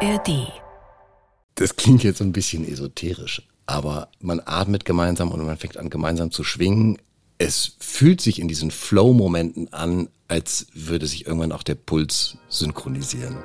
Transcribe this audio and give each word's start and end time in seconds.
ARD. 0.00 0.52
Das 1.54 1.76
klingt 1.76 2.02
jetzt 2.02 2.20
ein 2.20 2.32
bisschen 2.32 2.68
esoterisch, 2.68 3.48
aber 3.64 4.08
man 4.20 4.42
atmet 4.44 4.84
gemeinsam 4.84 5.30
und 5.30 5.44
man 5.44 5.56
fängt 5.56 5.78
an 5.78 5.88
gemeinsam 5.88 6.30
zu 6.30 6.44
schwingen. 6.44 6.98
Es 7.38 7.76
fühlt 7.80 8.20
sich 8.20 8.38
in 8.38 8.48
diesen 8.48 8.70
Flow-Momenten 8.70 9.72
an, 9.72 10.08
als 10.28 10.66
würde 10.74 11.06
sich 11.06 11.26
irgendwann 11.26 11.52
auch 11.52 11.62
der 11.62 11.76
Puls 11.76 12.36
synchronisieren. 12.48 13.36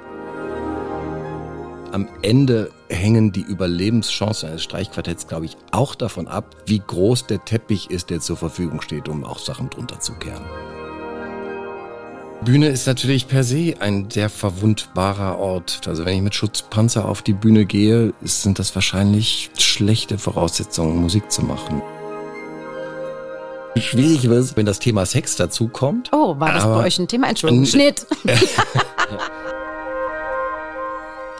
Am 1.93 2.09
Ende 2.21 2.71
hängen 2.89 3.31
die 3.31 3.41
Überlebenschancen 3.41 4.49
eines 4.49 4.63
Streichquartetts, 4.63 5.27
glaube 5.27 5.45
ich, 5.45 5.57
auch 5.71 5.95
davon 5.95 6.27
ab, 6.27 6.55
wie 6.65 6.79
groß 6.79 7.27
der 7.27 7.45
Teppich 7.45 7.89
ist, 7.89 8.09
der 8.09 8.19
zur 8.19 8.35
Verfügung 8.35 8.81
steht, 8.81 9.07
um 9.07 9.23
auch 9.23 9.39
Sachen 9.39 9.69
drunter 9.69 9.99
zu 10.01 10.13
kehren. 10.13 10.43
Bühne 12.43 12.69
ist 12.69 12.87
natürlich 12.87 13.27
per 13.27 13.43
se 13.43 13.75
ein 13.79 14.09
sehr 14.09 14.27
verwundbarer 14.27 15.37
Ort. 15.37 15.81
Also 15.85 16.05
wenn 16.05 16.15
ich 16.15 16.23
mit 16.23 16.33
Schutzpanzer 16.33 17.07
auf 17.07 17.21
die 17.21 17.33
Bühne 17.33 17.65
gehe, 17.65 18.15
sind 18.23 18.57
das 18.57 18.73
wahrscheinlich 18.73 19.51
schlechte 19.59 20.17
Voraussetzungen, 20.17 20.97
Musik 20.97 21.31
zu 21.31 21.43
machen. 21.43 21.83
Schwierig 23.77 24.27
wird 24.27 24.39
es, 24.39 24.57
wenn 24.57 24.65
das 24.65 24.79
Thema 24.79 25.05
Sex 25.05 25.35
dazu 25.35 25.67
kommt. 25.67 26.09
Oh, 26.11 26.39
war 26.39 26.51
das 26.53 26.63
bei 26.63 26.85
euch 26.85 26.97
ein 26.97 27.07
Thema? 27.07 27.29
Entschuldigung, 27.29 27.67
Schnitt. 27.67 28.07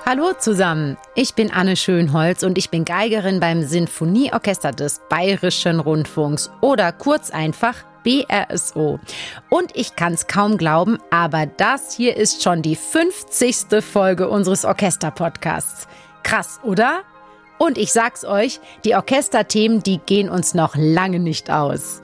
Hallo 0.06 0.34
zusammen, 0.38 0.98
ich 1.16 1.34
bin 1.36 1.52
Anne 1.52 1.76
Schönholz 1.78 2.44
und 2.44 2.58
ich 2.58 2.70
bin 2.70 2.86
Geigerin 2.86 3.40
beim 3.40 3.64
Sinfonieorchester 3.64 4.72
des 4.72 5.02
Bayerischen 5.10 5.80
Rundfunks 5.80 6.52
oder 6.62 6.92
kurz 6.92 7.32
einfach 7.32 7.76
BRSO. 8.04 9.00
Und 9.50 9.76
ich 9.76 9.96
kann 9.96 10.14
es 10.14 10.28
kaum 10.28 10.58
glauben, 10.58 10.98
aber 11.10 11.46
das 11.46 11.94
hier 11.94 12.18
ist 12.18 12.44
schon 12.44 12.62
die 12.62 12.76
50. 12.76 13.84
Folge 13.84 14.30
unseres 14.30 14.66
Orchester-Podcasts. 14.66 15.88
Krass, 16.24 16.60
oder? 16.64 17.02
Und 17.58 17.78
ich 17.78 17.92
sag's 17.92 18.26
euch, 18.26 18.60
die 18.86 18.96
Orchesterthemen, 18.96 19.84
die 19.84 20.00
gehen 20.00 20.30
uns 20.30 20.56
noch 20.56 20.76
lange 20.76 21.20
nicht 21.20 21.52
aus. 21.52 22.02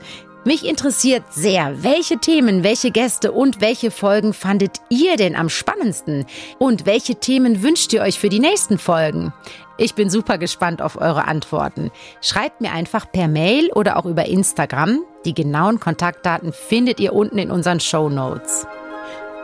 Mich 0.48 0.64
interessiert 0.64 1.24
sehr, 1.30 1.82
welche 1.82 2.16
Themen, 2.16 2.62
welche 2.62 2.90
Gäste 2.90 3.32
und 3.32 3.60
welche 3.60 3.90
Folgen 3.90 4.32
fandet 4.32 4.80
ihr 4.88 5.18
denn 5.18 5.36
am 5.36 5.50
spannendsten? 5.50 6.24
Und 6.58 6.86
welche 6.86 7.16
Themen 7.16 7.62
wünscht 7.62 7.92
ihr 7.92 8.00
euch 8.00 8.18
für 8.18 8.30
die 8.30 8.38
nächsten 8.38 8.78
Folgen? 8.78 9.34
Ich 9.76 9.94
bin 9.94 10.08
super 10.08 10.38
gespannt 10.38 10.80
auf 10.80 10.98
eure 10.98 11.26
Antworten. 11.26 11.90
Schreibt 12.22 12.62
mir 12.62 12.72
einfach 12.72 13.12
per 13.12 13.28
Mail 13.28 13.70
oder 13.74 13.98
auch 13.98 14.06
über 14.06 14.24
Instagram. 14.24 15.00
Die 15.26 15.34
genauen 15.34 15.80
Kontaktdaten 15.80 16.54
findet 16.54 16.98
ihr 16.98 17.12
unten 17.12 17.36
in 17.36 17.50
unseren 17.50 17.78
Show 17.78 18.08
Notes. 18.08 18.66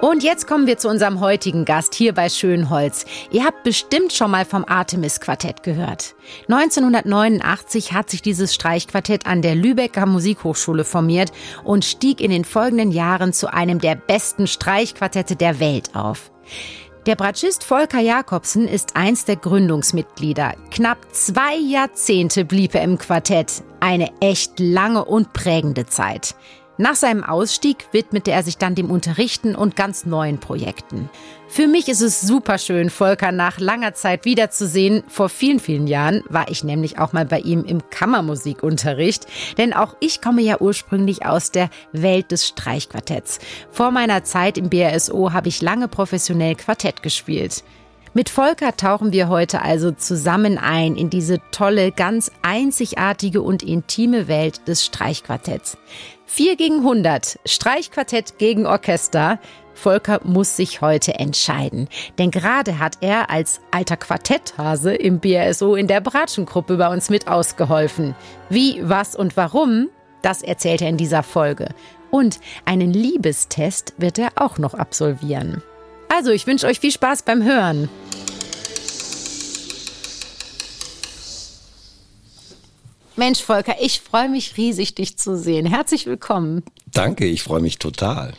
Und 0.01 0.23
jetzt 0.23 0.47
kommen 0.47 0.67
wir 0.67 0.77
zu 0.77 0.89
unserem 0.89 1.21
heutigen 1.21 1.65
Gast 1.65 1.95
hier 1.95 2.13
bei 2.13 2.29
Schönholz. 2.29 3.07
Ihr 3.31 3.45
habt 3.45 3.63
bestimmt 3.65 4.13
schon 4.13 4.31
mal 4.31 4.45
vom 4.45 4.65
Artemis 4.67 5.21
Quartett 5.21 5.63
gehört. 5.63 6.15
1989 6.49 7.93
hat 7.93 8.11
sich 8.11 8.21
dieses 8.21 8.55
Streichquartett 8.55 9.27
an 9.27 9.41
der 9.41 9.55
Lübecker 9.55 10.05
Musikhochschule 10.05 10.85
formiert 10.85 11.33
und 11.63 11.85
stieg 11.85 12.21
in 12.21 12.31
den 12.31 12.45
folgenden 12.45 12.93
Jahren 12.93 13.33
zu 13.33 13.53
einem 13.53 13.79
der 13.79 13.95
besten 13.95 14.47
Streichquartette 14.47 15.37
der 15.37 15.59
Welt 15.59 15.95
auf. 15.95 16.31
Der 17.07 17.17
Bratschist 17.17 17.65
Volker 17.65 18.01
Jakobsen 18.01 18.67
ist 18.67 18.97
eins 18.97 19.27
der 19.27 19.37
Gründungsmitglieder. 19.37 20.55
Knapp 20.71 20.99
zwei 21.13 21.57
Jahrzehnte 21.57 22.47
blieb 22.47 22.75
er 22.75 22.83
im 22.83 22.97
Quartett. 22.97 23.63
Eine 23.81 24.11
echt 24.21 24.59
lange 24.59 25.05
und 25.05 25.35
prägende 25.35 25.85
Zeit. 25.85 26.35
Nach 26.77 26.97
seinem 26.97 27.23
Ausstieg 27.23 27.87
widmete 27.93 28.33
er 28.33 28.43
sich 28.43 28.59
dann 28.59 28.75
dem 28.75 28.91
Unterrichten 28.91 29.55
und 29.55 29.77
ganz 29.77 30.07
neuen 30.07 30.39
Projekten. 30.39 31.09
Für 31.47 31.69
mich 31.69 31.89
ist 31.89 32.01
es 32.01 32.21
super 32.21 32.59
schön, 32.59 32.91
Volker 32.91 33.31
nach 33.31 33.61
langer 33.61 33.95
Zeit 33.95 34.25
wiederzusehen. 34.25 35.05
Vor 35.07 35.29
vielen, 35.29 35.61
vielen 35.61 35.87
Jahren 35.87 36.25
war 36.29 36.51
ich 36.51 36.65
nämlich 36.65 36.99
auch 36.99 37.13
mal 37.13 37.27
bei 37.27 37.39
ihm 37.39 37.65
im 37.65 37.89
Kammermusikunterricht, 37.91 39.27
denn 39.57 39.73
auch 39.73 39.95
ich 40.01 40.21
komme 40.21 40.43
ja 40.43 40.61
ursprünglich 40.61 41.25
aus 41.25 41.53
der 41.53 41.71
Welt 41.93 42.33
des 42.33 42.49
Streichquartetts. 42.49 43.39
Vor 43.71 43.93
meiner 43.93 44.25
Zeit 44.25 44.59
im 44.59 44.69
BRSO 44.69 45.33
habe 45.33 45.49
ich 45.49 45.63
lange 45.63 45.87
professionell 45.87 46.57
Quartett 46.57 47.05
gespielt. 47.05 47.63
Mit 48.17 48.31
Volker 48.31 48.77
tauchen 48.77 49.13
wir 49.13 49.29
heute 49.29 49.63
also 49.63 49.91
zusammen 49.91 50.57
ein 50.57 50.95
in 50.95 51.11
diese 51.11 51.41
tolle, 51.51 51.91
ganz 51.91 52.31
einzigartige 52.43 53.43
und 53.43 53.65
intime 53.65 54.29
Welt 54.29 54.69
des 54.69 54.85
Streichquartetts. 54.85 55.77
4 56.35 56.57
gegen 56.57 56.79
100, 56.79 57.39
Streichquartett 57.47 58.39
gegen 58.39 58.67
Orchester. 58.67 59.39
Volker 59.73 60.21
muss 60.25 60.57
sich 60.57 60.81
heute 60.81 61.15
entscheiden. 61.15 61.89
Denn 62.19 62.33
gerade 62.33 62.81
hat 62.81 62.99
er 63.03 63.31
als 63.31 63.61
alter 63.71 63.97
Quartetthase 63.97 64.97
im 64.97 65.21
BRSO 65.21 65.77
in 65.77 65.87
der 65.87 66.01
Bratschengruppe 66.01 66.77
bei 66.77 66.93
uns 66.93 67.09
mit 67.09 67.29
ausgeholfen. 67.29 68.17
Wie, 68.51 68.81
was 68.83 69.15
und 69.15 69.37
warum, 69.37 69.91
das 70.23 70.43
erzählt 70.43 70.83
er 70.83 70.89
in 70.89 70.97
dieser 70.97 71.23
Folge. 71.23 71.69
Und 72.11 72.41
einen 72.65 72.93
Liebestest 72.93 73.95
wird 73.99 74.19
er 74.19 74.31
auch 74.35 74.59
noch 74.59 74.75
absolvieren. 74.75 75.63
Also, 76.09 76.33
ich 76.33 76.49
wünsche 76.49 76.67
euch 76.67 76.81
viel 76.81 76.91
Spaß 76.91 77.23
beim 77.23 77.45
Hören. 77.45 77.89
Mensch, 83.17 83.43
Volker, 83.43 83.77
ich 83.81 84.01
freue 84.01 84.29
mich 84.29 84.57
riesig, 84.57 84.97
dich 84.97 85.17
zu 85.17 85.37
sehen. 85.37 85.67
Herzlich 85.67 86.07
willkommen. 86.07 86.65
Danke, 86.87 87.27
ich 87.27 87.45
freue 87.45 87.61
mich 87.61 87.79
total. 87.79 88.35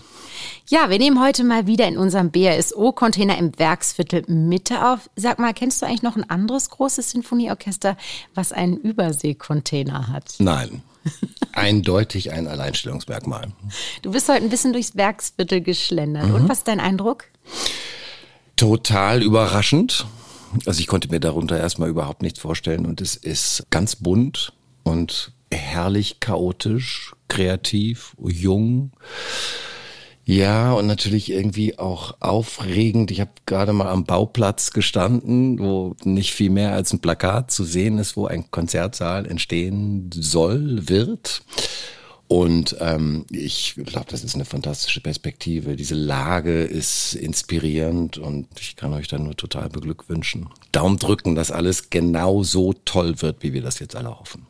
Ja, 0.68 0.90
wir 0.90 0.97
nehmen 0.97 1.22
heute 1.22 1.46
mal 1.46 1.66
wieder 1.66 1.88
in 1.88 1.97
unserem 1.97 2.30
BRSO-Container 2.30 3.38
im 3.38 3.58
Werksviertel 3.58 4.24
Mitte 4.28 4.85
auf. 4.85 5.09
Sag 5.16 5.40
mal, 5.40 5.53
kennst 5.53 5.81
du 5.81 5.85
eigentlich 5.85 6.02
noch 6.02 6.18
ein 6.18 6.30
anderes 6.30 6.69
großes 6.72 7.12
Sinfonieorchester, 7.12 7.96
was 8.34 8.52
einen 8.52 8.75
Überseekontainer 8.75 10.09
hat? 10.09 10.35
Nein. 10.40 10.81
Eindeutig 11.53 12.31
ein 12.31 12.47
Alleinstellungsmerkmal. 12.47 13.53
Du 14.02 14.12
bist 14.12 14.28
heute 14.28 14.44
ein 14.44 14.50
bisschen 14.50 14.74
durchs 14.74 14.97
Werksviertel 14.97 15.62
geschlendert. 15.62 16.28
Mhm. 16.28 16.35
Und 16.35 16.50
was 16.50 16.59
ist 16.59 16.68
dein 16.68 16.81
Eindruck? 16.81 17.25
Total 18.58 19.24
überraschend. 19.24 20.06
Also 20.66 20.80
ich 20.81 20.88
konnte 20.88 21.09
mir 21.09 21.19
darunter 21.22 21.58
erstmal 21.58 21.90
überhaupt 21.90 22.24
nichts 22.24 22.40
vorstellen 22.40 22.85
und 22.85 23.00
es 23.00 23.16
ist 23.16 23.68
ganz 23.69 23.96
bunt 23.96 24.52
und 24.85 25.34
herrlich 25.51 26.22
chaotisch, 26.22 27.13
kreativ, 27.28 28.16
jung. 28.23 28.91
Ja, 30.23 30.73
und 30.73 30.88
natürlich 30.88 31.31
irgendwie 31.31 31.78
auch 31.78 32.16
aufregend. 32.19 33.12
Ich 33.12 33.19
habe 33.19 33.31
gerade 33.46 33.73
mal 33.73 33.90
am 33.90 34.06
Bauplatz 34.06 34.72
gestanden, 34.72 35.59
wo 35.59 35.96
nicht 36.03 36.34
viel 36.34 36.50
mehr 36.50 36.73
als 36.73 36.94
ein 36.94 37.00
Plakat 37.00 37.51
zu 37.51 37.63
sehen 37.63 38.00
ist, 38.00 38.18
wo 38.18 38.25
ein 38.25 38.50
Konzertsaal 38.50 39.28
entstehen 39.28 40.09
soll, 40.13 40.88
wird. 40.90 41.44
Und 42.28 42.75
ähm, 42.79 43.25
ich 43.29 43.75
glaube, 43.75 44.07
das 44.09 44.23
ist 44.23 44.34
eine 44.34 44.46
fantastische 44.46 45.00
Perspektive. 45.00 45.75
Diese 45.75 45.94
Lage 45.94 46.63
ist 46.63 47.13
inspirierend 47.13 48.17
und 48.17 48.47
ich 48.59 48.75
kann 48.75 48.94
euch 48.94 49.07
da 49.07 49.19
nur 49.19 49.38
total 49.38 49.69
beglückwünschen. 49.69 50.50
Daumen 50.72 50.97
drücken, 50.97 51.35
dass 51.35 51.52
alles 51.52 51.91
genau 51.91 52.41
so 52.41 52.73
toll 52.73 53.22
wird, 53.22 53.44
wie 53.44 53.53
wir 53.53 53.62
das 53.62 53.78
jetzt 53.78 53.96
alle 53.96 54.19
hoffen. 54.19 54.47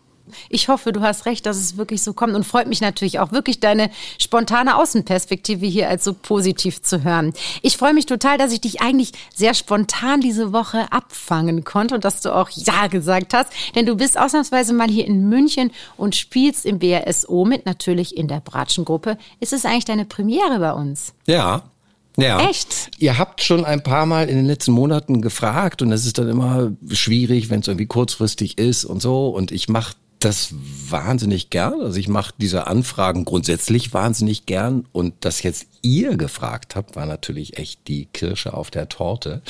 Ich 0.50 0.68
hoffe, 0.68 0.92
du 0.92 1.02
hast 1.02 1.26
recht, 1.26 1.46
dass 1.46 1.58
es 1.58 1.78
wirklich 1.78 2.02
so 2.02 2.14
kommt 2.14 2.36
und 2.36 2.44
freut 2.44 2.68
mich 2.68 2.82
natürlich 2.82 3.20
auch 3.20 3.32
wirklich 3.32 3.60
deine 3.60 3.90
spontane 4.20 4.78
Außenperspektive 4.78 5.66
hier 5.66 5.90
als 5.90 6.04
so 6.04 6.14
positiv 6.14 6.82
zu 6.82 7.04
hören. 7.04 7.34
Ich 7.62 7.78
freue 7.78 7.94
mich 7.94 8.06
total, 8.06 8.38
dass 8.38 8.52
ich 8.52 8.62
dich 8.62 8.82
eigentlich 8.82 9.12
sehr 9.34 9.54
spontan 9.54 10.22
diese 10.22 10.54
Woche 10.54 10.92
abfangen 10.92 11.64
konnte 11.64 11.96
und 11.96 12.06
dass 12.06 12.22
du 12.22 12.34
auch 12.34 12.50
Ja 12.50 12.88
gesagt 12.88 13.34
hast, 13.34 13.52
denn 13.76 13.86
du 13.86 13.96
bist 13.96 14.20
ausnahmsweise 14.20 14.74
mal 14.74 14.90
hier 14.90 15.06
in 15.06 15.30
München 15.30 15.72
und 15.98 16.16
spielst 16.16 16.66
im 16.66 16.80
BRSO 16.80 17.46
mit, 17.46 17.66
natürlich 17.66 18.18
in 18.18 18.28
der 18.28 18.40
Bratschengruppe. 18.40 19.18
Ist 19.40 19.54
es 19.54 19.66
eigentlich 19.66 19.86
deine 19.86 20.06
Premiere 20.06 20.60
bei 20.60 20.74
uns? 20.74 21.14
Ja, 21.28 21.64
ja. 22.18 22.40
Echt? 22.50 22.92
Ihr 22.98 23.18
habt 23.18 23.42
schon 23.42 23.66
ein 23.66 23.84
paar 23.84 24.06
Mal 24.06 24.30
in 24.30 24.38
den 24.38 24.46
letzten 24.46 24.72
Monaten 24.72 25.22
gefragt 25.22 25.82
und 25.82 25.92
es 25.92 26.06
ist 26.06 26.18
dann 26.18 26.30
immer 26.30 26.72
schwierig, 26.90 27.50
wenn 27.50 27.60
es 27.60 27.68
irgendwie 27.68 27.88
kurzfristig 27.88 28.58
ist 28.58 28.86
und 28.86 29.02
so. 29.02 29.28
Und 29.28 29.52
ich 29.52 29.68
mache 29.68 29.96
das 30.26 30.54
wahnsinnig 30.90 31.52
gern. 31.52 31.80
Also 31.82 32.00
ich 32.00 32.08
mache 32.08 32.34
diese 32.38 32.68
Anfragen 32.68 33.26
grundsätzlich 33.26 33.94
wahnsinnig 33.94 34.46
gern. 34.46 34.86
Und 34.92 35.14
dass 35.24 35.44
jetzt 35.44 35.68
ihr 35.82 36.18
gefragt 36.18 36.76
habt, 36.76 36.96
war 36.96 37.06
natürlich 37.06 37.58
echt 37.58 37.88
die 37.88 38.08
Kirsche 38.08 38.54
auf 38.54 38.72
der 38.72 38.90
Torte. 38.90 39.42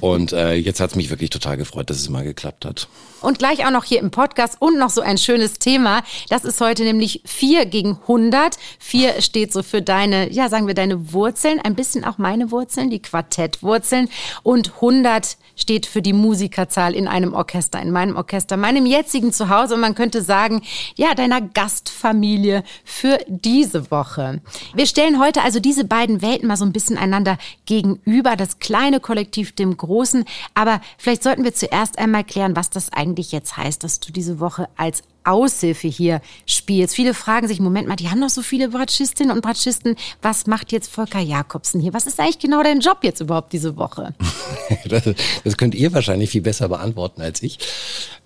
Und 0.00 0.32
äh, 0.32 0.54
jetzt 0.54 0.80
hat 0.80 0.90
es 0.90 0.96
mich 0.96 1.10
wirklich 1.10 1.30
total 1.30 1.56
gefreut, 1.56 1.88
dass 1.90 1.98
es 1.98 2.10
mal 2.10 2.24
geklappt 2.24 2.64
hat. 2.64 2.88
Und 3.20 3.38
gleich 3.38 3.66
auch 3.66 3.70
noch 3.70 3.84
hier 3.84 3.98
im 3.98 4.10
Podcast 4.10 4.56
und 4.60 4.78
noch 4.78 4.90
so 4.90 5.00
ein 5.00 5.18
schönes 5.18 5.54
Thema. 5.58 6.02
Das 6.28 6.44
ist 6.44 6.60
heute 6.60 6.84
nämlich 6.84 7.20
4 7.24 7.66
gegen 7.66 7.98
100. 8.02 8.56
4 8.78 9.20
steht 9.20 9.52
so 9.52 9.64
für 9.64 9.82
deine, 9.82 10.30
ja, 10.32 10.48
sagen 10.48 10.68
wir 10.68 10.74
deine 10.74 11.12
Wurzeln, 11.12 11.60
ein 11.60 11.74
bisschen 11.74 12.04
auch 12.04 12.18
meine 12.18 12.52
Wurzeln, 12.52 12.90
die 12.90 13.02
Quartettwurzeln. 13.02 14.08
Und 14.44 14.74
100 14.76 15.36
steht 15.56 15.86
für 15.86 16.00
die 16.00 16.12
Musikerzahl 16.12 16.94
in 16.94 17.08
einem 17.08 17.34
Orchester, 17.34 17.82
in 17.82 17.90
meinem 17.90 18.14
Orchester, 18.14 18.56
meinem 18.56 18.86
jetzigen 18.86 19.32
Zuhause. 19.32 19.74
Und 19.74 19.80
man 19.80 19.96
könnte 19.96 20.22
sagen, 20.22 20.62
ja, 20.94 21.14
deiner 21.14 21.40
Gastfamilie 21.40 22.62
für 22.84 23.18
diese 23.26 23.90
Woche. 23.90 24.40
Wir 24.74 24.86
stellen 24.86 25.18
heute 25.18 25.42
also 25.42 25.58
diese 25.58 25.84
beiden 25.84 26.22
Welten 26.22 26.46
mal 26.46 26.56
so 26.56 26.64
ein 26.64 26.72
bisschen 26.72 26.98
einander 26.98 27.36
gegenüber. 27.66 28.36
Das 28.36 28.60
kleine 28.60 29.00
Kollektiv 29.00 29.52
dem 29.56 29.76
großen. 29.76 30.24
Aber 30.54 30.80
vielleicht 30.98 31.24
sollten 31.24 31.42
wir 31.42 31.54
zuerst 31.54 31.98
einmal 31.98 32.22
klären, 32.22 32.54
was 32.54 32.70
das 32.70 32.92
eigentlich 32.92 33.07
jetzt 33.16 33.56
heißt, 33.56 33.82
dass 33.84 34.00
du 34.00 34.12
diese 34.12 34.40
Woche 34.40 34.68
als 34.76 35.02
Aushilfe 35.24 35.88
hier 35.88 36.20
spielst. 36.46 36.94
Viele 36.94 37.14
fragen 37.14 37.48
sich, 37.48 37.60
Moment 37.60 37.86
mal, 37.86 37.96
die 37.96 38.08
haben 38.08 38.20
doch 38.20 38.30
so 38.30 38.42
viele 38.42 38.68
Bratschistinnen 38.68 39.34
und 39.34 39.42
Bratschisten. 39.42 39.96
Was 40.22 40.46
macht 40.46 40.72
jetzt 40.72 40.90
Volker 40.90 41.20
Jakobsen 41.20 41.80
hier? 41.80 41.92
Was 41.92 42.06
ist 42.06 42.18
eigentlich 42.18 42.38
genau 42.38 42.62
dein 42.62 42.80
Job 42.80 42.98
jetzt 43.02 43.20
überhaupt 43.20 43.52
diese 43.52 43.76
Woche? 43.76 44.14
das, 44.88 45.04
das 45.44 45.56
könnt 45.56 45.74
ihr 45.74 45.92
wahrscheinlich 45.92 46.30
viel 46.30 46.42
besser 46.42 46.68
beantworten 46.68 47.20
als 47.20 47.42
ich. 47.42 47.58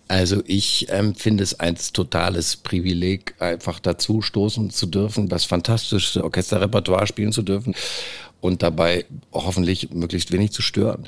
Also 0.08 0.42
ich 0.46 0.88
ähm, 0.90 1.14
finde 1.14 1.42
es 1.42 1.58
ein 1.58 1.76
totales 1.92 2.56
Privileg, 2.56 3.34
einfach 3.38 3.80
dazu 3.80 4.20
stoßen 4.20 4.70
zu 4.70 4.86
dürfen, 4.86 5.28
das 5.28 5.44
fantastische 5.44 6.22
Orchesterrepertoire 6.22 7.06
spielen 7.06 7.32
zu 7.32 7.42
dürfen 7.42 7.74
und 8.42 8.62
dabei 8.64 9.04
hoffentlich 9.32 9.90
möglichst 9.92 10.32
wenig 10.32 10.50
zu 10.50 10.62
stören. 10.62 11.04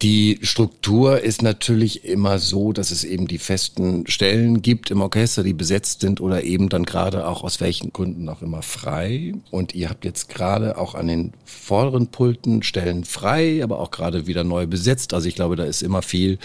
Die 0.00 0.38
Struktur 0.40 1.20
ist 1.20 1.42
natürlich 1.42 2.06
immer 2.06 2.38
so, 2.38 2.72
dass 2.72 2.90
es 2.90 3.04
eben 3.04 3.28
die 3.28 3.38
festen 3.38 4.06
Stellen 4.06 4.62
gibt 4.62 4.90
im 4.90 5.02
Orchester, 5.02 5.42
die 5.42 5.52
besetzt 5.52 6.00
sind 6.00 6.22
oder 6.22 6.42
eben 6.44 6.70
dann 6.70 6.84
gerade 6.84 7.28
auch 7.28 7.44
aus 7.44 7.60
welchen 7.60 7.92
Gründen 7.92 8.26
auch 8.30 8.40
immer 8.40 8.62
frei. 8.62 9.34
Und 9.50 9.74
ihr 9.74 9.90
habt 9.90 10.06
jetzt 10.06 10.30
gerade 10.30 10.78
auch 10.78 10.94
an 10.94 11.08
den 11.08 11.34
vorderen 11.44 12.06
Pulten 12.06 12.62
Stellen 12.62 13.04
frei, 13.04 13.62
aber 13.62 13.78
auch 13.78 13.90
gerade 13.90 14.26
wieder 14.26 14.42
neu 14.42 14.66
besetzt. 14.66 15.12
Also 15.12 15.28
ich 15.28 15.34
glaube, 15.34 15.56
da 15.56 15.64
ist 15.64 15.82
immer 15.82 16.00
viel 16.00 16.38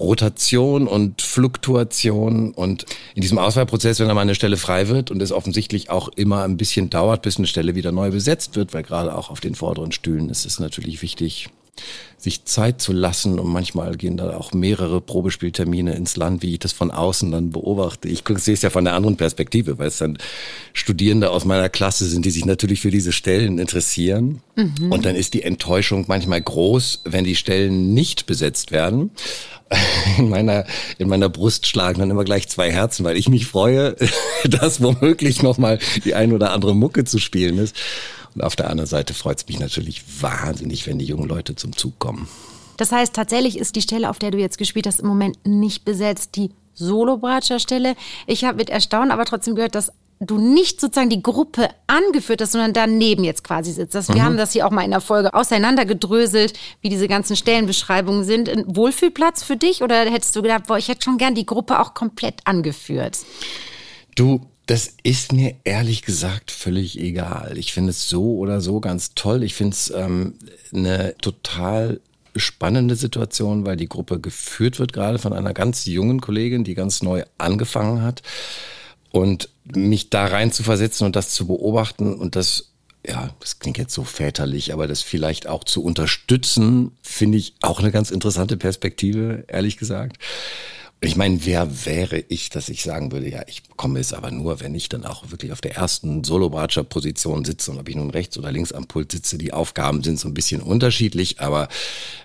Rotation 0.00 0.88
und 0.88 1.22
Fluktuation. 1.22 2.52
Und 2.52 2.86
in 3.14 3.20
diesem 3.20 3.38
Auswahlprozess, 3.38 4.00
wenn 4.00 4.08
da 4.08 4.14
mal 4.14 4.22
eine 4.22 4.34
Stelle 4.34 4.56
frei 4.56 4.88
wird 4.88 5.10
und 5.10 5.20
es 5.22 5.30
offensichtlich 5.30 5.90
auch 5.90 6.08
immer 6.08 6.42
ein 6.42 6.56
bisschen 6.56 6.90
dauert, 6.90 7.22
bis 7.22 7.36
eine 7.36 7.46
Stelle 7.46 7.74
wieder 7.74 7.92
neu 7.92 8.10
besetzt 8.10 8.56
wird, 8.56 8.74
weil 8.74 8.82
gerade 8.82 9.14
auch 9.14 9.30
auf 9.30 9.40
den 9.40 9.54
vorderen 9.60 9.92
Stühlen 9.92 10.30
ist 10.30 10.46
es 10.46 10.58
natürlich 10.58 11.02
wichtig, 11.02 11.50
sich 12.16 12.44
Zeit 12.44 12.82
zu 12.82 12.92
lassen 12.92 13.38
und 13.38 13.48
manchmal 13.48 13.96
gehen 13.96 14.18
da 14.18 14.36
auch 14.36 14.52
mehrere 14.52 15.00
Probespieltermine 15.00 15.94
ins 15.94 16.16
Land, 16.16 16.42
wie 16.42 16.52
ich 16.52 16.58
das 16.58 16.72
von 16.72 16.90
außen 16.90 17.30
dann 17.30 17.50
beobachte. 17.50 18.08
Ich 18.08 18.24
sehe 18.36 18.52
es 18.52 18.60
ja 18.60 18.68
von 18.68 18.84
der 18.84 18.94
anderen 18.94 19.16
Perspektive, 19.16 19.78
weil 19.78 19.88
es 19.88 19.98
dann 19.98 20.18
Studierende 20.74 21.30
aus 21.30 21.46
meiner 21.46 21.70
Klasse 21.70 22.04
sind, 22.04 22.26
die 22.26 22.30
sich 22.30 22.44
natürlich 22.44 22.80
für 22.80 22.90
diese 22.90 23.12
Stellen 23.12 23.58
interessieren. 23.58 24.42
Mhm. 24.54 24.92
Und 24.92 25.06
dann 25.06 25.16
ist 25.16 25.32
die 25.32 25.42
Enttäuschung 25.42 26.04
manchmal 26.08 26.42
groß, 26.42 27.02
wenn 27.04 27.24
die 27.24 27.36
Stellen 27.36 27.94
nicht 27.94 28.26
besetzt 28.26 28.70
werden. 28.70 29.10
In 30.18 30.28
meiner, 30.28 30.66
in 30.98 31.08
meiner 31.08 31.28
Brust 31.28 31.68
schlagen 31.68 32.00
dann 32.00 32.10
immer 32.10 32.24
gleich 32.24 32.48
zwei 32.48 32.72
Herzen, 32.72 33.04
weil 33.04 33.16
ich 33.16 33.28
mich 33.28 33.46
freue, 33.46 33.94
dass 34.44 34.82
womöglich 34.82 35.42
nochmal 35.42 35.78
die 36.04 36.14
ein 36.14 36.32
oder 36.32 36.50
andere 36.50 36.74
Mucke 36.74 37.04
zu 37.04 37.18
spielen 37.20 37.56
ist. 37.56 37.76
Und 38.34 38.42
auf 38.42 38.56
der 38.56 38.70
anderen 38.70 38.88
Seite 38.88 39.14
freut 39.14 39.38
es 39.38 39.48
mich 39.48 39.58
natürlich 39.58 40.22
wahnsinnig, 40.22 40.86
wenn 40.86 40.98
die 40.98 41.04
jungen 41.04 41.28
Leute 41.28 41.56
zum 41.56 41.76
Zug 41.76 41.98
kommen. 41.98 42.28
Das 42.76 42.92
heißt, 42.92 43.14
tatsächlich 43.14 43.58
ist 43.58 43.76
die 43.76 43.82
Stelle, 43.82 44.08
auf 44.08 44.18
der 44.18 44.30
du 44.30 44.38
jetzt 44.38 44.56
gespielt 44.56 44.86
hast, 44.86 45.00
im 45.00 45.08
Moment 45.08 45.38
nicht 45.44 45.84
besetzt, 45.84 46.36
die 46.36 46.50
Solo-Bratscher-Stelle. 46.74 47.94
Ich 48.26 48.44
habe 48.44 48.56
mit 48.56 48.70
Erstaunen 48.70 49.10
aber 49.10 49.26
trotzdem 49.26 49.54
gehört, 49.54 49.74
dass 49.74 49.92
du 50.20 50.38
nicht 50.38 50.80
sozusagen 50.80 51.08
die 51.08 51.22
Gruppe 51.22 51.70
angeführt 51.86 52.42
hast, 52.42 52.52
sondern 52.52 52.74
daneben 52.74 53.24
jetzt 53.24 53.42
quasi 53.42 53.72
sitzt. 53.72 53.94
Das, 53.94 54.08
wir 54.08 54.16
mhm. 54.16 54.22
haben 54.22 54.36
das 54.36 54.52
hier 54.52 54.66
auch 54.66 54.70
mal 54.70 54.84
in 54.84 54.90
der 54.90 55.00
Folge 55.00 55.32
auseinandergedröselt, 55.32 56.58
wie 56.82 56.90
diese 56.90 57.08
ganzen 57.08 57.36
Stellenbeschreibungen 57.36 58.24
sind. 58.24 58.48
Ein 58.48 58.64
Wohlfühlplatz 58.76 59.42
für 59.42 59.56
dich 59.56 59.82
oder 59.82 60.04
hättest 60.10 60.36
du 60.36 60.42
gedacht, 60.42 60.66
boah, 60.66 60.76
ich 60.76 60.88
hätte 60.88 61.02
schon 61.02 61.16
gern 61.16 61.34
die 61.34 61.46
Gruppe 61.46 61.80
auch 61.80 61.94
komplett 61.94 62.40
angeführt? 62.44 63.18
Du, 64.14 64.40
das 64.70 64.94
ist 65.02 65.32
mir 65.32 65.56
ehrlich 65.64 66.02
gesagt 66.02 66.52
völlig 66.52 66.96
egal. 66.96 67.58
Ich 67.58 67.72
finde 67.72 67.90
es 67.90 68.08
so 68.08 68.36
oder 68.36 68.60
so 68.60 68.78
ganz 68.78 69.14
toll. 69.16 69.42
Ich 69.42 69.54
finde 69.54 69.74
es 69.74 69.90
ähm, 69.90 70.34
eine 70.72 71.16
total 71.20 72.00
spannende 72.36 72.94
Situation, 72.94 73.66
weil 73.66 73.76
die 73.76 73.88
Gruppe 73.88 74.20
geführt 74.20 74.78
wird 74.78 74.92
gerade 74.92 75.18
von 75.18 75.32
einer 75.32 75.54
ganz 75.54 75.86
jungen 75.86 76.20
Kollegin, 76.20 76.62
die 76.62 76.76
ganz 76.76 77.02
neu 77.02 77.24
angefangen 77.36 78.02
hat. 78.02 78.22
Und 79.10 79.48
mich 79.64 80.08
da 80.08 80.26
rein 80.26 80.52
zu 80.52 80.62
versetzen 80.62 81.04
und 81.04 81.16
das 81.16 81.30
zu 81.30 81.48
beobachten 81.48 82.14
und 82.14 82.36
das, 82.36 82.70
ja, 83.04 83.34
das 83.40 83.58
klingt 83.58 83.76
jetzt 83.76 83.92
so 83.92 84.04
väterlich, 84.04 84.72
aber 84.72 84.86
das 84.86 85.02
vielleicht 85.02 85.48
auch 85.48 85.64
zu 85.64 85.82
unterstützen, 85.82 86.92
finde 87.02 87.38
ich 87.38 87.56
auch 87.60 87.80
eine 87.80 87.90
ganz 87.90 88.12
interessante 88.12 88.56
Perspektive, 88.56 89.42
ehrlich 89.48 89.78
gesagt. 89.78 90.18
Ich 91.02 91.16
meine, 91.16 91.46
wer 91.46 91.86
wäre 91.86 92.18
ich, 92.28 92.50
dass 92.50 92.68
ich 92.68 92.82
sagen 92.82 93.10
würde, 93.10 93.30
ja, 93.30 93.42
ich 93.46 93.62
komme 93.76 94.00
es 94.00 94.12
aber 94.12 94.30
nur, 94.30 94.60
wenn 94.60 94.74
ich 94.74 94.90
dann 94.90 95.06
auch 95.06 95.30
wirklich 95.30 95.50
auf 95.50 95.62
der 95.62 95.74
ersten 95.74 96.24
Solo-Bratscher-Position 96.24 97.46
sitze 97.46 97.70
und 97.70 97.78
ob 97.78 97.88
ich 97.88 97.96
nun 97.96 98.10
rechts 98.10 98.36
oder 98.36 98.52
links 98.52 98.70
am 98.72 98.86
Pult 98.86 99.12
sitze, 99.12 99.38
die 99.38 99.54
Aufgaben 99.54 100.02
sind 100.02 100.20
so 100.20 100.28
ein 100.28 100.34
bisschen 100.34 100.60
unterschiedlich, 100.60 101.40
aber 101.40 101.68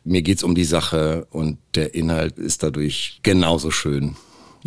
mir 0.03 0.23
geht's 0.23 0.43
um 0.43 0.55
die 0.55 0.65
Sache 0.65 1.25
und 1.31 1.57
der 1.73 1.95
Inhalt 1.95 2.37
ist 2.37 2.63
dadurch 2.63 3.21
genauso 3.23 3.71
schön, 3.71 4.17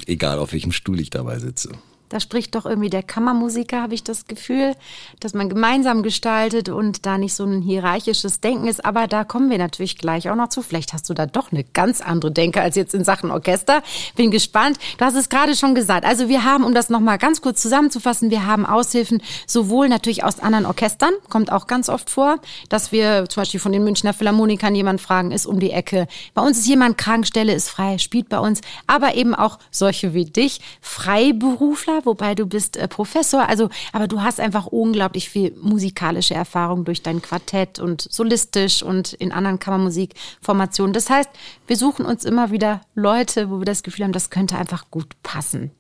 egal 0.07 0.39
auf 0.39 0.53
welchem 0.53 0.73
Stuhl 0.73 1.01
ich 1.01 1.11
dabei 1.11 1.39
sitze. 1.39 1.73
Da 2.09 2.21
spricht 2.21 2.55
doch 2.55 2.67
irgendwie 2.67 2.91
der 2.91 3.03
Kammermusiker, 3.03 3.83
habe 3.83 3.95
ich 3.95 4.05
das 4.05 4.27
Gefühl, 4.27 4.75
dass 5.21 5.35
man 5.35 5.49
gemeinsam 5.49 6.03
gestaltet 6.03 6.69
und 6.69 7.07
da 7.07 7.19
nicht 7.19 7.35
so 7.35 7.45
ein 7.45 7.63
hierarchisches 7.63 8.41
Denken 8.41 8.67
ist. 8.67 8.85
Aber 8.85 9.07
da 9.07 9.25
kommen 9.25 9.51
wir 9.51 9.59
natürlich 9.59 9.99
gleich 9.99 10.31
auch 10.31 10.37
noch 10.37 10.49
zu. 10.49 10.63
Vielleicht 10.63 10.93
hast 10.93 11.09
du 11.11 11.15
da 11.15 11.27
doch 11.27 11.53
eine 11.53 11.65
ganz 11.65 12.01
andere 12.01 12.33
Denke 12.33 12.61
als 12.61 12.77
jetzt 12.77 12.95
in 12.95 13.05
Sachen 13.05 13.31
Orchester. 13.31 13.83
Bin 14.17 14.31
gespannt. 14.31 14.79
Du 14.97 15.05
hast 15.05 15.15
es 15.15 15.29
gerade 15.29 15.55
schon 15.55 15.75
gesagt. 15.75 16.05
Also 16.05 16.29
wir 16.29 16.45
haben, 16.45 16.65
um 16.65 16.75
das 16.75 16.91
nochmal 16.91 17.19
ganz 17.19 17.41
kurz 17.41 17.61
zusammenzufassen, 17.63 18.31
wir 18.31 18.47
haben 18.47 18.67
Aushilfen 18.67 19.23
sowohl 19.47 19.89
natürlich 19.89 20.25
aus 20.25 20.41
anderen 20.41 20.67
Orchestern, 20.67 21.13
kommt 21.29 21.53
auch 21.53 21.67
ganz 21.67 21.89
oft 21.89 22.11
vor, 22.11 22.39
dass 22.69 22.93
wir 22.93 23.29
zum 23.29 23.43
Beispiel 23.43 23.61
von 23.61 23.73
den 23.73 23.85
Münchner 23.85 24.15
Philharmonikern 24.15 24.75
jemand 24.75 25.01
fragen, 25.01 25.31
ist 25.33 25.47
um 25.47 25.61
die 25.61 25.71
Ecke. 25.71 26.07
Bei 26.35 26.43
uns 26.43 26.59
ist 26.59 26.67
jemand 26.67 26.99
krank, 26.99 27.27
Stelle 27.27 27.55
ist 27.55 27.69
frei, 27.69 27.99
spielt 27.99 28.29
bei 28.29 28.39
uns. 28.39 28.61
Aber 28.87 29.15
eben 29.15 29.35
auch 29.35 29.59
solche 29.71 30.15
wie 30.15 30.25
dich, 30.25 30.61
Freiberufler, 30.81 31.98
wobei 32.05 32.35
du 32.35 32.47
bist 32.47 32.77
äh, 32.77 32.89
Professor. 32.89 33.49
Also, 33.49 33.69
aber 33.93 34.09
du 34.09 34.23
hast 34.23 34.41
einfach 34.41 34.67
unglaublich 34.67 35.29
viel 35.29 35.55
musikalische 35.61 36.35
Erfahrung 36.35 36.85
durch 36.85 37.03
dein 37.03 37.23
Quartett 37.23 37.79
und 37.79 38.03
solistisch 38.03 38.83
und 38.83 39.13
in 39.15 39.33
anderen 39.33 39.59
Kammermusikformationen. 39.59 40.93
Das 40.93 41.11
heißt, 41.11 41.31
wir 41.67 41.77
suchen 41.77 42.07
uns 42.07 42.25
immer 42.25 42.51
wieder 42.51 42.81
Leute, 42.95 43.51
wo 43.51 43.59
wir 43.59 43.65
das 43.65 43.83
Gefühl 43.83 44.05
haben, 44.05 44.13
das 44.13 44.31
könnte 44.31 44.59
einfach 44.59 44.91
gut 44.91 45.09
passen. 45.23 45.71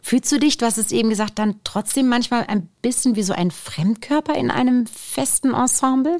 Fühlst 0.00 0.30
du 0.30 0.38
dich, 0.38 0.58
du 0.58 0.66
hast 0.66 0.78
es 0.78 0.92
eben 0.92 1.08
gesagt, 1.08 1.38
dann 1.38 1.60
trotzdem 1.64 2.08
manchmal 2.08 2.44
ein 2.46 2.68
bisschen 2.82 3.16
wie 3.16 3.22
so 3.22 3.32
ein 3.32 3.50
Fremdkörper 3.50 4.34
in 4.34 4.50
einem 4.50 4.86
festen 4.86 5.54
Ensemble? 5.54 6.18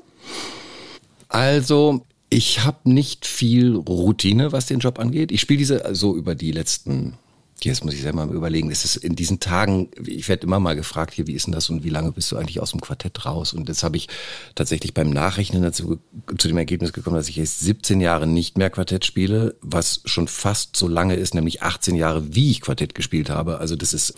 Also, 1.28 2.02
ich 2.30 2.64
habe 2.64 2.90
nicht 2.90 3.26
viel 3.26 3.76
Routine, 3.76 4.52
was 4.52 4.66
den 4.66 4.78
Job 4.78 4.98
angeht. 4.98 5.30
Ich 5.30 5.40
spiele 5.40 5.58
diese 5.58 5.94
so 5.94 6.16
über 6.16 6.34
die 6.34 6.52
letzten 6.52 7.18
Jetzt 7.62 7.84
muss 7.84 7.94
ich 7.94 8.02
selber 8.02 8.26
mal 8.26 8.34
überlegen. 8.34 8.70
Es 8.70 8.84
ist 8.84 8.96
in 8.96 9.16
diesen 9.16 9.40
Tagen, 9.40 9.88
ich 10.04 10.28
werde 10.28 10.46
immer 10.46 10.60
mal 10.60 10.76
gefragt, 10.76 11.14
hier, 11.14 11.26
wie 11.26 11.34
ist 11.34 11.46
denn 11.46 11.52
das 11.54 11.70
und 11.70 11.84
wie 11.84 11.88
lange 11.88 12.12
bist 12.12 12.30
du 12.30 12.36
eigentlich 12.36 12.60
aus 12.60 12.72
dem 12.72 12.80
Quartett 12.80 13.24
raus? 13.24 13.52
Und 13.52 13.68
jetzt 13.68 13.82
habe 13.82 13.96
ich 13.96 14.08
tatsächlich 14.54 14.92
beim 14.92 15.10
Nachrechnen 15.10 15.62
dazu 15.62 15.98
zu 16.36 16.48
dem 16.48 16.58
Ergebnis 16.58 16.92
gekommen, 16.92 17.16
dass 17.16 17.28
ich 17.28 17.36
jetzt 17.36 17.60
17 17.60 18.00
Jahre 18.00 18.26
nicht 18.26 18.58
mehr 18.58 18.70
Quartett 18.70 19.04
spiele, 19.04 19.56
was 19.62 20.02
schon 20.04 20.28
fast 20.28 20.76
so 20.76 20.88
lange 20.88 21.14
ist, 21.14 21.34
nämlich 21.34 21.62
18 21.62 21.94
Jahre, 21.94 22.34
wie 22.34 22.50
ich 22.50 22.60
Quartett 22.60 22.94
gespielt 22.94 23.30
habe. 23.30 23.58
Also 23.58 23.76
das 23.76 23.94
ist 23.94 24.14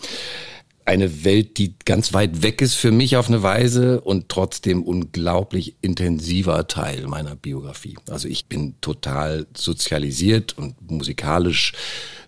eine 0.87 1.25
Welt, 1.25 1.57
die 1.57 1.75
ganz 1.83 2.13
weit 2.13 2.43
weg 2.43 2.61
ist 2.61 2.75
für 2.75 2.91
mich 2.91 3.17
auf 3.17 3.27
eine 3.27 3.43
Weise 3.43 3.99
und 3.99 4.29
trotzdem 4.29 4.83
unglaublich 4.83 5.75
intensiver 5.81 6.65
Teil 6.67 7.07
meiner 7.07 7.35
Biografie. 7.35 7.97
Also 8.09 8.29
ich 8.29 8.45
bin 8.45 8.75
total 8.79 9.47
sozialisiert 9.53 10.57
und 10.57 10.89
musikalisch 10.89 11.73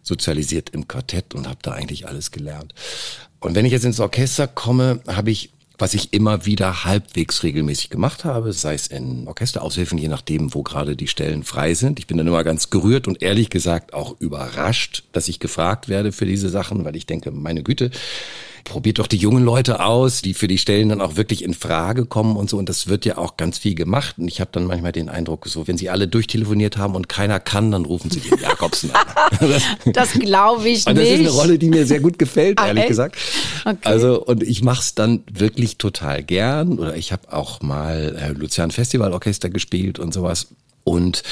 sozialisiert 0.10 0.72
im 0.72 0.90
Quartett 0.90 1.34
und 1.34 1.48
habe 1.48 1.60
da 1.62 1.72
eigentlich 1.72 2.08
alles 2.08 2.32
gelernt. 2.32 2.74
Und 3.40 3.56
wenn 3.56 3.66
ich 3.66 3.72
jetzt 3.72 3.86
ins 3.86 4.02
Orchester 4.02 4.48
komme, 4.48 5.00
habe 5.08 5.32
ich 5.32 5.52
was 5.80 5.94
ich 5.94 6.14
immer 6.14 6.46
wieder 6.46 6.84
halbwegs 6.84 7.42
regelmäßig 7.42 7.90
gemacht 7.90 8.26
habe, 8.26 8.52
sei 8.52 8.74
es 8.74 8.88
in 8.88 9.28
Orchesteraushilfen, 9.28 9.98
je 9.98 10.10
nachdem, 10.10 10.54
wo 10.54 10.62
gerade 10.62 10.96
die 10.96 11.08
Stellen 11.08 11.44
frei 11.44 11.74
sind. 11.74 12.00
Ich 12.00 12.08
bin 12.08 12.18
dann 12.18 12.28
immer 12.28 12.44
ganz 12.44 12.70
gerührt 12.70 13.08
und 13.08 13.22
ehrlich 13.22 13.50
gesagt 13.50 13.94
auch 13.94 14.20
überrascht, 14.20 15.06
dass 15.14 15.30
ich 15.30 15.40
gefragt 15.40 15.88
werde 15.88 16.12
für 16.12 16.26
diese 16.26 16.50
Sachen, 16.50 16.84
weil 16.84 16.98
ich 16.98 17.06
denke, 17.06 17.32
meine 17.32 17.64
Güte, 17.64 17.92
probiert 18.70 19.00
doch 19.00 19.08
die 19.08 19.18
jungen 19.18 19.44
Leute 19.44 19.84
aus, 19.84 20.22
die 20.22 20.34
für 20.34 20.48
die 20.48 20.58
Stellen 20.58 20.90
dann 20.90 21.02
auch 21.02 21.18
wirklich 21.18 21.44
in 21.44 21.54
Frage 21.54 22.06
kommen 22.06 22.38
und 22.38 22.50
so. 22.50 22.58
Und 22.58 22.70
das 22.70 22.88
wird 22.88 23.04
ja 23.04 23.18
auch 23.18 23.36
ganz 23.36 23.58
viel 23.58 23.76
gemacht. 23.76 24.16
Und 24.18 24.28
ich 24.28 24.40
habe 24.40 24.52
dann 24.54 24.66
manchmal 24.66 24.92
den 24.94 25.10
Eindruck, 25.10 25.48
so 25.48 25.68
wenn 25.68 25.78
sie 25.78 25.90
alle 25.90 26.08
durchtelefoniert 26.08 26.78
haben 26.78 26.96
und 26.96 27.10
keiner 27.10 27.40
kann, 27.40 27.72
dann 27.72 27.84
rufen 27.84 28.10
sie 28.10 28.22
den 28.22 28.40
Jakobsen 28.42 28.92
an. 28.92 29.06
das, 29.94 30.14
glaube 30.14 30.70
ich 30.70 30.88
und 30.88 30.96
das 30.96 31.04
nicht. 31.04 31.14
Das 31.14 31.20
ist 31.20 31.28
eine 31.28 31.30
Rolle, 31.30 31.60
die 31.60 31.70
mir 31.70 31.86
sehr 31.86 32.00
gut 32.00 32.18
gefällt, 32.18 32.60
ah, 32.60 32.68
ehrlich 32.68 32.84
echt? 32.84 32.90
gesagt. 32.90 33.18
Okay. 33.66 33.78
Also 33.84 34.24
und 34.24 34.44
ich 34.44 34.64
mache 34.64 34.82
es 34.82 34.96
dann 34.96 35.24
wirklich 35.32 35.78
total 35.78 36.24
gern. 36.24 36.80
Oder 36.80 36.96
ich 36.96 37.12
habe 37.12 37.34
auch 37.34 37.62
mal 37.62 38.16
äh, 38.18 38.30
Lucian 38.32 38.72
Festivalorchester 38.72 39.50
gespielt 39.50 40.00
und 40.00 40.14
sowas. 40.14 40.48
Und 40.84 41.24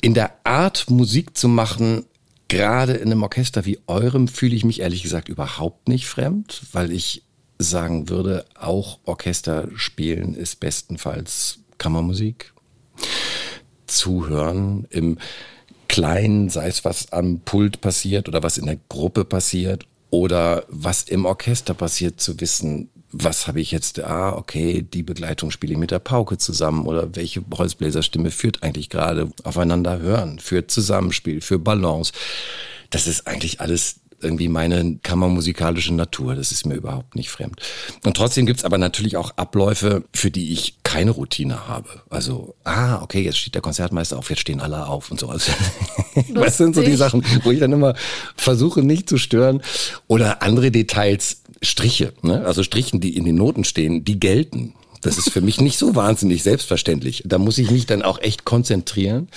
in 0.00 0.14
der 0.14 0.30
Art 0.44 0.88
Musik 0.88 1.36
zu 1.36 1.48
machen, 1.48 2.04
gerade 2.54 2.92
in 2.92 3.10
einem 3.10 3.22
Orchester 3.22 3.64
wie 3.64 3.80
eurem 3.86 4.28
fühle 4.28 4.54
ich 4.54 4.64
mich 4.64 4.80
ehrlich 4.80 5.02
gesagt 5.02 5.28
überhaupt 5.28 5.88
nicht 5.88 6.06
fremd, 6.06 6.62
weil 6.72 6.92
ich 6.92 7.22
sagen 7.58 8.08
würde, 8.08 8.44
auch 8.58 8.98
Orchester 9.04 9.68
spielen 9.74 10.34
ist 10.34 10.60
bestenfalls 10.60 11.58
Kammermusik. 11.78 12.52
zuhören 13.86 14.86
im 14.90 15.18
Kleinen, 15.88 16.48
sei 16.48 16.68
es 16.68 16.84
was 16.84 17.12
am 17.12 17.40
Pult 17.40 17.80
passiert 17.80 18.28
oder 18.28 18.42
was 18.42 18.56
in 18.56 18.66
der 18.66 18.78
Gruppe 18.88 19.24
passiert 19.24 19.86
oder 20.10 20.64
was 20.68 21.02
im 21.02 21.24
Orchester 21.24 21.74
passiert, 21.74 22.20
zu 22.20 22.40
wissen, 22.40 22.88
was 23.16 23.46
habe 23.46 23.60
ich 23.60 23.70
jetzt, 23.70 24.02
ah, 24.02 24.32
okay, 24.32 24.82
die 24.82 25.04
Begleitung 25.04 25.50
spiele 25.50 25.72
ich 25.72 25.78
mit 25.78 25.92
der 25.92 26.00
Pauke 26.00 26.36
zusammen 26.36 26.86
oder 26.86 27.14
welche 27.14 27.44
Holzbläserstimme 27.56 28.30
führt 28.30 28.62
eigentlich 28.62 28.90
gerade 28.90 29.30
aufeinander 29.44 30.00
hören, 30.00 30.40
für 30.40 30.66
Zusammenspiel, 30.66 31.40
für 31.40 31.58
Balance. 31.58 32.12
Das 32.90 33.06
ist 33.06 33.26
eigentlich 33.26 33.60
alles 33.60 34.00
irgendwie 34.24 34.48
meine 34.48 34.98
kammermusikalische 35.02 35.94
Natur. 35.94 36.34
Das 36.34 36.52
ist 36.52 36.66
mir 36.66 36.74
überhaupt 36.74 37.14
nicht 37.14 37.30
fremd. 37.30 37.60
Und 38.04 38.16
trotzdem 38.16 38.46
gibt's 38.46 38.64
aber 38.64 38.78
natürlich 38.78 39.16
auch 39.16 39.32
Abläufe, 39.36 40.04
für 40.12 40.30
die 40.30 40.52
ich 40.52 40.78
keine 40.82 41.12
Routine 41.12 41.68
habe. 41.68 41.88
Also, 42.10 42.54
ah, 42.64 43.02
okay, 43.02 43.22
jetzt 43.22 43.38
steht 43.38 43.54
der 43.54 43.62
Konzertmeister 43.62 44.18
auf, 44.18 44.30
jetzt 44.30 44.40
stehen 44.40 44.60
alle 44.60 44.86
auf 44.86 45.10
und 45.10 45.20
so. 45.20 45.28
Also, 45.28 45.52
was 46.34 46.56
sind 46.56 46.74
so 46.74 46.82
die 46.82 46.96
Sachen, 46.96 47.24
wo 47.42 47.50
ich 47.50 47.60
dann 47.60 47.72
immer 47.72 47.94
versuche, 48.36 48.82
nicht 48.82 49.08
zu 49.08 49.18
stören. 49.18 49.62
Oder 50.06 50.42
andere 50.42 50.70
Details, 50.70 51.42
Striche, 51.62 52.12
ne? 52.22 52.44
also 52.44 52.62
Strichen, 52.62 53.00
die 53.00 53.16
in 53.16 53.24
den 53.24 53.36
Noten 53.36 53.64
stehen, 53.64 54.04
die 54.04 54.18
gelten. 54.20 54.74
Das 55.00 55.18
ist 55.18 55.30
für 55.30 55.42
mich 55.42 55.60
nicht 55.60 55.78
so 55.78 55.94
wahnsinnig 55.94 56.42
selbstverständlich. 56.42 57.24
Da 57.26 57.38
muss 57.38 57.58
ich 57.58 57.70
mich 57.70 57.84
dann 57.86 58.02
auch 58.02 58.18
echt 58.20 58.44
konzentrieren. 58.44 59.28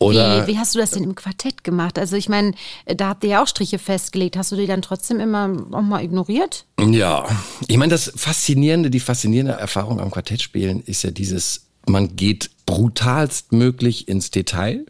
Oder 0.00 0.46
wie, 0.46 0.52
wie, 0.52 0.58
hast 0.58 0.74
du 0.74 0.78
das 0.78 0.92
denn 0.92 1.04
im 1.04 1.14
Quartett 1.14 1.62
gemacht? 1.62 1.98
Also 1.98 2.16
ich 2.16 2.30
meine, 2.30 2.54
da 2.86 3.10
habt 3.10 3.22
ihr 3.22 3.30
ja 3.30 3.42
auch 3.42 3.46
Striche 3.46 3.78
festgelegt. 3.78 4.34
Hast 4.34 4.50
du 4.50 4.56
die 4.56 4.66
dann 4.66 4.80
trotzdem 4.80 5.20
immer 5.20 5.54
auch 5.72 5.82
mal 5.82 6.02
ignoriert? 6.02 6.64
Ja, 6.80 7.26
ich 7.68 7.76
meine, 7.76 7.90
das 7.90 8.10
Faszinierende, 8.16 8.88
die 8.88 8.98
faszinierende 8.98 9.52
Erfahrung 9.52 10.00
am 10.00 10.10
Quartettspielen 10.10 10.82
ist 10.82 11.02
ja 11.02 11.10
dieses, 11.10 11.66
man 11.86 12.16
geht 12.16 12.50
brutalst 12.64 13.52
möglich 13.52 14.08
ins 14.08 14.30
Detail 14.30 14.86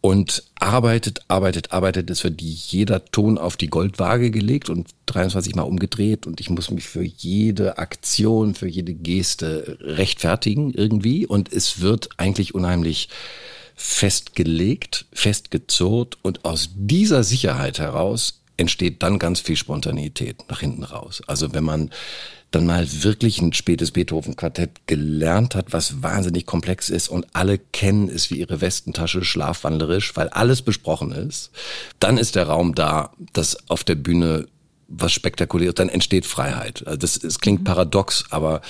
und 0.00 0.42
arbeitet, 0.56 1.22
arbeitet, 1.28 1.70
arbeitet. 1.70 2.10
Es 2.10 2.24
wird 2.24 2.42
jeder 2.42 3.04
Ton 3.04 3.38
auf 3.38 3.56
die 3.56 3.68
Goldwaage 3.68 4.32
gelegt 4.32 4.68
und 4.70 4.88
23 5.06 5.54
Mal 5.54 5.62
umgedreht 5.62 6.26
und 6.26 6.40
ich 6.40 6.50
muss 6.50 6.72
mich 6.72 6.84
für 6.84 7.04
jede 7.04 7.78
Aktion, 7.78 8.56
für 8.56 8.66
jede 8.66 8.92
Geste 8.92 9.78
rechtfertigen 9.80 10.74
irgendwie 10.74 11.26
und 11.26 11.52
es 11.52 11.80
wird 11.80 12.08
eigentlich 12.16 12.56
unheimlich 12.56 13.08
festgelegt, 13.82 15.06
festgezurrt 15.12 16.16
und 16.22 16.44
aus 16.44 16.70
dieser 16.76 17.24
Sicherheit 17.24 17.80
heraus 17.80 18.42
entsteht 18.56 19.02
dann 19.02 19.18
ganz 19.18 19.40
viel 19.40 19.56
Spontanität 19.56 20.48
nach 20.48 20.60
hinten 20.60 20.84
raus. 20.84 21.20
Also 21.26 21.52
wenn 21.52 21.64
man 21.64 21.90
dann 22.52 22.64
mal 22.64 22.86
wirklich 23.02 23.40
ein 23.40 23.52
spätes 23.52 23.90
Beethoven-Quartett 23.90 24.86
gelernt 24.86 25.56
hat, 25.56 25.72
was 25.72 26.00
wahnsinnig 26.00 26.46
komplex 26.46 26.90
ist 26.90 27.08
und 27.08 27.26
alle 27.32 27.58
kennen 27.58 28.08
es 28.08 28.30
wie 28.30 28.36
ihre 28.36 28.60
Westentasche 28.60 29.24
schlafwandlerisch, 29.24 30.14
weil 30.14 30.28
alles 30.28 30.62
besprochen 30.62 31.10
ist, 31.10 31.50
dann 31.98 32.18
ist 32.18 32.36
der 32.36 32.46
Raum 32.46 32.76
da, 32.76 33.10
dass 33.32 33.68
auf 33.68 33.82
der 33.82 33.96
Bühne 33.96 34.46
was 34.86 35.12
spektakuläres, 35.12 35.74
dann 35.74 35.88
entsteht 35.88 36.26
Freiheit. 36.26 36.86
Also 36.86 36.98
das, 36.98 37.18
das 37.18 37.40
klingt 37.40 37.64
paradox, 37.64 38.26
aber 38.30 38.60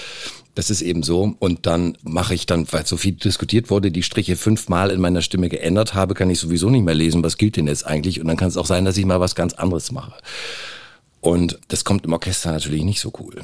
das 0.55 0.71
ist 0.71 0.83
eben 0.83 1.03
so. 1.03 1.35
Und 1.39 1.67
dann 1.67 1.97
mache 2.03 2.35
ich 2.35 2.47
dann, 2.47 2.67
weil 2.71 2.87
so 2.87 2.97
viel 2.97 3.13
diskutiert 3.13 3.71
wurde, 3.71 3.91
die 3.91 4.03
Striche 4.03 4.37
fünfmal 4.37 4.91
in 4.91 5.01
meiner 5.01 5.23
Stimme 5.23 5.49
geändert 5.49 5.95
habe, 5.95 6.15
kann 6.15 6.31
ich 6.31 6.41
sowieso 6.41 6.71
nicht 6.71 6.85
mehr 6.85 6.95
lesen, 6.95 7.23
was 7.23 7.39
gilt 7.39 7.57
denn 7.57 7.67
jetzt 7.67 7.87
eigentlich. 7.87 8.21
Und 8.21 8.29
dann 8.29 8.37
kann 8.37 8.49
es 8.49 8.57
auch 8.57 8.67
sein, 8.67 8.85
dass 8.85 8.97
ich 8.97 9.07
mal 9.07 9.21
was 9.21 9.35
ganz 9.35 9.55
anderes 9.55 9.93
mache. 9.93 10.13
Und 11.21 11.59
das 11.69 11.85
kommt 11.85 12.05
im 12.05 12.13
Orchester 12.13 12.53
natürlich 12.53 12.85
nicht 12.85 13.01
so 13.01 13.13
cool. 13.21 13.37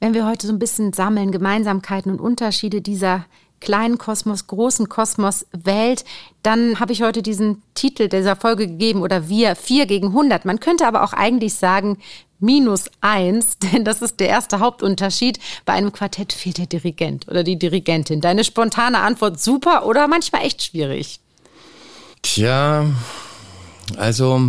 Wenn 0.00 0.14
wir 0.14 0.26
heute 0.26 0.46
so 0.46 0.52
ein 0.52 0.58
bisschen 0.58 0.92
sammeln, 0.92 1.30
Gemeinsamkeiten 1.30 2.10
und 2.12 2.20
Unterschiede 2.20 2.80
dieser 2.80 3.26
kleinen 3.60 3.98
Kosmos, 3.98 4.48
großen 4.48 4.88
Kosmos, 4.88 5.46
Welt, 5.52 6.04
dann 6.42 6.80
habe 6.80 6.92
ich 6.92 7.02
heute 7.02 7.22
diesen 7.22 7.62
Titel 7.74 8.08
dieser 8.08 8.36
Folge 8.36 8.66
gegeben 8.66 9.02
oder 9.02 9.28
wir, 9.28 9.54
vier 9.54 9.86
gegen 9.86 10.08
100. 10.08 10.44
Man 10.44 10.60
könnte 10.60 10.86
aber 10.86 11.04
auch 11.04 11.12
eigentlich 11.12 11.54
sagen, 11.54 11.98
minus 12.42 12.90
eins, 13.00 13.58
denn 13.72 13.84
das 13.84 14.02
ist 14.02 14.20
der 14.20 14.28
erste 14.28 14.60
Hauptunterschied. 14.60 15.38
Bei 15.64 15.72
einem 15.72 15.92
Quartett 15.92 16.32
fehlt 16.32 16.58
der 16.58 16.66
Dirigent 16.66 17.28
oder 17.28 17.44
die 17.44 17.58
Dirigentin. 17.58 18.20
Deine 18.20 18.44
spontane 18.44 18.98
Antwort 18.98 19.40
super 19.40 19.86
oder 19.86 20.08
manchmal 20.08 20.44
echt 20.44 20.62
schwierig? 20.62 21.20
Tja, 22.22 22.86
also 23.96 24.42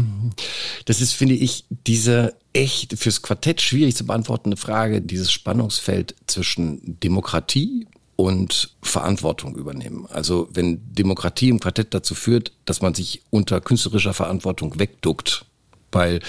das 0.85 1.01
ist, 1.01 1.13
finde 1.13 1.35
ich, 1.35 1.65
diese 1.69 2.35
echt 2.53 2.97
fürs 2.97 3.21
Quartett 3.21 3.61
schwierig 3.61 3.95
zu 3.95 4.05
beantwortende 4.05 4.57
Frage, 4.57 5.01
dieses 5.01 5.31
Spannungsfeld 5.31 6.15
zwischen 6.27 6.99
Demokratie 6.99 7.87
und 8.15 8.75
Verantwortung 8.81 9.55
übernehmen. 9.55 10.05
Also 10.09 10.47
wenn 10.53 10.81
Demokratie 10.93 11.49
im 11.49 11.59
Quartett 11.59 11.93
dazu 11.93 12.15
führt, 12.15 12.51
dass 12.65 12.81
man 12.81 12.93
sich 12.93 13.23
unter 13.31 13.59
künstlerischer 13.59 14.13
Verantwortung 14.13 14.77
wegduckt, 14.79 15.45
weil, 15.91 16.19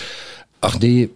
ach 0.60 0.78
nee, 0.80 1.10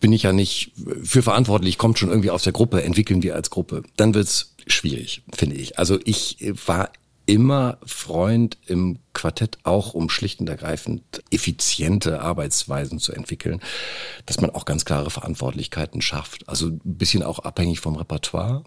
bin 0.00 0.12
ich 0.12 0.24
ja 0.24 0.32
nicht 0.32 0.72
für 1.02 1.22
verantwortlich, 1.22 1.78
kommt 1.78 1.98
schon 1.98 2.10
irgendwie 2.10 2.30
aus 2.30 2.42
der 2.42 2.52
Gruppe, 2.52 2.82
entwickeln 2.82 3.22
wir 3.22 3.34
als 3.34 3.50
Gruppe. 3.50 3.82
Dann 3.96 4.14
wird's 4.14 4.54
schwierig, 4.66 5.22
finde 5.34 5.56
ich. 5.56 5.78
Also 5.78 5.98
ich 6.04 6.38
war 6.66 6.90
immer 7.26 7.78
Freund 7.84 8.56
im 8.66 8.98
Quartett 9.12 9.58
auch, 9.64 9.94
um 9.94 10.08
schlicht 10.08 10.40
und 10.40 10.48
ergreifend 10.48 11.02
effiziente 11.30 12.20
Arbeitsweisen 12.20 13.00
zu 13.00 13.12
entwickeln, 13.12 13.60
dass 14.26 14.40
man 14.40 14.50
auch 14.50 14.64
ganz 14.64 14.84
klare 14.84 15.10
Verantwortlichkeiten 15.10 16.00
schafft. 16.00 16.48
Also 16.48 16.68
ein 16.68 16.80
bisschen 16.84 17.22
auch 17.22 17.40
abhängig 17.40 17.80
vom 17.80 17.96
Repertoire. 17.96 18.62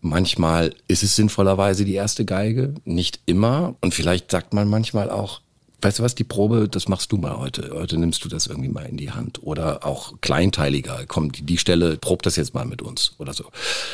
Manchmal 0.00 0.74
ist 0.88 1.02
es 1.02 1.14
sinnvollerweise 1.14 1.84
die 1.84 1.94
erste 1.94 2.24
Geige, 2.24 2.74
nicht 2.84 3.20
immer. 3.26 3.76
Und 3.80 3.94
vielleicht 3.94 4.30
sagt 4.30 4.52
man 4.52 4.68
manchmal 4.68 5.10
auch, 5.10 5.40
weißt 5.82 5.98
du 5.98 6.02
was, 6.02 6.14
die 6.14 6.24
Probe, 6.24 6.68
das 6.68 6.88
machst 6.88 7.12
du 7.12 7.16
mal 7.16 7.36
heute. 7.38 7.70
Heute 7.72 7.98
nimmst 7.98 8.24
du 8.24 8.28
das 8.28 8.46
irgendwie 8.46 8.68
mal 8.68 8.86
in 8.86 8.96
die 8.96 9.10
Hand. 9.10 9.42
Oder 9.42 9.84
auch 9.84 10.20
kleinteiliger, 10.20 11.04
komm, 11.06 11.32
die, 11.32 11.42
die 11.42 11.58
Stelle, 11.58 11.96
prob 11.96 12.22
das 12.22 12.36
jetzt 12.36 12.54
mal 12.54 12.64
mit 12.64 12.82
uns 12.82 13.14
oder 13.18 13.32
so. 13.32 13.44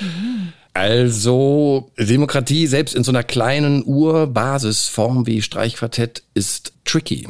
Mhm. 0.00 0.52
Also, 0.74 1.90
Demokratie 1.98 2.66
selbst 2.66 2.94
in 2.94 3.04
so 3.04 3.10
einer 3.10 3.24
kleinen 3.24 3.82
Urbasisform 3.84 5.26
wie 5.26 5.40
Streichquartett 5.40 6.22
ist 6.34 6.72
tricky. 6.84 7.28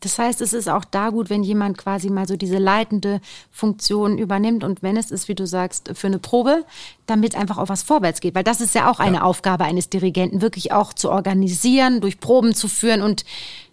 Das 0.00 0.18
heißt, 0.18 0.40
es 0.40 0.54
ist 0.54 0.68
auch 0.68 0.84
da 0.84 1.10
gut, 1.10 1.28
wenn 1.28 1.42
jemand 1.42 1.76
quasi 1.76 2.08
mal 2.08 2.26
so 2.26 2.36
diese 2.36 2.58
leitende 2.58 3.20
Funktion 3.50 4.16
übernimmt 4.16 4.64
und 4.64 4.82
wenn 4.82 4.96
es 4.96 5.10
ist, 5.10 5.28
wie 5.28 5.34
du 5.34 5.46
sagst, 5.46 5.90
für 5.94 6.06
eine 6.06 6.18
Probe, 6.18 6.64
damit 7.06 7.34
einfach 7.36 7.58
auch 7.58 7.68
was 7.68 7.82
vorwärts 7.82 8.20
geht. 8.20 8.34
Weil 8.34 8.44
das 8.44 8.60
ist 8.60 8.74
ja 8.74 8.90
auch 8.90 8.98
eine 8.98 9.18
ja. 9.18 9.22
Aufgabe 9.22 9.64
eines 9.64 9.90
Dirigenten, 9.90 10.40
wirklich 10.40 10.72
auch 10.72 10.94
zu 10.94 11.10
organisieren, 11.10 12.00
durch 12.00 12.18
Proben 12.18 12.54
zu 12.54 12.68
führen 12.68 13.02
und 13.02 13.24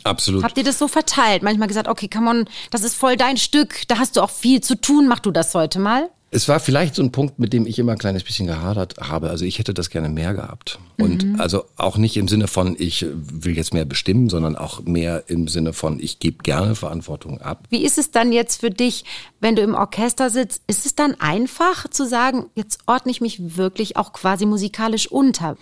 Absolut. 0.03 0.43
Habt 0.43 0.57
ihr 0.57 0.63
das 0.63 0.79
so 0.79 0.87
verteilt? 0.87 1.43
Manchmal 1.43 1.67
gesagt, 1.67 1.87
okay, 1.87 2.07
come 2.07 2.29
on, 2.29 2.45
das 2.71 2.83
ist 2.83 2.95
voll 2.95 3.17
dein 3.17 3.35
Stück, 3.35 3.87
da 3.87 3.97
hast 3.97 4.15
du 4.15 4.21
auch 4.21 4.29
viel 4.29 4.61
zu 4.61 4.79
tun, 4.79 5.07
mach 5.07 5.19
du 5.19 5.31
das 5.31 5.53
heute 5.53 5.79
mal? 5.79 6.09
Es 6.37 6.47
war 6.47 6.59
vielleicht 6.59 6.93
so 6.93 7.01
ein 7.01 7.11
Punkt, 7.11 7.39
mit 7.39 7.51
dem 7.51 7.65
ich 7.65 7.79
immer 7.79 7.93
ein 7.93 7.97
kleines 7.97 8.23
bisschen 8.23 8.45
gehadert 8.45 8.93
habe. 8.99 9.31
Also 9.31 9.43
ich 9.43 9.57
hätte 9.57 9.73
das 9.73 9.89
gerne 9.89 10.07
mehr 10.07 10.35
gehabt. 10.35 10.77
Und 10.99 11.25
mhm. 11.25 11.41
also 11.41 11.65
auch 11.77 11.97
nicht 11.97 12.15
im 12.15 12.27
Sinne 12.27 12.47
von, 12.47 12.75
ich 12.77 13.07
will 13.11 13.57
jetzt 13.57 13.73
mehr 13.73 13.85
bestimmen, 13.85 14.29
sondern 14.29 14.55
auch 14.55 14.83
mehr 14.83 15.23
im 15.29 15.47
Sinne 15.47 15.73
von, 15.73 15.99
ich 15.99 16.19
gebe 16.19 16.43
gerne 16.43 16.75
Verantwortung 16.75 17.41
ab. 17.41 17.65
Wie 17.71 17.83
ist 17.83 17.97
es 17.97 18.11
dann 18.11 18.31
jetzt 18.31 18.61
für 18.61 18.69
dich, 18.69 19.03
wenn 19.39 19.55
du 19.55 19.63
im 19.63 19.73
Orchester 19.73 20.29
sitzt? 20.29 20.61
Ist 20.67 20.85
es 20.85 20.93
dann 20.93 21.19
einfach 21.19 21.89
zu 21.89 22.07
sagen, 22.07 22.45
jetzt 22.53 22.81
ordne 22.85 23.11
ich 23.11 23.19
mich 23.19 23.57
wirklich 23.57 23.97
auch 23.97 24.13
quasi 24.13 24.45
musikalisch 24.45 25.07
unter? 25.07 25.57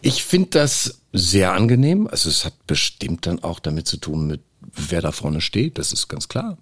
Ich 0.00 0.22
finde 0.22 0.50
das 0.50 1.00
sehr 1.12 1.54
angenehm. 1.54 2.06
Also 2.06 2.30
es 2.30 2.44
hat 2.44 2.54
bestimmt 2.68 3.26
dann 3.26 3.42
auch 3.42 3.58
damit 3.58 3.88
zu 3.88 3.96
tun 3.96 4.28
mit, 4.28 4.42
wer 4.60 5.02
da 5.02 5.10
vorne 5.10 5.40
steht. 5.40 5.76
Das 5.76 5.92
ist 5.92 6.06
ganz 6.06 6.28
klar. 6.28 6.56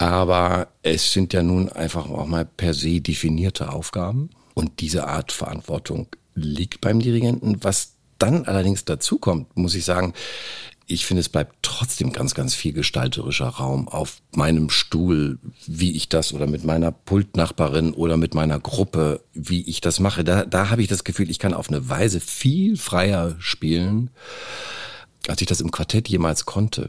Aber 0.00 0.68
es 0.82 1.12
sind 1.12 1.34
ja 1.34 1.42
nun 1.42 1.68
einfach 1.68 2.08
auch 2.08 2.26
mal 2.26 2.46
per 2.46 2.72
se 2.72 3.02
definierte 3.02 3.70
Aufgaben. 3.70 4.30
Und 4.54 4.80
diese 4.80 5.06
Art 5.06 5.30
Verantwortung 5.30 6.06
liegt 6.34 6.80
beim 6.80 7.00
Dirigenten. 7.00 7.62
Was 7.62 7.96
dann 8.16 8.46
allerdings 8.46 8.86
dazu 8.86 9.18
kommt, 9.18 9.54
muss 9.58 9.74
ich 9.74 9.84
sagen, 9.84 10.14
ich 10.86 11.04
finde, 11.04 11.20
es 11.20 11.28
bleibt 11.28 11.56
trotzdem 11.60 12.14
ganz, 12.14 12.32
ganz 12.32 12.54
viel 12.54 12.72
gestalterischer 12.72 13.48
Raum 13.48 13.88
auf 13.88 14.22
meinem 14.34 14.70
Stuhl, 14.70 15.38
wie 15.66 15.94
ich 15.94 16.08
das 16.08 16.32
oder 16.32 16.46
mit 16.46 16.64
meiner 16.64 16.92
Pultnachbarin 16.92 17.92
oder 17.92 18.16
mit 18.16 18.34
meiner 18.34 18.58
Gruppe, 18.58 19.20
wie 19.34 19.68
ich 19.68 19.82
das 19.82 20.00
mache. 20.00 20.24
Da, 20.24 20.46
da 20.46 20.70
habe 20.70 20.80
ich 20.80 20.88
das 20.88 21.04
Gefühl, 21.04 21.28
ich 21.28 21.38
kann 21.38 21.52
auf 21.52 21.68
eine 21.68 21.90
Weise 21.90 22.20
viel 22.20 22.78
freier 22.78 23.36
spielen, 23.38 24.08
als 25.28 25.42
ich 25.42 25.46
das 25.46 25.60
im 25.60 25.70
Quartett 25.70 26.08
jemals 26.08 26.46
konnte. 26.46 26.88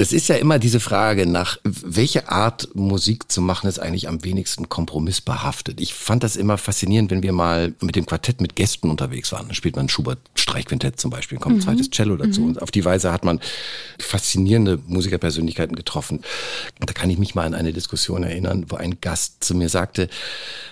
Das 0.00 0.14
ist 0.14 0.28
ja 0.28 0.36
immer 0.36 0.58
diese 0.58 0.80
Frage 0.80 1.26
nach, 1.26 1.58
welche 1.62 2.30
Art 2.30 2.74
Musik 2.74 3.30
zu 3.30 3.42
machen 3.42 3.68
ist 3.68 3.78
eigentlich 3.78 4.08
am 4.08 4.24
wenigsten 4.24 4.70
kompromissbehaftet. 4.70 5.78
Ich 5.78 5.92
fand 5.92 6.22
das 6.22 6.36
immer 6.36 6.56
faszinierend, 6.56 7.10
wenn 7.10 7.22
wir 7.22 7.34
mal 7.34 7.74
mit 7.82 7.96
dem 7.96 8.06
Quartett 8.06 8.40
mit 8.40 8.56
Gästen 8.56 8.88
unterwegs 8.88 9.30
waren. 9.30 9.48
Da 9.48 9.52
spielt 9.52 9.76
man 9.76 9.90
Schubert-Streichquintett 9.90 10.98
zum 10.98 11.10
Beispiel, 11.10 11.36
kommt 11.36 11.56
ein 11.56 11.58
mhm. 11.58 11.64
zweites 11.64 11.90
Cello 11.90 12.16
dazu. 12.16 12.40
Mhm. 12.40 12.48
Und 12.48 12.62
auf 12.62 12.70
die 12.70 12.86
Weise 12.86 13.12
hat 13.12 13.26
man 13.26 13.40
faszinierende 13.98 14.78
Musikerpersönlichkeiten 14.86 15.76
getroffen. 15.76 16.22
Und 16.80 16.88
da 16.88 16.94
kann 16.94 17.10
ich 17.10 17.18
mich 17.18 17.34
mal 17.34 17.44
an 17.44 17.52
eine 17.52 17.74
Diskussion 17.74 18.22
erinnern, 18.22 18.64
wo 18.70 18.76
ein 18.76 19.02
Gast 19.02 19.44
zu 19.44 19.54
mir 19.54 19.68
sagte, 19.68 20.08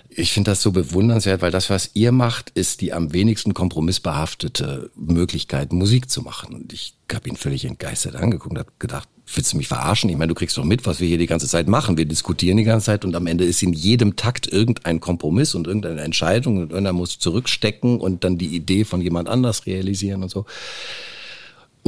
Ich 0.09 0.33
finde 0.33 0.53
das 0.53 0.63
so 0.63 0.73
bewundernswert, 0.73 1.43
weil 1.43 1.51
das, 1.51 1.69
was 1.69 1.91
ihr 1.93 2.13
macht, 2.13 2.49
ist 2.55 2.81
die 2.81 2.95
am 2.95 3.13
wenigsten 3.13 3.53
kompromissbehaftete 3.53 4.91
Möglichkeit, 4.97 5.75
Musik 5.75 6.09
zu 6.09 6.23
machen. 6.23 6.55
Und 6.55 6.73
ich 6.73 6.95
habe 7.13 7.29
ihn 7.29 7.37
völlig 7.37 7.67
entgeistert 7.67 8.17
angeguckt 8.17 8.53
und 8.53 8.59
habe 8.59 8.73
gedacht, 8.79 9.07
willst 9.35 9.53
du 9.53 9.57
mich 9.57 9.69
verarschen? 9.69 10.11
Ich 10.11 10.17
meine, 10.17 10.29
du 10.29 10.35
kriegst 10.35 10.57
doch 10.57 10.65
mit, 10.65 10.87
was 10.87 11.01
wir 11.01 11.09
hier 11.09 11.19
die 11.19 11.27
ganze 11.27 11.49
Zeit 11.49 11.69
machen. 11.69 11.97
Wir 11.97 12.07
diskutieren 12.07 12.57
die 12.57 12.65
ganze 12.65 12.87
Zeit 12.87 13.05
und 13.05 13.15
am 13.15 13.27
Ende 13.27 13.45
ist 13.45 13.63
in 13.63 13.73
jedem 13.73 14.17
Takt 14.17 14.47
irgendein 14.47 15.01
Kompromiss 15.01 15.55
und 15.55 15.67
irgendeine 15.67 16.01
Entscheidung 16.01 16.57
und 16.57 16.71
irgendeiner 16.71 16.93
muss 16.93 17.19
zurückstecken 17.19 18.01
und 18.01 18.25
dann 18.25 18.39
die 18.39 18.55
Idee 18.55 18.85
von 18.85 19.01
jemand 19.01 19.29
anders 19.29 19.67
realisieren 19.67 20.23
und 20.23 20.31
so. 20.31 20.47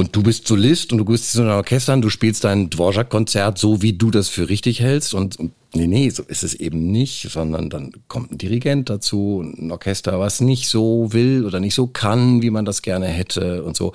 Und 0.00 0.16
du 0.16 0.23
bist 0.23 0.47
Solist 0.47 0.92
und 0.92 0.99
du 0.99 1.04
gehst 1.04 1.32
zu 1.32 1.42
einem 1.42 1.50
Orchester 1.50 1.92
und 1.92 2.02
du 2.02 2.11
spielst 2.11 2.44
dein 2.44 2.70
Dvorak-Konzert 2.70 3.59
so, 3.59 3.82
wie 3.82 3.92
du 3.92 4.11
das 4.11 4.28
für 4.28 4.49
richtig 4.49 4.80
hältst. 4.80 5.12
Und, 5.14 5.38
und 5.38 5.52
nee, 5.75 5.87
nee, 5.87 6.09
so 6.09 6.23
ist 6.23 6.42
es 6.42 6.54
eben 6.54 6.90
nicht, 6.90 7.28
sondern 7.30 7.68
dann 7.68 7.92
kommt 8.09 8.32
ein 8.32 8.38
Dirigent 8.38 8.88
dazu, 8.88 9.42
ein 9.42 9.70
Orchester, 9.70 10.18
was 10.18 10.40
nicht 10.40 10.68
so 10.68 11.12
will 11.12 11.44
oder 11.44 11.61
nicht 11.61 11.75
so 11.75 11.87
kann, 11.87 12.40
wie 12.40 12.50
man 12.50 12.64
das 12.64 12.82
gerne 12.82 13.09
hätte 13.09 13.62
und 13.62 13.76
so. 13.76 13.92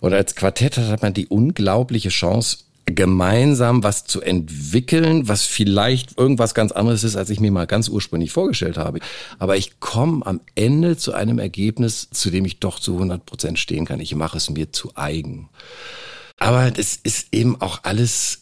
Und 0.00 0.14
als 0.14 0.34
Quartett 0.34 0.78
hat 0.78 1.02
man 1.02 1.14
die 1.14 1.26
unglaubliche 1.26 2.08
Chance, 2.08 2.58
gemeinsam 2.86 3.82
was 3.82 4.04
zu 4.04 4.20
entwickeln, 4.20 5.28
was 5.28 5.44
vielleicht 5.44 6.18
irgendwas 6.18 6.54
ganz 6.54 6.72
anderes 6.72 7.04
ist, 7.04 7.16
als 7.16 7.30
ich 7.30 7.40
mir 7.40 7.52
mal 7.52 7.66
ganz 7.66 7.88
ursprünglich 7.88 8.32
vorgestellt 8.32 8.78
habe. 8.78 8.98
Aber 9.38 9.56
ich 9.56 9.80
komme 9.80 10.26
am 10.26 10.40
Ende 10.54 10.96
zu 10.96 11.12
einem 11.12 11.38
Ergebnis, 11.38 12.08
zu 12.10 12.30
dem 12.30 12.44
ich 12.44 12.58
doch 12.58 12.78
zu 12.78 12.94
100 12.94 13.24
Prozent 13.24 13.58
stehen 13.58 13.84
kann. 13.84 14.00
Ich 14.00 14.14
mache 14.14 14.36
es 14.36 14.50
mir 14.50 14.72
zu 14.72 14.92
eigen. 14.96 15.48
Aber 16.38 16.70
das 16.70 16.96
ist 16.96 17.28
eben 17.32 17.60
auch 17.60 17.80
alles, 17.82 18.39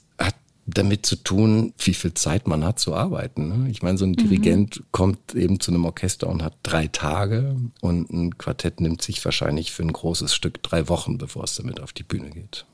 damit 0.68 1.06
zu 1.06 1.16
tun, 1.16 1.72
wie 1.78 1.94
viel 1.94 2.14
Zeit 2.14 2.46
man 2.46 2.64
hat 2.64 2.78
zu 2.78 2.94
arbeiten. 2.94 3.48
Ne? 3.48 3.70
Ich 3.70 3.82
meine, 3.82 3.96
so 3.96 4.04
ein 4.04 4.10
mhm. 4.10 4.16
Dirigent 4.16 4.82
kommt 4.92 5.34
eben 5.34 5.60
zu 5.60 5.70
einem 5.70 5.84
Orchester 5.86 6.28
und 6.28 6.42
hat 6.42 6.54
drei 6.62 6.88
Tage 6.88 7.56
und 7.80 8.10
ein 8.10 8.36
Quartett 8.36 8.80
nimmt 8.80 9.00
sich 9.00 9.24
wahrscheinlich 9.24 9.72
für 9.72 9.82
ein 9.82 9.92
großes 9.92 10.34
Stück 10.34 10.62
drei 10.62 10.88
Wochen, 10.88 11.16
bevor 11.16 11.44
es 11.44 11.54
damit 11.54 11.80
auf 11.80 11.92
die 11.92 12.02
Bühne 12.02 12.30
geht. 12.30 12.66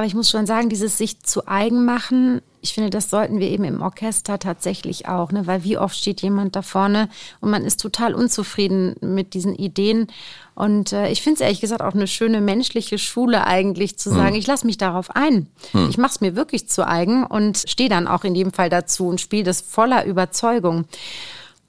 Aber 0.00 0.06
ich 0.06 0.14
muss 0.14 0.30
schon 0.30 0.46
sagen, 0.46 0.70
dieses 0.70 0.96
sich 0.96 1.20
zu 1.20 1.46
eigen 1.46 1.84
machen, 1.84 2.40
ich 2.62 2.72
finde, 2.72 2.88
das 2.88 3.10
sollten 3.10 3.38
wir 3.38 3.50
eben 3.50 3.64
im 3.64 3.82
Orchester 3.82 4.38
tatsächlich 4.38 5.08
auch, 5.08 5.30
ne? 5.30 5.46
weil 5.46 5.62
wie 5.62 5.76
oft 5.76 5.94
steht 5.94 6.22
jemand 6.22 6.56
da 6.56 6.62
vorne 6.62 7.10
und 7.42 7.50
man 7.50 7.66
ist 7.66 7.82
total 7.82 8.14
unzufrieden 8.14 8.96
mit 9.02 9.34
diesen 9.34 9.54
Ideen. 9.54 10.06
Und 10.54 10.94
äh, 10.94 11.10
ich 11.10 11.20
finde 11.20 11.34
es 11.34 11.40
ehrlich 11.42 11.60
gesagt 11.60 11.82
auch 11.82 11.92
eine 11.92 12.06
schöne 12.06 12.40
menschliche 12.40 12.96
Schule 12.96 13.46
eigentlich 13.46 13.98
zu 13.98 14.08
sagen, 14.08 14.32
hm. 14.32 14.36
ich 14.36 14.46
lasse 14.46 14.64
mich 14.64 14.78
darauf 14.78 15.14
ein. 15.14 15.48
Hm. 15.72 15.90
Ich 15.90 15.98
mache 15.98 16.12
es 16.12 16.20
mir 16.22 16.34
wirklich 16.34 16.66
zu 16.66 16.88
eigen 16.88 17.26
und 17.26 17.58
stehe 17.58 17.90
dann 17.90 18.08
auch 18.08 18.24
in 18.24 18.34
jedem 18.34 18.54
Fall 18.54 18.70
dazu 18.70 19.06
und 19.06 19.20
spiele 19.20 19.44
das 19.44 19.60
voller 19.60 20.06
Überzeugung. 20.06 20.86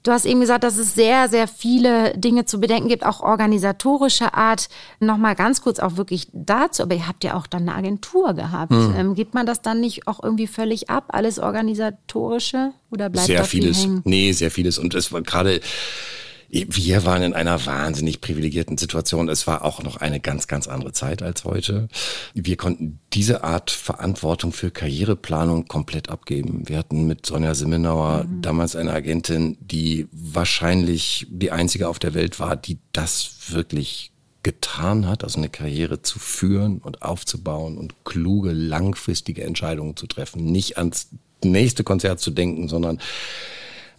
Du 0.02 0.10
hast 0.10 0.24
eben 0.24 0.40
gesagt, 0.40 0.64
dass 0.64 0.78
es 0.78 0.94
sehr, 0.94 1.28
sehr 1.28 1.46
viele 1.46 2.16
Dinge 2.16 2.44
zu 2.44 2.60
bedenken 2.60 2.88
gibt, 2.88 3.06
auch 3.06 3.20
organisatorischer 3.20 4.34
Art. 4.34 4.68
Nochmal 4.98 5.36
ganz 5.36 5.62
kurz 5.62 5.78
auch 5.78 5.96
wirklich 5.96 6.26
dazu, 6.32 6.82
aber 6.82 6.96
ihr 6.96 7.06
habt 7.06 7.22
ja 7.22 7.34
auch 7.34 7.46
dann 7.46 7.68
eine 7.68 7.74
Agentur 7.74 8.34
gehabt. 8.34 8.72
Mhm. 8.72 8.94
Ähm, 8.96 9.14
gibt 9.14 9.34
man 9.34 9.46
das 9.46 9.62
dann 9.62 9.80
nicht 9.80 10.08
auch 10.08 10.20
irgendwie 10.22 10.48
völlig 10.48 10.90
ab, 10.90 11.04
alles 11.08 11.38
organisatorische? 11.38 12.72
Oder 12.90 13.10
bleibt 13.10 13.28
sehr 13.28 13.38
da 13.38 13.44
viel 13.44 13.62
vieles. 13.62 13.84
Hängen? 13.84 14.02
Nee, 14.04 14.32
sehr 14.32 14.50
vieles. 14.50 14.76
Und 14.78 14.94
es 14.94 15.12
war 15.12 15.22
gerade 15.22 15.60
wir 16.52 17.06
waren 17.06 17.22
in 17.22 17.32
einer 17.32 17.64
wahnsinnig 17.64 18.20
privilegierten 18.20 18.76
Situation. 18.76 19.30
Es 19.30 19.46
war 19.46 19.64
auch 19.64 19.82
noch 19.82 19.96
eine 19.96 20.20
ganz, 20.20 20.48
ganz 20.48 20.68
andere 20.68 20.92
Zeit 20.92 21.22
als 21.22 21.44
heute. 21.44 21.88
Wir 22.34 22.58
konnten 22.58 22.98
diese 23.14 23.42
Art 23.42 23.70
Verantwortung 23.70 24.52
für 24.52 24.70
Karriereplanung 24.70 25.66
komplett 25.66 26.10
abgeben. 26.10 26.68
Wir 26.68 26.76
hatten 26.76 27.06
mit 27.06 27.24
Sonja 27.24 27.54
Simmenauer 27.54 28.24
mhm. 28.24 28.42
damals 28.42 28.76
eine 28.76 28.92
Agentin, 28.92 29.56
die 29.60 30.08
wahrscheinlich 30.12 31.26
die 31.30 31.52
einzige 31.52 31.88
auf 31.88 31.98
der 31.98 32.12
Welt 32.12 32.38
war, 32.38 32.54
die 32.54 32.78
das 32.92 33.34
wirklich 33.48 34.12
getan 34.42 35.08
hat, 35.08 35.24
also 35.24 35.38
eine 35.38 35.48
Karriere 35.48 36.02
zu 36.02 36.18
führen 36.18 36.78
und 36.78 37.00
aufzubauen 37.00 37.78
und 37.78 38.04
kluge, 38.04 38.52
langfristige 38.52 39.44
Entscheidungen 39.44 39.96
zu 39.96 40.06
treffen. 40.06 40.44
Nicht 40.44 40.76
ans 40.76 41.08
nächste 41.42 41.82
Konzert 41.82 42.20
zu 42.20 42.30
denken, 42.30 42.68
sondern 42.68 43.00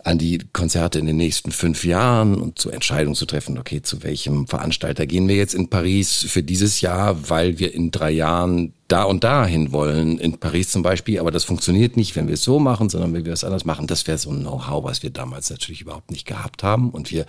an 0.04 0.18
die 0.18 0.40
Konzerte 0.52 1.00
in 1.00 1.06
den 1.06 1.16
nächsten 1.16 1.52
fünf 1.52 1.86
Jahren 1.86 2.36
und 2.36 2.60
zur 2.60 2.74
Entscheidung 2.74 3.16
zu 3.16 3.26
treffen, 3.26 3.58
okay, 3.58 3.82
zu 3.82 4.04
welchem 4.04 4.48
Veranstalter 4.48 5.08
gehen 5.08 5.28
wir 5.28 5.36
jetzt 5.36 5.54
in 5.54 5.70
Paris 5.70 6.26
für 6.28 6.44
dieses 6.44 6.82
Jahr, 6.82 7.30
weil 7.30 7.58
wir 7.60 7.74
in 7.74 7.92
drei 7.92 8.12
Jahren 8.12 8.74
da 8.90 9.04
und 9.04 9.24
da 9.24 9.46
hin 9.46 9.72
wollen, 9.72 10.18
in 10.20 10.40
Paris 10.40 10.72
zum 10.72 10.84
Beispiel, 10.84 11.20
aber 11.20 11.32
das 11.32 11.46
funktioniert 11.46 11.96
nicht, 11.96 12.16
wenn 12.16 12.28
wir 12.28 12.34
es 12.34 12.44
so 12.44 12.60
machen, 12.60 12.90
sondern 12.90 13.14
wenn 13.14 13.26
wir 13.26 13.34
es 13.34 13.46
anders 13.46 13.64
machen. 13.64 13.88
Das 13.88 14.06
wäre 14.06 14.18
so 14.18 14.30
ein 14.30 14.42
Know-how, 14.42 14.84
was 14.84 15.04
wir 15.04 15.10
damals 15.10 15.50
natürlich 15.50 15.82
überhaupt 15.82 16.12
nicht 16.12 16.28
gehabt 16.28 16.64
haben 16.64 16.90
und 16.90 17.10
wir 17.12 17.26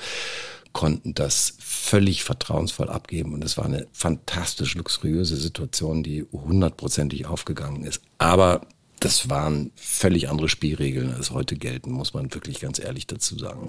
konnten 0.73 1.15
das 1.15 1.55
völlig 1.61 2.25
vertrauensvoll 2.25 2.91
abgeben 2.91 3.33
und 3.33 3.45
es 3.45 3.57
war 3.57 3.67
eine 3.67 3.87
fantastisch 3.93 4.75
luxuriöse 4.75 5.37
Situation, 5.37 6.03
die 6.03 6.27
hundertprozentig 6.33 7.27
aufgegangen 7.27 7.85
ist. 7.85 8.03
Aber 8.19 8.63
das 9.05 9.29
waren 9.29 9.71
völlig 9.77 10.31
andere 10.31 10.49
Spielregeln, 10.49 11.12
als 11.14 11.31
heute 11.31 11.57
gelten, 11.57 11.93
muss 11.93 12.14
man 12.14 12.33
wirklich 12.33 12.61
ganz 12.61 12.79
ehrlich 12.79 13.07
dazu 13.07 13.37
sagen. 13.38 13.69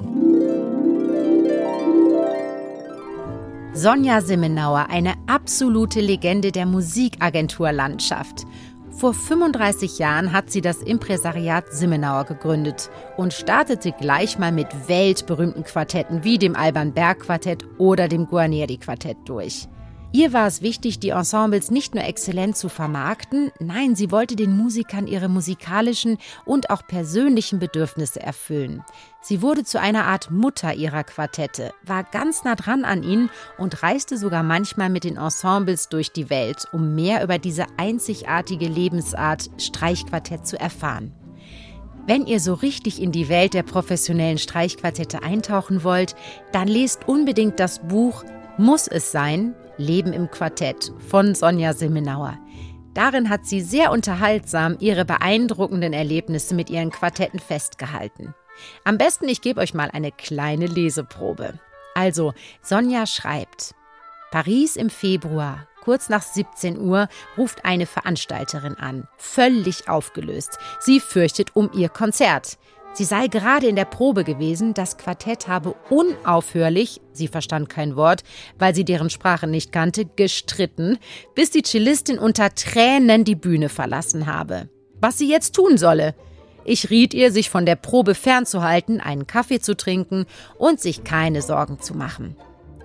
Sonja 3.73 4.21
Simmenauer, 4.21 4.87
eine 4.89 5.15
absolute 5.27 5.99
Legende 5.99 6.53
der 6.53 6.65
Musikagenturlandschaft. 6.65 8.45
Vor 8.91 9.13
35 9.13 9.99
Jahren 9.99 10.31
hat 10.31 10.49
sie 10.49 10.61
das 10.61 10.77
Impresariat 10.77 11.65
Simmenauer 11.69 12.23
gegründet 12.23 12.89
und 13.17 13.33
startete 13.33 13.91
gleich 13.91 14.39
mal 14.39 14.53
mit 14.53 14.67
weltberühmten 14.87 15.65
Quartetten 15.65 16.23
wie 16.23 16.37
dem 16.37 16.55
Alban 16.55 16.93
Berg 16.93 17.19
Quartett 17.19 17.65
oder 17.77 18.07
dem 18.07 18.25
Guarneri 18.25 18.77
Quartett 18.77 19.17
durch. 19.25 19.67
Ihr 20.15 20.31
war 20.31 20.47
es 20.47 20.61
wichtig, 20.61 20.99
die 20.99 21.09
Ensembles 21.09 21.71
nicht 21.71 21.93
nur 21.93 22.05
exzellent 22.05 22.55
zu 22.55 22.69
vermarkten, 22.69 23.51
nein, 23.59 23.95
sie 23.95 24.11
wollte 24.11 24.37
den 24.37 24.55
Musikern 24.55 25.07
ihre 25.07 25.27
musikalischen 25.27 26.19
und 26.45 26.69
auch 26.69 26.87
persönlichen 26.87 27.59
Bedürfnisse 27.59 28.21
erfüllen. 28.21 28.81
Sie 29.19 29.41
wurde 29.41 29.65
zu 29.65 29.77
einer 29.77 30.05
Art 30.05 30.31
Mutter 30.31 30.73
ihrer 30.73 31.03
Quartette, 31.03 31.73
war 31.85 32.05
ganz 32.05 32.45
nah 32.45 32.55
dran 32.55 32.85
an 32.85 33.03
ihnen 33.03 33.29
und 33.57 33.83
reiste 33.83 34.17
sogar 34.17 34.41
manchmal 34.41 34.89
mit 34.89 35.03
den 35.03 35.17
Ensembles 35.17 35.89
durch 35.89 36.13
die 36.13 36.29
Welt, 36.29 36.65
um 36.71 36.95
mehr 36.95 37.21
über 37.21 37.37
diese 37.37 37.65
einzigartige 37.75 38.69
Lebensart 38.69 39.49
Streichquartett 39.57 40.47
zu 40.47 40.57
erfahren. 40.57 41.11
Wenn 42.07 42.25
ihr 42.25 42.39
so 42.39 42.53
richtig 42.53 43.01
in 43.01 43.11
die 43.11 43.27
Welt 43.27 43.53
der 43.53 43.63
professionellen 43.63 44.37
Streichquartette 44.37 45.23
eintauchen 45.23 45.83
wollt, 45.83 46.15
dann 46.53 46.69
lest 46.69 47.05
unbedingt 47.05 47.59
das 47.59 47.85
Buch 47.85 48.23
Muss 48.57 48.87
es 48.87 49.11
sein? 49.11 49.55
Leben 49.77 50.13
im 50.13 50.29
Quartett 50.31 50.91
von 51.09 51.35
Sonja 51.35 51.73
Simmenauer. 51.73 52.37
Darin 52.93 53.29
hat 53.29 53.45
sie 53.45 53.61
sehr 53.61 53.91
unterhaltsam 53.91 54.77
ihre 54.79 55.03
beeindruckenden 55.03 55.91
Erlebnisse 55.91 56.55
mit 56.55 56.69
ihren 56.69 56.91
Quartetten 56.91 57.39
festgehalten. 57.39 58.33
Am 58.85 58.97
besten, 58.97 59.27
ich 59.27 59.41
gebe 59.41 59.59
euch 59.59 59.73
mal 59.73 59.89
eine 59.91 60.11
kleine 60.11 60.67
Leseprobe. 60.67 61.59
Also, 61.93 62.33
Sonja 62.61 63.05
schreibt: 63.05 63.75
Paris 64.31 64.77
im 64.77 64.89
Februar, 64.89 65.67
kurz 65.81 66.09
nach 66.09 66.21
17 66.21 66.79
Uhr, 66.79 67.09
ruft 67.37 67.65
eine 67.65 67.85
Veranstalterin 67.85 68.75
an, 68.75 69.07
völlig 69.17 69.89
aufgelöst. 69.89 70.57
Sie 70.79 70.99
fürchtet 70.99 71.55
um 71.55 71.69
ihr 71.73 71.89
Konzert. 71.89 72.57
Sie 72.95 73.03
sei 73.03 73.27
gerade 73.27 73.67
in 73.67 73.75
der 73.75 73.83
Probe 73.83 74.23
gewesen, 74.23 74.73
das 74.73 74.97
Quartett 74.97 75.49
habe 75.49 75.75
unaufhörlich, 75.89 77.01
sie 77.11 77.27
verstand 77.27 77.69
kein 77.69 77.97
Wort, 77.97 78.23
weil 78.57 78.73
sie 78.73 78.85
deren 78.85 79.09
Sprache 79.09 79.47
nicht 79.47 79.73
kannte, 79.73 80.05
gestritten, 80.05 80.97
bis 81.35 81.51
die 81.51 81.61
Cellistin 81.61 82.17
unter 82.17 82.55
Tränen 82.55 83.25
die 83.25 83.35
Bühne 83.35 83.67
verlassen 83.67 84.27
habe. 84.27 84.69
Was 85.01 85.17
sie 85.17 85.29
jetzt 85.29 85.55
tun 85.55 85.77
solle? 85.77 86.15
Ich 86.63 86.89
riet 86.89 87.13
ihr, 87.13 87.33
sich 87.33 87.49
von 87.49 87.65
der 87.65 87.75
Probe 87.75 88.15
fernzuhalten, 88.15 89.01
einen 89.01 89.27
Kaffee 89.27 89.59
zu 89.59 89.75
trinken 89.75 90.25
und 90.57 90.79
sich 90.79 91.03
keine 91.03 91.41
Sorgen 91.41 91.81
zu 91.81 91.95
machen. 91.95 92.37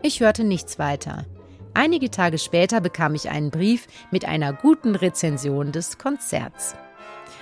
Ich 0.03 0.19
hörte 0.19 0.43
nichts 0.43 0.81
weiter. 0.81 1.25
Einige 1.73 2.11
Tage 2.11 2.39
später 2.39 2.81
bekam 2.81 3.15
ich 3.15 3.31
einen 3.31 3.53
Brief 3.53 3.87
mit 4.11 4.25
einer 4.25 4.53
guten 4.53 4.97
Rezension 4.97 5.71
des 5.71 5.99
Konzerts. 5.99 6.75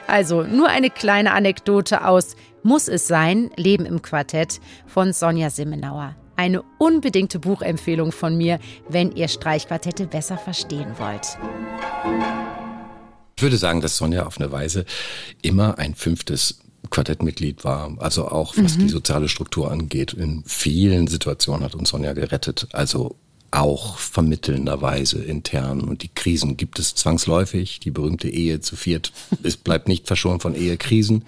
Also 0.08 0.42
nur 0.42 0.68
eine 0.68 0.88
kleine 0.88 1.32
Anekdote 1.32 2.04
aus 2.06 2.34
Muss 2.62 2.88
es 2.88 3.06
sein, 3.06 3.50
Leben 3.56 3.84
im 3.84 4.00
Quartett 4.00 4.58
von 4.86 5.12
Sonja 5.12 5.50
Simmenauer. 5.50 6.16
Eine 6.34 6.62
unbedingte 6.78 7.38
Buchempfehlung 7.38 8.10
von 8.10 8.36
mir, 8.36 8.58
wenn 8.88 9.12
ihr 9.12 9.28
Streichquartette 9.28 10.06
besser 10.06 10.38
verstehen 10.38 10.94
wollt. 10.98 11.36
Ich 13.36 13.42
würde 13.42 13.58
sagen, 13.58 13.82
dass 13.82 13.98
Sonja 13.98 14.26
auf 14.26 14.40
eine 14.40 14.50
Weise 14.50 14.86
immer 15.42 15.78
ein 15.78 15.94
fünftes 15.94 16.60
Quartettmitglied 16.90 17.64
war, 17.64 17.94
also 17.98 18.28
auch 18.28 18.56
was 18.56 18.78
mhm. 18.78 18.82
die 18.82 18.88
soziale 18.88 19.28
Struktur 19.28 19.70
angeht. 19.70 20.14
In 20.14 20.42
vielen 20.46 21.06
Situationen 21.06 21.64
hat 21.64 21.74
uns 21.74 21.90
Sonja 21.90 22.14
gerettet. 22.14 22.66
Also 22.72 23.16
auch 23.50 23.98
vermittelnderweise 23.98 25.22
intern. 25.22 25.80
Und 25.80 26.02
die 26.02 26.10
Krisen 26.14 26.56
gibt 26.56 26.78
es 26.78 26.94
zwangsläufig. 26.94 27.80
Die 27.80 27.90
berühmte 27.90 28.28
Ehe 28.28 28.60
zu 28.60 28.76
viert, 28.76 29.12
es 29.42 29.56
bleibt 29.56 29.88
nicht 29.88 30.06
verschont 30.06 30.42
von 30.42 30.54
Ehekrisen. 30.54 31.24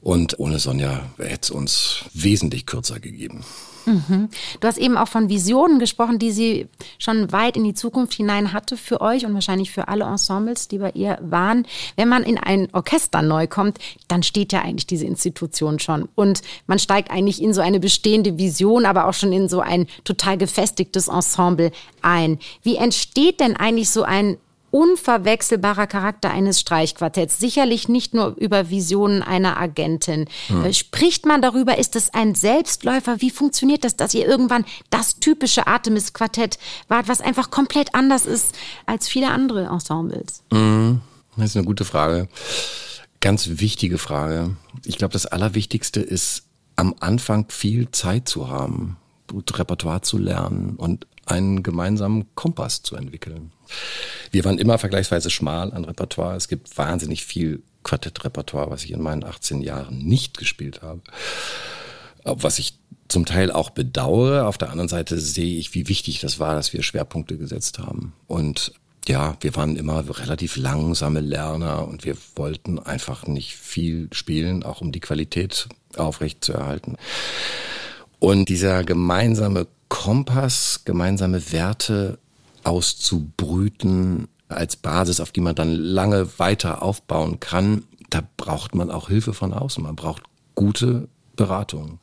Und 0.00 0.38
ohne 0.38 0.58
Sonja 0.58 1.10
hätte 1.18 1.40
es 1.42 1.50
uns 1.50 2.04
wesentlich 2.14 2.66
kürzer 2.66 3.00
gegeben. 3.00 3.44
Mhm. 3.88 4.28
Du 4.60 4.68
hast 4.68 4.78
eben 4.78 4.96
auch 4.96 5.08
von 5.08 5.28
Visionen 5.28 5.78
gesprochen, 5.78 6.18
die 6.18 6.30
sie 6.30 6.68
schon 6.98 7.32
weit 7.32 7.56
in 7.56 7.64
die 7.64 7.74
Zukunft 7.74 8.14
hinein 8.14 8.52
hatte 8.52 8.76
für 8.76 9.00
euch 9.00 9.24
und 9.26 9.34
wahrscheinlich 9.34 9.70
für 9.70 9.88
alle 9.88 10.04
Ensembles, 10.04 10.68
die 10.68 10.78
bei 10.78 10.90
ihr 10.90 11.18
waren. 11.22 11.66
Wenn 11.96 12.08
man 12.08 12.22
in 12.22 12.38
ein 12.38 12.68
Orchester 12.72 13.22
neu 13.22 13.46
kommt, 13.46 13.78
dann 14.08 14.22
steht 14.22 14.52
ja 14.52 14.62
eigentlich 14.62 14.86
diese 14.86 15.06
Institution 15.06 15.78
schon. 15.78 16.08
Und 16.14 16.42
man 16.66 16.78
steigt 16.78 17.10
eigentlich 17.10 17.42
in 17.42 17.52
so 17.54 17.60
eine 17.60 17.80
bestehende 17.80 18.38
Vision, 18.38 18.86
aber 18.86 19.06
auch 19.06 19.14
schon 19.14 19.32
in 19.32 19.48
so 19.48 19.60
ein 19.60 19.86
total 20.04 20.38
gefestigtes 20.38 21.08
Ensemble 21.08 21.72
ein. 22.02 22.38
Wie 22.62 22.76
entsteht 22.76 23.40
denn 23.40 23.56
eigentlich 23.56 23.90
so 23.90 24.02
ein 24.02 24.36
unverwechselbarer 24.70 25.86
Charakter 25.86 26.30
eines 26.30 26.60
Streichquartetts. 26.60 27.38
Sicherlich 27.38 27.88
nicht 27.88 28.14
nur 28.14 28.36
über 28.36 28.70
Visionen 28.70 29.22
einer 29.22 29.58
Agentin. 29.58 30.26
Hm. 30.48 30.72
Spricht 30.72 31.26
man 31.26 31.42
darüber, 31.42 31.78
ist 31.78 31.96
es 31.96 32.12
ein 32.12 32.34
Selbstläufer? 32.34 33.20
Wie 33.20 33.30
funktioniert 33.30 33.84
das, 33.84 33.96
dass 33.96 34.14
ihr 34.14 34.26
irgendwann 34.26 34.64
das 34.90 35.20
typische 35.20 35.66
Artemis-Quartett 35.66 36.58
wart, 36.88 37.08
was 37.08 37.20
einfach 37.20 37.50
komplett 37.50 37.94
anders 37.94 38.26
ist 38.26 38.54
als 38.86 39.08
viele 39.08 39.30
andere 39.30 39.66
Ensembles? 39.66 40.42
Hm. 40.52 41.00
Das 41.36 41.50
ist 41.50 41.56
eine 41.56 41.66
gute 41.66 41.84
Frage. 41.84 42.28
Ganz 43.20 43.48
wichtige 43.60 43.98
Frage. 43.98 44.56
Ich 44.84 44.98
glaube, 44.98 45.12
das 45.12 45.26
Allerwichtigste 45.26 46.00
ist, 46.00 46.44
am 46.76 46.94
Anfang 47.00 47.46
viel 47.48 47.90
Zeit 47.90 48.28
zu 48.28 48.48
haben, 48.48 48.96
gut 49.26 49.58
Repertoire 49.58 50.02
zu 50.02 50.18
lernen 50.18 50.76
und 50.76 51.06
einen 51.30 51.62
gemeinsamen 51.62 52.26
Kompass 52.34 52.82
zu 52.82 52.96
entwickeln. 52.96 53.52
Wir 54.30 54.44
waren 54.44 54.58
immer 54.58 54.78
vergleichsweise 54.78 55.30
schmal 55.30 55.72
an 55.72 55.84
Repertoire. 55.84 56.36
Es 56.36 56.48
gibt 56.48 56.76
wahnsinnig 56.76 57.24
viel 57.24 57.62
Quartettrepertoire, 57.82 58.70
was 58.70 58.84
ich 58.84 58.92
in 58.92 59.02
meinen 59.02 59.24
18 59.24 59.62
Jahren 59.62 59.98
nicht 59.98 60.36
gespielt 60.38 60.82
habe. 60.82 61.00
Was 62.24 62.58
ich 62.58 62.78
zum 63.08 63.24
Teil 63.24 63.50
auch 63.50 63.70
bedauere. 63.70 64.46
Auf 64.46 64.58
der 64.58 64.70
anderen 64.70 64.88
Seite 64.88 65.18
sehe 65.18 65.58
ich, 65.58 65.74
wie 65.74 65.88
wichtig 65.88 66.20
das 66.20 66.38
war, 66.38 66.54
dass 66.54 66.72
wir 66.72 66.82
Schwerpunkte 66.82 67.38
gesetzt 67.38 67.78
haben. 67.78 68.12
Und 68.26 68.72
ja, 69.08 69.36
wir 69.40 69.56
waren 69.56 69.76
immer 69.76 70.04
relativ 70.18 70.56
langsame 70.56 71.20
Lerner 71.20 71.88
und 71.88 72.04
wir 72.04 72.16
wollten 72.36 72.78
einfach 72.78 73.26
nicht 73.26 73.56
viel 73.56 74.08
spielen, 74.12 74.62
auch 74.62 74.82
um 74.82 74.92
die 74.92 75.00
Qualität 75.00 75.68
aufrechtzuerhalten. 75.96 76.96
Und 78.18 78.50
dieser 78.50 78.84
gemeinsame 78.84 79.66
Kompass, 79.88 80.82
gemeinsame 80.84 81.52
Werte 81.52 82.18
auszubrüten 82.64 84.28
als 84.48 84.76
Basis, 84.76 85.20
auf 85.20 85.32
die 85.32 85.40
man 85.40 85.54
dann 85.54 85.74
lange 85.74 86.38
weiter 86.38 86.82
aufbauen 86.82 87.40
kann, 87.40 87.84
da 88.10 88.22
braucht 88.36 88.74
man 88.74 88.90
auch 88.90 89.08
Hilfe 89.08 89.34
von 89.34 89.52
außen. 89.52 89.82
Man 89.82 89.96
braucht 89.96 90.22
gute 90.54 91.08
Beratung. 91.36 92.00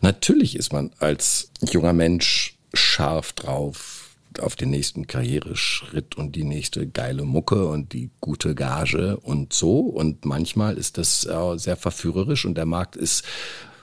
Natürlich 0.00 0.56
ist 0.56 0.72
man 0.72 0.90
als 0.98 1.50
junger 1.60 1.92
Mensch 1.92 2.56
scharf 2.72 3.32
drauf 3.32 4.16
auf 4.38 4.54
den 4.54 4.70
nächsten 4.70 5.08
Karriereschritt 5.08 6.16
und 6.16 6.36
die 6.36 6.44
nächste 6.44 6.86
geile 6.86 7.24
Mucke 7.24 7.66
und 7.66 7.92
die 7.92 8.10
gute 8.20 8.54
Gage 8.54 9.16
und 9.16 9.52
so. 9.52 9.80
Und 9.80 10.24
manchmal 10.24 10.78
ist 10.78 10.98
das 10.98 11.22
sehr 11.22 11.76
verführerisch 11.76 12.44
und 12.44 12.54
der 12.54 12.66
Markt 12.66 12.96
ist 12.96 13.24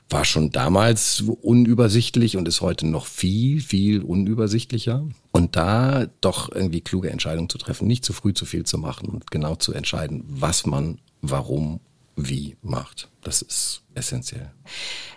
war 0.09 0.25
schon 0.25 0.51
damals 0.51 1.23
unübersichtlich 1.41 2.37
und 2.37 2.47
ist 2.47 2.61
heute 2.61 2.87
noch 2.87 3.05
viel, 3.05 3.61
viel 3.61 4.01
unübersichtlicher. 4.01 5.05
Und 5.31 5.55
da 5.55 6.07
doch 6.21 6.51
irgendwie 6.51 6.81
kluge 6.81 7.09
Entscheidungen 7.09 7.49
zu 7.49 7.57
treffen, 7.57 7.87
nicht 7.87 8.05
zu 8.05 8.13
früh 8.13 8.33
zu 8.33 8.45
viel 8.45 8.65
zu 8.65 8.77
machen 8.77 9.09
und 9.09 9.31
genau 9.31 9.55
zu 9.55 9.73
entscheiden, 9.73 10.23
was 10.27 10.65
man 10.65 10.99
warum 11.21 11.79
wie 12.17 12.57
macht. 12.63 13.09
Das 13.21 13.41
ist 13.41 13.83
essentiell. 13.93 14.51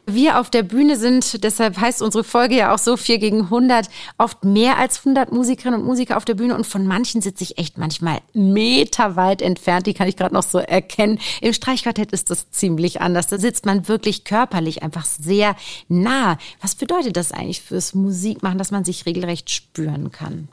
Wir 0.07 0.39
auf 0.39 0.51
der 0.51 0.63
Bühne 0.63 0.97
sind, 0.97 1.43
deshalb 1.45 1.79
heißt 1.79 2.03
unsere 2.03 2.25
Folge 2.25 2.57
ja 2.57 2.75
auch 2.75 2.79
so 2.79 2.97
4 2.97 3.19
gegen 3.19 3.43
100, 3.43 3.89
oft 4.19 4.45
mehr 4.45 4.79
als 4.79 4.99
100 4.99 5.33
Musikerinnen 5.33 5.81
und 5.81 5.87
Musiker 5.87 6.17
auf 6.17 6.25
der 6.25 6.35
Bühne 6.35 6.55
und 6.55 6.67
von 6.67 6.87
manchen 6.87 7.23
sitze 7.23 7.45
ich 7.45 7.59
echt 7.59 7.79
manchmal 7.79 8.21
meterweit 8.35 9.41
entfernt, 9.43 9.87
die 9.87 9.95
kann 9.95 10.09
ich 10.09 10.17
gerade 10.17 10.35
noch 10.35 10.43
so 10.43 10.59
erkennen. 10.59 11.19
Im 11.41 11.53
Streichquartett 11.53 12.13
ist 12.13 12.31
das 12.31 12.51
ziemlich 12.51 13.01
anders, 13.01 13.29
da 13.29 13.39
sitzt 13.39 13.65
man 13.65 13.89
wirklich 13.89 14.25
körperlich 14.25 14.83
einfach 14.83 15.07
sehr 15.07 15.57
nah. 15.89 16.37
Was 16.61 16.75
bedeutet 16.75 17.17
das 17.17 17.33
eigentlich 17.33 17.63
fürs 17.63 17.95
Musikmachen, 17.95 18.59
dass 18.59 18.73
man 18.73 18.85
sich 18.85 19.07
regelrecht 19.07 19.51
spüren 19.51 20.11
kann? 20.11 20.49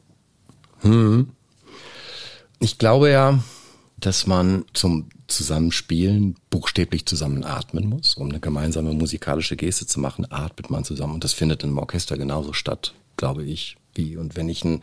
Hm. 0.82 1.30
Ich 2.60 2.78
glaube 2.78 3.10
ja, 3.10 3.40
dass 4.00 4.28
man 4.28 4.66
zum 4.74 5.10
Zusammenspielen 5.28 6.36
buchstäblich 6.50 7.06
zusammen 7.06 7.44
atmen 7.44 7.88
muss, 7.88 8.16
um 8.16 8.30
eine 8.30 8.40
gemeinsame 8.40 8.94
musikalische 8.94 9.56
Geste 9.56 9.86
zu 9.86 10.00
machen, 10.00 10.26
atmet 10.32 10.70
man 10.70 10.84
zusammen. 10.84 11.16
Und 11.16 11.24
das 11.24 11.34
findet 11.34 11.64
im 11.64 11.78
Orchester 11.78 12.18
genauso 12.18 12.54
statt, 12.54 12.94
glaube 13.18 13.44
ich. 13.44 13.78
Wie. 13.94 14.16
Und 14.16 14.36
wenn 14.36 14.48
ich 14.48 14.64
ein, 14.64 14.82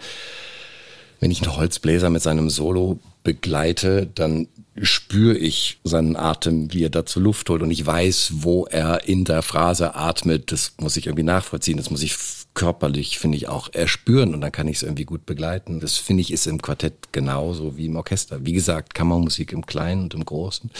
wenn 1.20 1.30
ich 1.30 1.42
einen 1.42 1.56
Holzbläser 1.56 2.10
mit 2.10 2.22
seinem 2.22 2.50
Solo 2.50 2.98
begleite, 3.22 4.08
dann 4.14 4.48
spüre 4.82 5.36
ich 5.36 5.78
seinen 5.84 6.16
Atem, 6.16 6.72
wie 6.72 6.84
er 6.84 6.90
dazu 6.90 7.20
Luft 7.20 7.48
holt 7.48 7.62
und 7.62 7.70
ich 7.70 7.86
weiß, 7.86 8.32
wo 8.36 8.66
er 8.66 9.08
in 9.08 9.24
der 9.24 9.42
Phrase 9.42 9.94
atmet. 9.94 10.52
Das 10.52 10.74
muss 10.78 10.96
ich 10.96 11.06
irgendwie 11.06 11.22
nachvollziehen. 11.22 11.76
Das 11.76 11.90
muss 11.90 12.02
ich 12.02 12.16
körperlich, 12.54 13.18
finde 13.18 13.36
ich, 13.36 13.48
auch 13.48 13.68
erspüren 13.72 14.32
und 14.32 14.40
dann 14.40 14.52
kann 14.52 14.68
ich 14.68 14.76
es 14.76 14.82
irgendwie 14.84 15.04
gut 15.04 15.26
begleiten. 15.26 15.80
Das 15.80 15.96
finde 15.96 16.20
ich 16.20 16.32
ist 16.32 16.46
im 16.46 16.62
Quartett 16.62 17.12
genauso 17.12 17.76
wie 17.76 17.86
im 17.86 17.96
Orchester. 17.96 18.46
Wie 18.46 18.52
gesagt, 18.52 18.94
Kammermusik 18.94 19.52
im 19.52 19.66
Kleinen 19.66 20.04
und 20.04 20.14
im 20.14 20.24
Großen. 20.24 20.70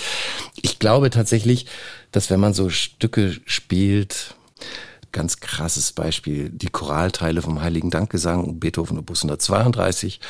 Ich 0.63 0.79
glaube 0.79 1.11
tatsächlich, 1.11 1.67
dass 2.13 2.31
wenn 2.31 2.41
man 2.41 2.55
so 2.55 2.71
Stücke 2.71 3.37
spielt, 3.45 4.37
ganz 5.11 5.41
krasses 5.41 5.93
Beispiel, 5.93 6.49
die 6.51 6.71
Choralteile 6.71 7.43
vom 7.43 7.61
Heiligen 7.61 7.91
Dankgesang, 7.91 8.61
Beethoven 8.61 8.99
Opus 8.99 9.23
132, 9.23 10.21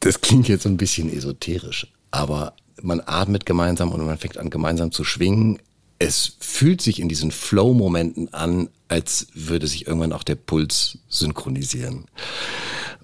das 0.00 0.20
klingt 0.20 0.46
jetzt 0.48 0.62
so 0.62 0.68
ein 0.68 0.76
bisschen 0.76 1.12
esoterisch, 1.12 1.88
aber 2.12 2.54
man 2.82 3.02
atmet 3.04 3.46
gemeinsam 3.46 3.90
und 3.90 4.04
man 4.06 4.18
fängt 4.18 4.38
an 4.38 4.50
gemeinsam 4.50 4.92
zu 4.92 5.02
schwingen 5.02 5.58
es 5.98 6.36
fühlt 6.40 6.80
sich 6.80 7.00
in 7.00 7.08
diesen 7.08 7.30
Flow-Momenten 7.30 8.32
an, 8.32 8.68
als 8.88 9.28
würde 9.34 9.66
sich 9.66 9.86
irgendwann 9.86 10.12
auch 10.12 10.22
der 10.22 10.36
Puls 10.36 10.98
synchronisieren. 11.08 12.06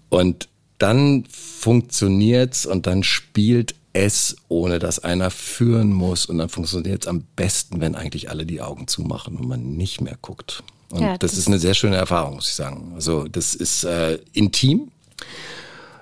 Und 0.09 0.49
dann 0.79 1.25
funktioniert's 1.29 2.67
und 2.67 2.87
dann 2.87 3.03
spielt 3.03 3.75
es, 3.93 4.37
ohne 4.49 4.79
dass 4.79 4.99
einer 4.99 5.31
führen 5.31 5.93
muss. 5.93 6.27
Und 6.27 6.39
dann 6.39 6.49
funktioniert 6.49 7.05
es 7.05 7.09
am 7.09 7.25
besten, 7.37 7.81
wenn 7.81 7.95
eigentlich 7.95 8.31
alle 8.31 8.47
die 8.47 8.61
Augen 8.61 8.87
zumachen 8.89 9.37
und 9.37 9.49
man 9.49 9.77
nicht 9.77 10.01
mehr 10.01 10.17
guckt. 10.21 10.63
Und 10.91 11.01
ja, 11.01 11.17
das, 11.19 11.33
das, 11.33 11.39
ist 11.39 11.49
eine 11.49 11.59
sehr 11.59 11.75
schöne 11.75 11.97
Erfahrung, 11.97 12.37
muss 12.37 12.49
ich 12.49 12.55
sagen. 12.55 12.93
Also 12.95 13.27
das 13.27 13.55
ist 13.55 13.85
äh, 13.85 14.19
intim. 14.33 14.91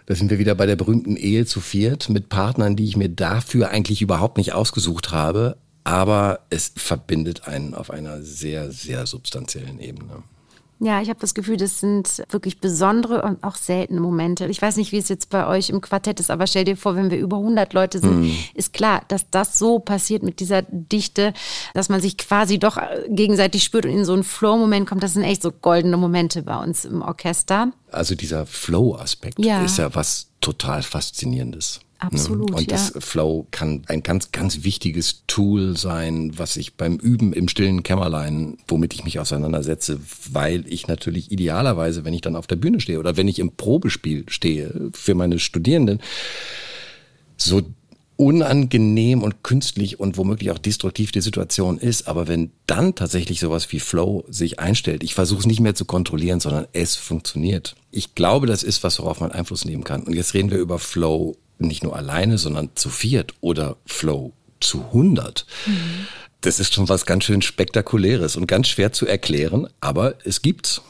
Da 0.07 0.14
sind 0.14 0.31
wir 0.31 0.38
wieder 0.38 0.55
bei 0.55 0.66
der 0.66 0.76
berühmten 0.76 1.16
Ehe 1.16 1.46
zu 1.46 1.61
viert 1.61 2.09
mit 2.09 2.28
Partnern, 2.28 2.76
die 2.76 2.85
ich 2.85 2.96
mir 2.96 3.09
dafür 3.09 3.70
eigentlich 3.70 4.02
überhaupt 4.02 4.37
nicht 4.37 4.52
ausgesucht 4.52 5.12
habe, 5.12 5.57
aber 5.85 6.40
es 6.51 6.73
verbindet 6.77 7.49
einen 7.49 7.75
auf 7.75 7.90
einer 7.90 8.23
sehr, 8.23 8.71
sehr 8.71 9.07
substanziellen 9.07 9.81
Ebene. 9.81 10.23
Ja, 10.85 11.01
ich 11.01 11.09
habe 11.09 11.21
das 11.21 11.35
Gefühl, 11.35 11.59
das 11.59 11.79
sind 11.79 12.25
wirklich 12.31 12.59
besondere 12.59 13.23
und 13.23 13.45
auch 13.45 13.55
seltene 13.55 14.01
Momente. 14.01 14.47
Ich 14.47 14.61
weiß 14.61 14.77
nicht, 14.79 14.90
wie 14.90 14.99
es 14.99 15.09
jetzt 15.09 15.31
bei 15.31 15.47
euch 15.47 15.71
im 15.71 15.81
Quartett 15.81 16.18
ist, 16.18 16.29
aber 16.29 16.49
stell 16.49 16.64
dir 16.64 16.77
vor, 16.77 16.97
wenn 16.97 17.09
wir 17.09 17.18
über 17.18 17.37
100 17.37 17.73
Leute 17.73 18.01
sind, 18.01 18.23
mhm. 18.23 18.37
ist 18.55 18.73
klar, 18.73 19.05
dass 19.07 19.31
das 19.31 19.61
so 19.61 19.79
passiert 19.79 20.25
mit 20.25 20.40
dieser 20.40 20.62
Dichte, 20.62 21.35
dass 21.73 21.88
man 21.88 22.01
sich 22.01 22.18
quasi 22.18 22.59
doch 22.59 22.79
gegenseitig 23.09 23.62
spürt 23.62 23.85
und 23.85 23.92
in 23.92 24.05
so 24.05 24.12
einen 24.12 24.25
Flow-Moment 24.25 24.88
kommt. 24.88 25.05
Das 25.05 25.12
sind 25.12 25.23
echt 25.23 25.42
so 25.42 25.53
goldene 25.53 25.97
Momente 25.97 26.42
bei 26.42 26.61
uns 26.61 26.85
im 26.85 27.01
Orchester. 27.01 27.71
Also 27.92 28.16
dieser 28.16 28.45
Flow-Aspekt 28.45 29.38
ja. 29.38 29.64
ist 29.64 29.79
ja 29.79 29.95
was 29.95 30.31
total 30.40 30.83
Faszinierendes. 30.83 31.79
Absolut. 32.03 32.51
Und 32.51 32.61
ja. 32.61 32.67
das 32.67 32.93
Flow 32.99 33.47
kann 33.53 33.83
ein 33.87 34.03
ganz, 34.03 34.33
ganz 34.33 34.65
wichtiges 34.65 35.23
Tool 35.29 35.77
sein, 35.77 36.33
was 36.37 36.57
ich 36.57 36.75
beim 36.75 36.97
Üben 36.97 37.33
im 37.33 37.47
stillen 37.47 37.85
Kämmerlein, 37.85 38.59
womit 38.67 38.93
ich 38.93 39.05
mich 39.05 39.21
auseinandersetze, 39.21 40.01
weil 40.33 40.65
ich 40.67 40.88
natürlich 40.88 41.31
idealerweise, 41.31 42.05
wenn 42.05 42.15
ich 42.15 42.21
dann 42.21 42.35
auf 42.35 42.49
der 42.49 42.57
Bühne 42.57 42.81
stehe 42.81 42.99
oder 42.99 43.17
wenn 43.17 43.29
ich 43.29 43.38
im 43.38 43.53
Probespiel 43.53 44.25
stehe 44.29 44.91
für 44.93 45.15
meine 45.15 45.38
Studierenden, 45.38 46.01
so 47.37 47.62
unangenehm 48.17 49.23
und 49.23 49.43
künstlich 49.43 49.99
und 49.99 50.17
womöglich 50.17 50.51
auch 50.51 50.59
destruktiv 50.59 51.12
die 51.12 51.21
Situation 51.21 51.79
ist, 51.79 52.07
aber 52.09 52.29
wenn 52.29 52.51
dann 52.67 52.95
tatsächlich 52.95 53.41
sowas 53.41 53.71
wie 53.73 53.81
Flow 53.81 54.25
sich 54.29 54.61
einstellt, 54.61 55.03
ich 55.03 55.15
versuche 55.15 55.41
es 55.41 55.47
nicht 55.47 55.61
mehr 55.61 55.75
zu 55.75 55.85
kontrollieren, 55.85 56.38
sondern 56.38 56.67
es 56.73 56.97
funktioniert. 56.97 57.75
Ich 57.91 58.15
glaube, 58.15 58.47
das 58.47 58.62
ist 58.62 58.85
was, 58.85 58.99
worauf 58.99 59.21
man 59.21 59.33
Einfluss 59.33 59.65
nehmen 59.65 59.83
kann. 59.83 60.03
Und 60.03 60.15
jetzt 60.15 60.35
reden 60.35 60.51
wir 60.51 60.59
über 60.59 60.79
Flow 60.79 61.37
nicht 61.66 61.83
nur 61.83 61.96
alleine, 61.96 62.38
sondern 62.38 62.70
zu 62.75 62.90
viert 62.90 63.35
oder 63.40 63.77
Flow 63.87 64.33
zu 64.61 64.85
100. 64.87 65.46
Mhm. 65.66 66.07
Das 66.40 66.59
ist 66.59 66.75
schon 66.75 66.88
was 66.88 67.07
ganz 67.07 67.25
schön 67.25 67.42
spektakuläres 67.42 68.37
und 68.37 68.46
ganz 68.46 68.68
schwer 68.68 68.92
zu 68.92 69.07
erklären, 69.07 69.68
aber 69.81 70.14
es 70.25 70.42
gibt's. 70.42 70.83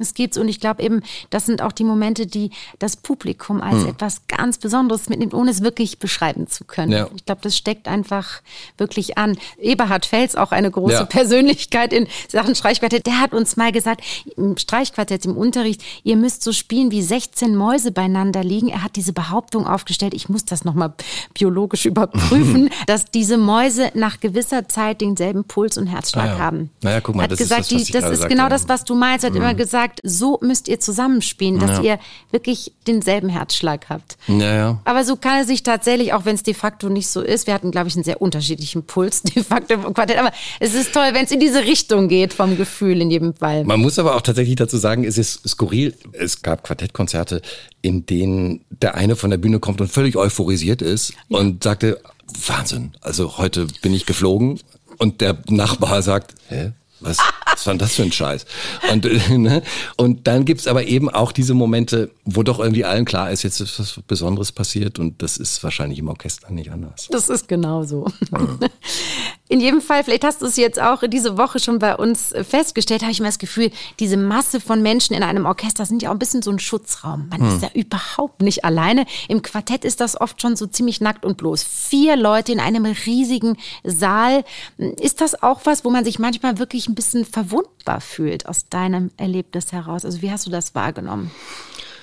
Es 0.00 0.14
gibt's 0.14 0.38
und 0.38 0.48
ich 0.48 0.60
glaube 0.60 0.82
eben, 0.82 1.02
das 1.30 1.46
sind 1.46 1.62
auch 1.62 1.72
die 1.72 1.84
Momente, 1.84 2.26
die 2.26 2.50
das 2.78 2.96
Publikum 2.96 3.60
als 3.60 3.82
hm. 3.82 3.88
etwas 3.88 4.26
ganz 4.26 4.58
Besonderes 4.58 5.08
mitnimmt, 5.08 5.34
ohne 5.34 5.50
es 5.50 5.62
wirklich 5.62 5.98
beschreiben 5.98 6.46
zu 6.46 6.64
können. 6.64 6.92
Ja. 6.92 7.08
Ich 7.14 7.24
glaube, 7.24 7.40
das 7.42 7.56
steckt 7.56 7.88
einfach 7.88 8.40
wirklich 8.78 9.18
an. 9.18 9.36
Eberhard 9.58 10.06
Fels, 10.06 10.36
auch 10.36 10.52
eine 10.52 10.70
große 10.70 10.94
ja. 10.94 11.04
Persönlichkeit 11.04 11.92
in 11.92 12.06
Sachen 12.28 12.54
Streichquartett, 12.54 13.06
der 13.06 13.20
hat 13.20 13.32
uns 13.32 13.56
mal 13.56 13.72
gesagt, 13.72 14.02
im 14.36 14.56
Streichquartett 14.56 15.24
im 15.24 15.36
Unterricht, 15.36 15.82
ihr 16.02 16.16
müsst 16.16 16.42
so 16.42 16.52
spielen, 16.52 16.90
wie 16.90 17.02
16 17.02 17.56
Mäuse 17.56 17.92
beieinander 17.92 18.44
liegen. 18.44 18.68
Er 18.68 18.82
hat 18.82 18.96
diese 18.96 19.12
Behauptung 19.12 19.66
aufgestellt, 19.66 20.14
ich 20.14 20.28
muss 20.28 20.44
das 20.44 20.64
nochmal 20.64 20.92
biologisch 21.34 21.86
überprüfen, 21.86 22.70
dass 22.86 23.06
diese 23.06 23.36
Mäuse 23.36 23.90
nach 23.94 24.20
gewisser 24.20 24.68
Zeit 24.68 25.00
denselben 25.00 25.44
Puls 25.44 25.76
und 25.76 25.86
Herzschlag 25.86 26.24
ah 26.24 26.32
ja. 26.32 26.38
haben. 26.38 26.70
Naja, 26.82 27.00
guck 27.00 27.16
mal, 27.16 27.24
hat 27.24 27.32
das 27.32 27.38
gesagt, 27.38 27.62
ist 27.62 27.72
das, 27.72 27.84
die, 27.84 27.92
das 27.92 28.10
ist 28.10 28.28
genau 28.28 28.48
das, 28.48 28.68
was 28.68 28.84
du 28.84 28.94
meinst. 28.94 29.24
Hat 29.24 29.32
mhm. 29.32 29.38
immer 29.38 29.54
gesagt, 29.54 29.89
so 30.02 30.38
müsst 30.42 30.68
ihr 30.68 30.80
zusammenspielen, 30.80 31.58
dass 31.58 31.78
ja. 31.78 31.94
ihr 31.94 31.98
wirklich 32.30 32.72
denselben 32.86 33.28
Herzschlag 33.28 33.88
habt. 33.88 34.16
Ja, 34.28 34.54
ja. 34.54 34.80
Aber 34.84 35.04
so 35.04 35.16
kann 35.16 35.40
es 35.40 35.46
sich 35.46 35.62
tatsächlich, 35.62 36.12
auch 36.12 36.24
wenn 36.24 36.34
es 36.34 36.42
de 36.42 36.54
facto 36.54 36.88
nicht 36.88 37.08
so 37.08 37.20
ist, 37.20 37.46
wir 37.46 37.54
hatten, 37.54 37.70
glaube 37.70 37.88
ich, 37.88 37.94
einen 37.94 38.04
sehr 38.04 38.22
unterschiedlichen 38.22 38.84
Puls 38.84 39.22
de 39.22 39.42
facto 39.42 39.74
im 39.74 39.94
Quartett, 39.94 40.18
aber 40.18 40.32
es 40.60 40.74
ist 40.74 40.92
toll, 40.92 41.10
wenn 41.12 41.24
es 41.24 41.30
in 41.30 41.40
diese 41.40 41.64
Richtung 41.64 42.08
geht 42.08 42.32
vom 42.32 42.56
Gefühl 42.56 43.00
in 43.00 43.10
jedem 43.10 43.34
Fall. 43.34 43.64
Man 43.64 43.80
muss 43.80 43.98
aber 43.98 44.16
auch 44.16 44.22
tatsächlich 44.22 44.56
dazu 44.56 44.76
sagen, 44.76 45.04
es 45.04 45.18
ist 45.18 45.48
skurril. 45.48 45.94
Es 46.12 46.42
gab 46.42 46.64
Quartettkonzerte, 46.64 47.42
in 47.82 48.06
denen 48.06 48.64
der 48.70 48.94
eine 48.94 49.16
von 49.16 49.30
der 49.30 49.38
Bühne 49.38 49.58
kommt 49.58 49.80
und 49.80 49.88
völlig 49.88 50.16
euphorisiert 50.16 50.82
ist 50.82 51.14
ja. 51.28 51.38
und 51.38 51.64
sagte, 51.64 52.00
Wahnsinn, 52.46 52.92
also 53.00 53.38
heute 53.38 53.66
bin 53.82 53.92
ich 53.94 54.06
geflogen. 54.06 54.60
Und 54.98 55.22
der 55.22 55.38
Nachbar 55.48 56.02
sagt, 56.02 56.34
hä? 56.48 56.72
Was, 57.00 57.18
was 57.46 57.66
war 57.66 57.74
denn 57.74 57.78
das 57.78 57.94
für 57.94 58.02
ein 58.02 58.12
Scheiß? 58.12 58.46
Und, 58.90 59.04
ne? 59.38 59.62
und 59.96 60.26
dann 60.26 60.44
gibt's 60.44 60.66
aber 60.66 60.84
eben 60.84 61.08
auch 61.08 61.32
diese 61.32 61.54
Momente, 61.54 62.10
wo 62.24 62.42
doch 62.42 62.58
irgendwie 62.58 62.84
allen 62.84 63.04
klar 63.04 63.30
ist, 63.30 63.42
jetzt 63.42 63.60
ist 63.60 63.78
was 63.78 64.00
Besonderes 64.06 64.52
passiert 64.52 64.98
und 64.98 65.22
das 65.22 65.36
ist 65.36 65.62
wahrscheinlich 65.62 65.98
im 65.98 66.08
Orchester 66.08 66.50
nicht 66.50 66.70
anders. 66.70 67.08
Das 67.10 67.28
ist 67.28 67.48
genau 67.48 67.84
so. 67.84 68.06
Mhm. 68.30 68.58
In 69.50 69.58
jedem 69.58 69.80
Fall, 69.80 70.04
vielleicht 70.04 70.22
hast 70.22 70.42
du 70.42 70.46
es 70.46 70.56
jetzt 70.56 70.80
auch 70.80 71.02
diese 71.08 71.36
Woche 71.36 71.58
schon 71.58 71.80
bei 71.80 71.96
uns 71.96 72.32
festgestellt, 72.48 73.02
habe 73.02 73.10
ich 73.10 73.18
immer 73.18 73.28
das 73.28 73.40
Gefühl, 73.40 73.72
diese 73.98 74.16
Masse 74.16 74.60
von 74.60 74.80
Menschen 74.80 75.16
in 75.16 75.24
einem 75.24 75.44
Orchester 75.44 75.84
sind 75.84 76.02
ja 76.02 76.10
auch 76.10 76.14
ein 76.14 76.20
bisschen 76.20 76.40
so 76.40 76.52
ein 76.52 76.60
Schutzraum. 76.60 77.26
Man 77.30 77.40
hm. 77.40 77.48
ist 77.48 77.62
ja 77.62 77.70
überhaupt 77.74 78.42
nicht 78.42 78.64
alleine. 78.64 79.06
Im 79.26 79.42
Quartett 79.42 79.84
ist 79.84 80.00
das 80.00 80.20
oft 80.20 80.40
schon 80.40 80.54
so 80.54 80.68
ziemlich 80.68 81.00
nackt 81.00 81.24
und 81.24 81.36
bloß. 81.36 81.64
Vier 81.64 82.14
Leute 82.14 82.52
in 82.52 82.60
einem 82.60 82.84
riesigen 82.84 83.56
Saal. 83.82 84.44
Ist 84.78 85.20
das 85.20 85.42
auch 85.42 85.62
was, 85.64 85.84
wo 85.84 85.90
man 85.90 86.04
sich 86.04 86.20
manchmal 86.20 86.58
wirklich 86.58 86.86
ein 86.86 86.94
bisschen 86.94 87.24
verwundbar 87.24 88.00
fühlt 88.00 88.46
aus 88.46 88.68
deinem 88.68 89.10
Erlebnis 89.16 89.72
heraus? 89.72 90.04
Also 90.04 90.22
wie 90.22 90.30
hast 90.30 90.46
du 90.46 90.50
das 90.50 90.76
wahrgenommen? 90.76 91.32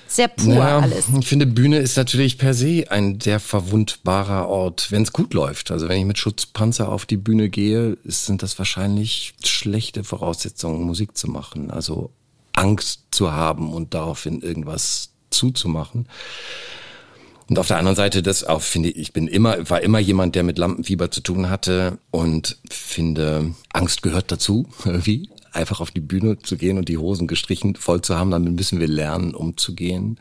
Sehr 0.07 0.27
pur 0.27 0.55
naja, 0.55 0.79
alles. 0.79 1.05
Ich 1.19 1.27
finde, 1.27 1.45
Bühne 1.45 1.77
ist 1.79 1.97
natürlich 1.97 2.37
per 2.37 2.53
se 2.53 2.85
ein 2.89 3.19
sehr 3.19 3.39
verwundbarer 3.39 4.47
Ort, 4.47 4.91
wenn 4.91 5.03
es 5.03 5.13
gut 5.13 5.33
läuft. 5.33 5.71
Also 5.71 5.89
wenn 5.89 5.99
ich 5.99 6.05
mit 6.05 6.17
Schutzpanzer 6.17 6.89
auf 6.89 7.05
die 7.05 7.17
Bühne 7.17 7.49
gehe, 7.49 7.97
sind 8.03 8.43
das 8.43 8.57
wahrscheinlich 8.57 9.33
schlechte 9.43 10.03
Voraussetzungen, 10.03 10.83
Musik 10.83 11.17
zu 11.17 11.29
machen. 11.29 11.71
Also 11.71 12.11
Angst 12.53 13.01
zu 13.11 13.31
haben 13.31 13.73
und 13.73 13.93
daraufhin 13.93 14.41
irgendwas 14.41 15.09
zuzumachen. 15.29 16.07
Und 17.49 17.59
auf 17.59 17.67
der 17.67 17.77
anderen 17.77 17.95
Seite, 17.95 18.21
das 18.21 18.43
auch 18.43 18.61
finde 18.61 18.89
ich, 18.89 18.97
ich 18.97 19.13
bin 19.13 19.27
immer, 19.27 19.69
war 19.69 19.81
immer 19.81 19.99
jemand, 19.99 20.35
der 20.35 20.43
mit 20.43 20.57
Lampenfieber 20.57 21.11
zu 21.11 21.21
tun 21.21 21.49
hatte 21.49 21.97
und 22.11 22.57
finde, 22.69 23.53
Angst 23.71 24.01
gehört 24.01 24.31
dazu, 24.31 24.67
irgendwie 24.85 25.29
einfach 25.57 25.81
auf 25.81 25.91
die 25.91 26.01
Bühne 26.01 26.39
zu 26.39 26.55
gehen 26.57 26.77
und 26.77 26.87
die 26.87 26.97
Hosen 26.97 27.27
gestrichen 27.27 27.75
voll 27.75 28.01
zu 28.01 28.17
haben, 28.17 28.31
damit 28.31 28.53
müssen 28.53 28.79
wir 28.79 28.87
lernen, 28.87 29.33
umzugehen. 29.35 30.19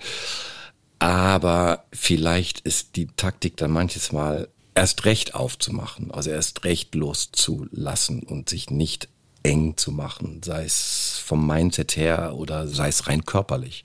Aber 0.99 1.85
vielleicht 1.93 2.61
ist 2.61 2.97
die 2.97 3.07
Taktik 3.07 3.57
dann 3.57 3.71
manches 3.71 4.13
Mal 4.13 4.49
erst 4.75 5.05
recht 5.05 5.35
aufzumachen, 5.35 6.11
also 6.11 6.31
erst 6.31 6.65
recht 6.65 6.95
loszulassen 6.95 8.23
und 8.23 8.49
sich 8.49 8.71
nicht 8.71 9.09
eng 9.43 9.77
zu 9.77 9.93
machen, 9.93 10.41
sei 10.45 10.65
es 10.65 11.21
vom 11.25 11.47
Mindset 11.47 11.97
her 11.97 12.35
oder 12.37 12.67
sei 12.67 12.89
es 12.89 13.07
rein 13.07 13.25
körperlich. 13.25 13.85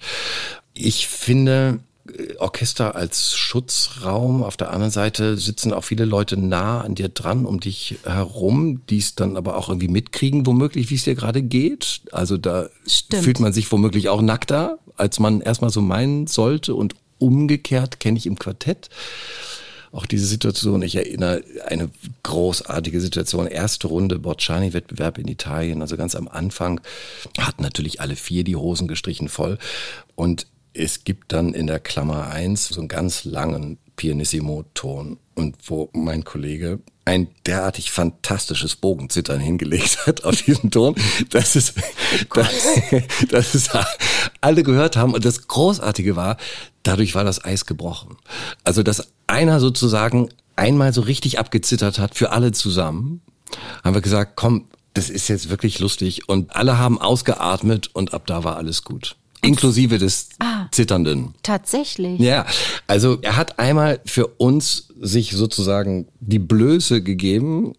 Ich 0.73 1.07
finde, 1.07 1.79
Orchester 2.39 2.95
als 2.95 3.35
Schutzraum. 3.35 4.43
Auf 4.43 4.57
der 4.57 4.71
anderen 4.71 4.91
Seite 4.91 5.37
sitzen 5.37 5.73
auch 5.73 5.83
viele 5.83 6.05
Leute 6.05 6.37
nah 6.37 6.81
an 6.81 6.95
dir 6.95 7.09
dran, 7.09 7.45
um 7.45 7.59
dich 7.59 7.97
herum, 8.03 8.81
die 8.89 8.97
es 8.97 9.15
dann 9.15 9.37
aber 9.37 9.57
auch 9.57 9.69
irgendwie 9.69 9.87
mitkriegen, 9.87 10.45
womöglich, 10.45 10.89
wie 10.89 10.95
es 10.95 11.03
dir 11.03 11.15
gerade 11.15 11.41
geht. 11.41 12.01
Also 12.11 12.37
da 12.37 12.69
Stimmt. 12.87 13.23
fühlt 13.23 13.39
man 13.39 13.53
sich 13.53 13.71
womöglich 13.71 14.09
auch 14.09 14.21
nackter, 14.21 14.79
als 14.97 15.19
man 15.19 15.41
erstmal 15.41 15.69
so 15.69 15.81
meinen 15.81 16.27
sollte. 16.27 16.75
Und 16.75 16.95
umgekehrt 17.19 17.99
kenne 17.99 18.17
ich 18.17 18.25
im 18.25 18.39
Quartett 18.39 18.89
auch 19.91 20.05
diese 20.05 20.25
Situation. 20.25 20.81
Ich 20.81 20.95
erinnere 20.95 21.43
eine 21.65 21.89
großartige 22.23 23.01
Situation. 23.01 23.47
Erste 23.47 23.87
Runde 23.87 24.19
Bocciani-Wettbewerb 24.19 25.17
in 25.17 25.27
Italien. 25.27 25.81
Also 25.81 25.97
ganz 25.97 26.15
am 26.15 26.27
Anfang 26.27 26.79
hatten 27.37 27.61
natürlich 27.61 27.99
alle 27.99 28.15
vier 28.15 28.43
die 28.43 28.55
Hosen 28.55 28.87
gestrichen 28.87 29.27
voll. 29.27 29.57
Und 30.15 30.47
es 30.73 31.03
gibt 31.03 31.33
dann 31.33 31.53
in 31.53 31.67
der 31.67 31.79
Klammer 31.79 32.27
eins 32.27 32.69
so 32.69 32.79
einen 32.79 32.87
ganz 32.87 33.25
langen 33.25 33.77
Pianissimo-Ton 33.95 35.17
und 35.35 35.55
wo 35.65 35.89
mein 35.93 36.23
Kollege 36.23 36.79
ein 37.05 37.27
derartig 37.45 37.91
fantastisches 37.91 38.75
Bogenzittern 38.75 39.39
hingelegt 39.39 40.05
hat 40.05 40.23
auf 40.23 40.41
diesen 40.41 40.71
Ton, 40.71 40.95
dass 41.29 41.55
es, 41.55 41.73
dass, 42.33 42.53
dass 43.29 43.53
es 43.53 43.69
alle 44.39 44.63
gehört 44.63 44.97
haben. 44.97 45.13
Und 45.13 45.25
das 45.25 45.47
Großartige 45.47 46.15
war, 46.15 46.37
dadurch 46.83 47.15
war 47.15 47.23
das 47.23 47.43
Eis 47.43 47.65
gebrochen. 47.65 48.17
Also, 48.63 48.83
dass 48.83 49.11
einer 49.27 49.59
sozusagen 49.59 50.29
einmal 50.55 50.93
so 50.93 51.01
richtig 51.01 51.39
abgezittert 51.39 51.99
hat 51.99 52.15
für 52.15 52.31
alle 52.31 52.51
zusammen, 52.51 53.21
haben 53.83 53.95
wir 53.95 54.01
gesagt, 54.01 54.33
komm, 54.35 54.67
das 54.93 55.09
ist 55.09 55.27
jetzt 55.27 55.49
wirklich 55.49 55.79
lustig. 55.79 56.27
Und 56.29 56.55
alle 56.55 56.77
haben 56.77 56.99
ausgeatmet 56.99 57.89
und 57.93 58.13
ab 58.13 58.27
da 58.27 58.43
war 58.43 58.57
alles 58.57 58.83
gut. 58.83 59.15
Inklusive 59.43 59.97
des 59.97 60.29
ah, 60.39 60.67
Zitternden. 60.71 61.33
Tatsächlich. 61.43 62.19
Ja, 62.19 62.45
also 62.87 63.17
er 63.21 63.37
hat 63.37 63.59
einmal 63.59 63.99
für 64.05 64.27
uns 64.27 64.89
sich 64.99 65.31
sozusagen 65.31 66.07
die 66.19 66.39
Blöße 66.39 67.01
gegeben. 67.01 67.73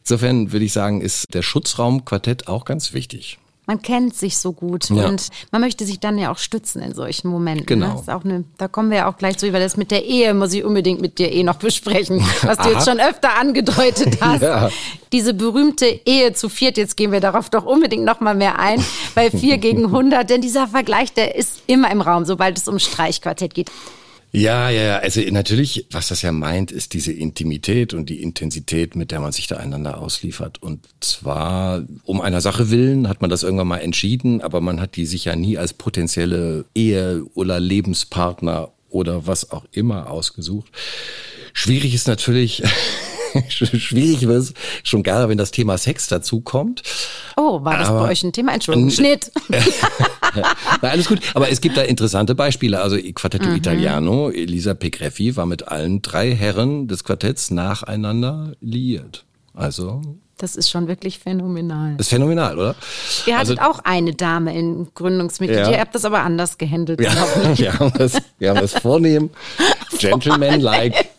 Insofern 0.00 0.52
würde 0.52 0.64
ich 0.64 0.72
sagen, 0.72 1.00
ist 1.00 1.34
der 1.34 1.42
Schutzraum 1.42 2.04
Quartett 2.04 2.46
auch 2.48 2.64
ganz 2.64 2.92
wichtig 2.92 3.38
man 3.70 3.82
kennt 3.82 4.16
sich 4.16 4.36
so 4.36 4.52
gut 4.52 4.90
ja. 4.90 5.06
und 5.06 5.28
man 5.52 5.60
möchte 5.60 5.86
sich 5.86 6.00
dann 6.00 6.18
ja 6.18 6.32
auch 6.32 6.38
stützen 6.38 6.82
in 6.82 6.92
solchen 6.92 7.28
Momenten. 7.28 7.78
Ne? 7.78 7.86
Genau. 7.86 8.02
Ne? 8.04 8.20
eine, 8.24 8.44
da 8.58 8.66
kommen 8.66 8.90
wir 8.90 8.96
ja 8.98 9.08
auch 9.08 9.16
gleich 9.16 9.38
zu, 9.38 9.52
weil 9.52 9.60
das 9.60 9.76
mit 9.76 9.92
der 9.92 10.04
Ehe 10.04 10.34
muss 10.34 10.52
ich 10.52 10.64
unbedingt 10.64 11.00
mit 11.00 11.20
dir 11.20 11.30
eh 11.30 11.44
noch 11.44 11.54
besprechen, 11.54 12.18
was 12.42 12.58
du 12.58 12.68
jetzt 12.68 12.84
schon 12.84 12.98
öfter 12.98 13.38
angedeutet 13.38 14.18
hast. 14.20 14.42
ja. 14.42 14.70
Diese 15.12 15.34
berühmte 15.34 15.86
Ehe 15.86 16.32
zu 16.32 16.48
viert, 16.48 16.78
jetzt 16.78 16.96
gehen 16.96 17.12
wir 17.12 17.20
darauf 17.20 17.48
doch 17.48 17.64
unbedingt 17.64 18.04
noch 18.04 18.18
mal 18.18 18.34
mehr 18.34 18.58
ein, 18.58 18.84
bei 19.14 19.30
vier 19.30 19.58
gegen 19.58 19.84
100, 19.84 20.28
denn 20.28 20.40
dieser 20.40 20.66
Vergleich, 20.66 21.12
der 21.12 21.36
ist 21.36 21.62
immer 21.68 21.92
im 21.92 22.00
Raum, 22.00 22.24
sobald 22.24 22.58
es 22.58 22.66
um 22.66 22.80
Streichquartett 22.80 23.54
geht. 23.54 23.70
Ja, 24.32 24.70
ja, 24.70 24.82
ja. 24.82 24.98
Also 24.98 25.20
natürlich, 25.30 25.86
was 25.90 26.08
das 26.08 26.22
ja 26.22 26.30
meint, 26.30 26.70
ist 26.70 26.94
diese 26.94 27.12
Intimität 27.12 27.94
und 27.94 28.08
die 28.08 28.22
Intensität, 28.22 28.94
mit 28.94 29.10
der 29.10 29.20
man 29.20 29.32
sich 29.32 29.48
da 29.48 29.56
einander 29.56 29.98
ausliefert. 29.98 30.62
Und 30.62 30.86
zwar 31.00 31.82
um 32.04 32.20
einer 32.20 32.40
Sache 32.40 32.70
willen 32.70 33.08
hat 33.08 33.20
man 33.20 33.30
das 33.30 33.42
irgendwann 33.42 33.68
mal 33.68 33.78
entschieden, 33.78 34.40
aber 34.40 34.60
man 34.60 34.80
hat 34.80 34.96
die 34.96 35.06
sich 35.06 35.24
ja 35.24 35.34
nie 35.34 35.58
als 35.58 35.72
potenzielle 35.72 36.64
Ehe 36.74 37.24
oder 37.34 37.58
Lebenspartner 37.58 38.70
oder 38.88 39.26
was 39.26 39.50
auch 39.50 39.64
immer 39.72 40.10
ausgesucht. 40.10 40.70
Schwierig 41.52 41.94
ist 41.94 42.06
natürlich, 42.06 42.62
schwierig 43.48 44.26
wird 44.28 44.42
es 44.42 44.54
schon 44.84 45.02
gar, 45.02 45.28
wenn 45.28 45.38
das 45.38 45.50
Thema 45.50 45.76
Sex 45.76 46.06
dazu 46.06 46.40
kommt. 46.40 46.82
Oh, 47.36 47.64
war 47.64 47.78
das 47.78 47.88
Aber, 47.88 48.02
bei 48.02 48.10
euch 48.10 48.22
ein 48.22 48.32
Thema? 48.32 48.54
Entschuldigung, 48.54 48.90
Schnitt. 48.90 49.32
Na, 50.82 50.88
alles 50.88 51.08
gut. 51.08 51.20
Aber 51.34 51.50
es 51.50 51.60
gibt 51.60 51.76
da 51.76 51.82
interessante 51.82 52.34
Beispiele. 52.34 52.80
Also 52.80 52.96
Quartetto 53.14 53.48
mhm. 53.48 53.56
Italiano, 53.56 54.30
Elisa 54.30 54.74
Pegreffi 54.74 55.36
war 55.36 55.46
mit 55.46 55.68
allen 55.68 56.02
drei 56.02 56.34
Herren 56.34 56.88
des 56.88 57.04
Quartetts 57.04 57.50
nacheinander 57.50 58.52
liiert. 58.60 59.24
Also 59.54 60.02
das 60.40 60.56
ist 60.56 60.70
schon 60.70 60.88
wirklich 60.88 61.18
phänomenal. 61.18 61.96
Das 61.98 62.06
ist 62.06 62.10
phänomenal, 62.10 62.58
oder? 62.58 62.74
Ihr 63.26 63.36
hattet 63.36 63.58
also, 63.58 63.70
auch 63.70 63.80
eine 63.84 64.14
Dame 64.14 64.56
in 64.56 64.88
Gründungsmitglied. 64.94 65.58
Ja. 65.58 65.70
Ihr 65.70 65.80
habt 65.80 65.94
das 65.94 66.06
aber 66.06 66.20
anders 66.20 66.56
gehandelt. 66.56 66.98
Ja, 66.98 67.12
wir, 67.56 67.78
haben 67.78 67.92
das, 67.98 68.14
wir 68.38 68.48
haben 68.48 68.60
das 68.60 68.72
vornehm, 68.72 69.28
gentleman-like. 69.98 71.10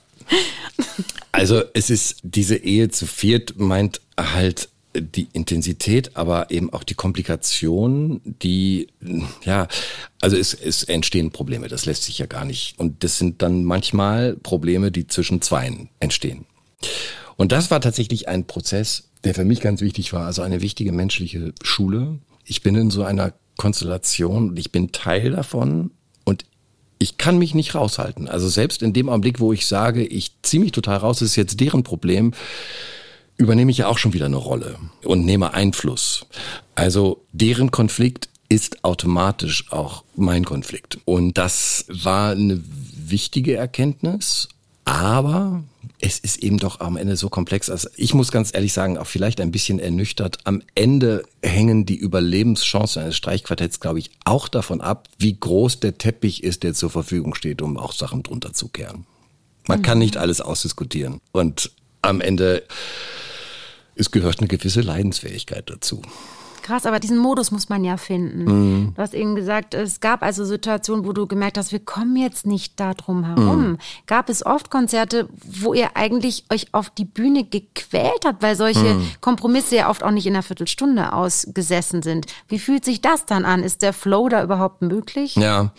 Also 1.31 1.61
es 1.73 1.91
ist, 1.91 2.17
diese 2.23 2.55
Ehe 2.55 2.89
zu 2.89 3.05
viert 3.05 3.59
meint 3.59 4.01
halt 4.17 4.69
die 4.93 5.27
Intensität, 5.33 6.15
aber 6.15 6.51
eben 6.51 6.71
auch 6.73 6.83
die 6.83 6.95
Komplikation, 6.95 8.21
die, 8.25 8.87
ja, 9.43 9.67
also 10.19 10.35
es, 10.35 10.53
es 10.53 10.83
entstehen 10.83 11.31
Probleme, 11.31 11.67
das 11.67 11.85
lässt 11.85 12.03
sich 12.03 12.17
ja 12.17 12.25
gar 12.25 12.45
nicht. 12.45 12.77
Und 12.77 13.03
das 13.03 13.17
sind 13.17 13.41
dann 13.41 13.63
manchmal 13.63 14.35
Probleme, 14.35 14.91
die 14.91 15.07
zwischen 15.07 15.41
Zweien 15.41 15.89
entstehen. 15.99 16.45
Und 17.37 17.51
das 17.51 17.71
war 17.71 17.81
tatsächlich 17.81 18.27
ein 18.27 18.45
Prozess, 18.45 19.09
der 19.23 19.33
für 19.33 19.45
mich 19.45 19.61
ganz 19.61 19.81
wichtig 19.81 20.13
war, 20.13 20.25
also 20.25 20.41
eine 20.41 20.61
wichtige 20.61 20.91
menschliche 20.91 21.53
Schule. 21.63 22.19
Ich 22.45 22.61
bin 22.61 22.75
in 22.75 22.91
so 22.91 23.03
einer 23.03 23.33
Konstellation 23.57 24.49
und 24.49 24.59
ich 24.59 24.71
bin 24.71 24.91
Teil 24.91 25.31
davon 25.31 25.91
und 26.25 26.45
ich 26.99 27.17
kann 27.17 27.37
mich 27.37 27.55
nicht 27.55 27.75
raushalten. 27.75 28.27
Also 28.27 28.47
selbst 28.49 28.81
in 28.81 28.93
dem 28.93 29.09
Augenblick, 29.09 29.39
wo 29.39 29.53
ich 29.53 29.65
sage, 29.65 30.05
ich 30.05 30.33
ziehe 30.41 30.61
mich 30.61 30.71
total 30.71 30.97
raus, 30.97 31.21
ist 31.21 31.35
jetzt 31.35 31.59
deren 31.59 31.83
Problem, 31.83 32.33
übernehme 33.41 33.71
ich 33.71 33.79
ja 33.79 33.87
auch 33.87 33.97
schon 33.97 34.13
wieder 34.13 34.27
eine 34.27 34.37
Rolle 34.37 34.77
und 35.03 35.25
nehme 35.25 35.53
Einfluss. 35.53 36.25
Also 36.75 37.25
deren 37.31 37.71
Konflikt 37.71 38.29
ist 38.49 38.83
automatisch 38.83 39.71
auch 39.71 40.03
mein 40.15 40.45
Konflikt. 40.45 40.99
Und 41.05 41.37
das 41.37 41.85
war 41.89 42.31
eine 42.31 42.61
wichtige 42.63 43.55
Erkenntnis, 43.55 44.47
aber 44.85 45.63
es 45.99 46.19
ist 46.19 46.43
eben 46.43 46.57
doch 46.57 46.81
am 46.81 46.97
Ende 46.97 47.15
so 47.15 47.29
komplex. 47.29 47.69
Also 47.69 47.89
ich 47.95 48.13
muss 48.13 48.31
ganz 48.31 48.53
ehrlich 48.53 48.73
sagen, 48.73 48.97
auch 48.97 49.07
vielleicht 49.07 49.41
ein 49.41 49.51
bisschen 49.51 49.79
ernüchtert. 49.79 50.39
Am 50.43 50.61
Ende 50.75 51.23
hängen 51.41 51.85
die 51.85 51.95
Überlebenschancen 51.95 53.01
eines 53.01 53.17
Streichquartetts, 53.17 53.79
glaube 53.79 53.99
ich, 53.99 54.11
auch 54.23 54.47
davon 54.47 54.81
ab, 54.81 55.07
wie 55.17 55.39
groß 55.39 55.79
der 55.79 55.97
Teppich 55.97 56.43
ist, 56.43 56.63
der 56.63 56.73
zur 56.73 56.89
Verfügung 56.89 57.33
steht, 57.33 57.61
um 57.61 57.77
auch 57.77 57.93
Sachen 57.93 58.21
drunter 58.21 58.53
zu 58.53 58.67
kehren. 58.67 59.05
Man 59.67 59.79
mhm. 59.79 59.83
kann 59.83 59.99
nicht 59.99 60.17
alles 60.17 60.41
ausdiskutieren. 60.41 61.21
Und 61.31 61.71
am 62.01 62.21
Ende, 62.21 62.63
es 63.95 64.11
gehört 64.11 64.39
eine 64.39 64.47
gewisse 64.47 64.81
Leidensfähigkeit 64.81 65.69
dazu. 65.69 66.01
Krass, 66.61 66.85
aber 66.85 66.99
diesen 66.99 67.17
Modus 67.17 67.51
muss 67.51 67.69
man 67.69 67.83
ja 67.83 67.97
finden. 67.97 68.43
Mhm. 68.43 68.93
Du 68.95 69.01
hast 69.01 69.13
eben 69.13 69.35
gesagt, 69.35 69.73
es 69.73 69.99
gab 69.99 70.21
also 70.21 70.45
Situationen, 70.45 71.05
wo 71.05 71.13
du 71.13 71.25
gemerkt 71.25 71.57
hast, 71.57 71.71
wir 71.71 71.79
kommen 71.79 72.15
jetzt 72.15 72.45
nicht 72.45 72.79
da 72.79 72.93
drum 72.93 73.23
herum. 73.23 73.71
Mhm. 73.71 73.77
Gab 74.05 74.29
es 74.29 74.45
oft 74.45 74.69
Konzerte, 74.69 75.27
wo 75.43 75.73
ihr 75.73 75.95
eigentlich 75.95 76.45
euch 76.51 76.67
auf 76.73 76.89
die 76.89 77.05
Bühne 77.05 77.45
gequält 77.45 78.25
habt, 78.25 78.43
weil 78.43 78.55
solche 78.55 78.93
mhm. 78.93 79.07
Kompromisse 79.21 79.77
ja 79.77 79.89
oft 79.89 80.03
auch 80.03 80.11
nicht 80.11 80.27
in 80.27 80.33
einer 80.33 80.43
Viertelstunde 80.43 81.13
ausgesessen 81.13 82.03
sind. 82.03 82.27
Wie 82.47 82.59
fühlt 82.59 82.85
sich 82.85 83.01
das 83.01 83.25
dann 83.25 83.45
an? 83.45 83.63
Ist 83.63 83.81
der 83.81 83.93
Flow 83.93 84.29
da 84.29 84.43
überhaupt 84.43 84.81
möglich? 84.81 85.35
Ja, 85.35 85.73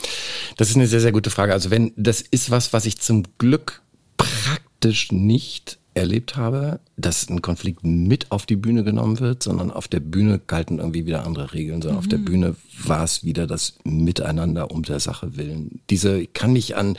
das 0.56 0.70
ist 0.70 0.76
eine 0.76 0.86
sehr, 0.86 1.00
sehr 1.00 1.12
gute 1.12 1.30
Frage. 1.30 1.52
Also 1.52 1.70
wenn, 1.70 1.92
das 1.96 2.20
ist 2.20 2.50
was, 2.50 2.72
was 2.72 2.86
ich 2.86 3.00
zum 3.00 3.24
Glück 3.38 3.82
praktisch 4.16 5.12
nicht 5.12 5.78
erlebt 5.94 6.36
habe, 6.36 6.80
dass 6.96 7.28
ein 7.28 7.42
Konflikt 7.42 7.84
mit 7.84 8.30
auf 8.30 8.46
die 8.46 8.56
Bühne 8.56 8.84
genommen 8.84 9.20
wird, 9.20 9.42
sondern 9.42 9.70
auf 9.70 9.88
der 9.88 10.00
Bühne 10.00 10.38
galten 10.38 10.78
irgendwie 10.78 11.06
wieder 11.06 11.26
andere 11.26 11.52
Regeln, 11.52 11.82
sondern 11.82 11.96
mhm. 11.96 12.04
auf 12.04 12.08
der 12.08 12.18
mhm. 12.18 12.24
Bühne 12.24 12.56
war 12.84 13.04
es 13.04 13.24
wieder 13.24 13.46
das 13.46 13.74
Miteinander 13.84 14.70
um 14.70 14.82
der 14.82 15.00
Sache 15.00 15.36
willen. 15.36 15.80
Diese 15.90 16.20
ich 16.20 16.32
kann 16.32 16.52
mich 16.52 16.76
an 16.76 16.96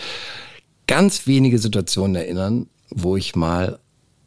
ganz 0.88 1.26
wenige 1.28 1.60
Situationen 1.60 2.16
erinnern, 2.16 2.68
wo 2.90 3.18
ich 3.18 3.36
mal 3.36 3.80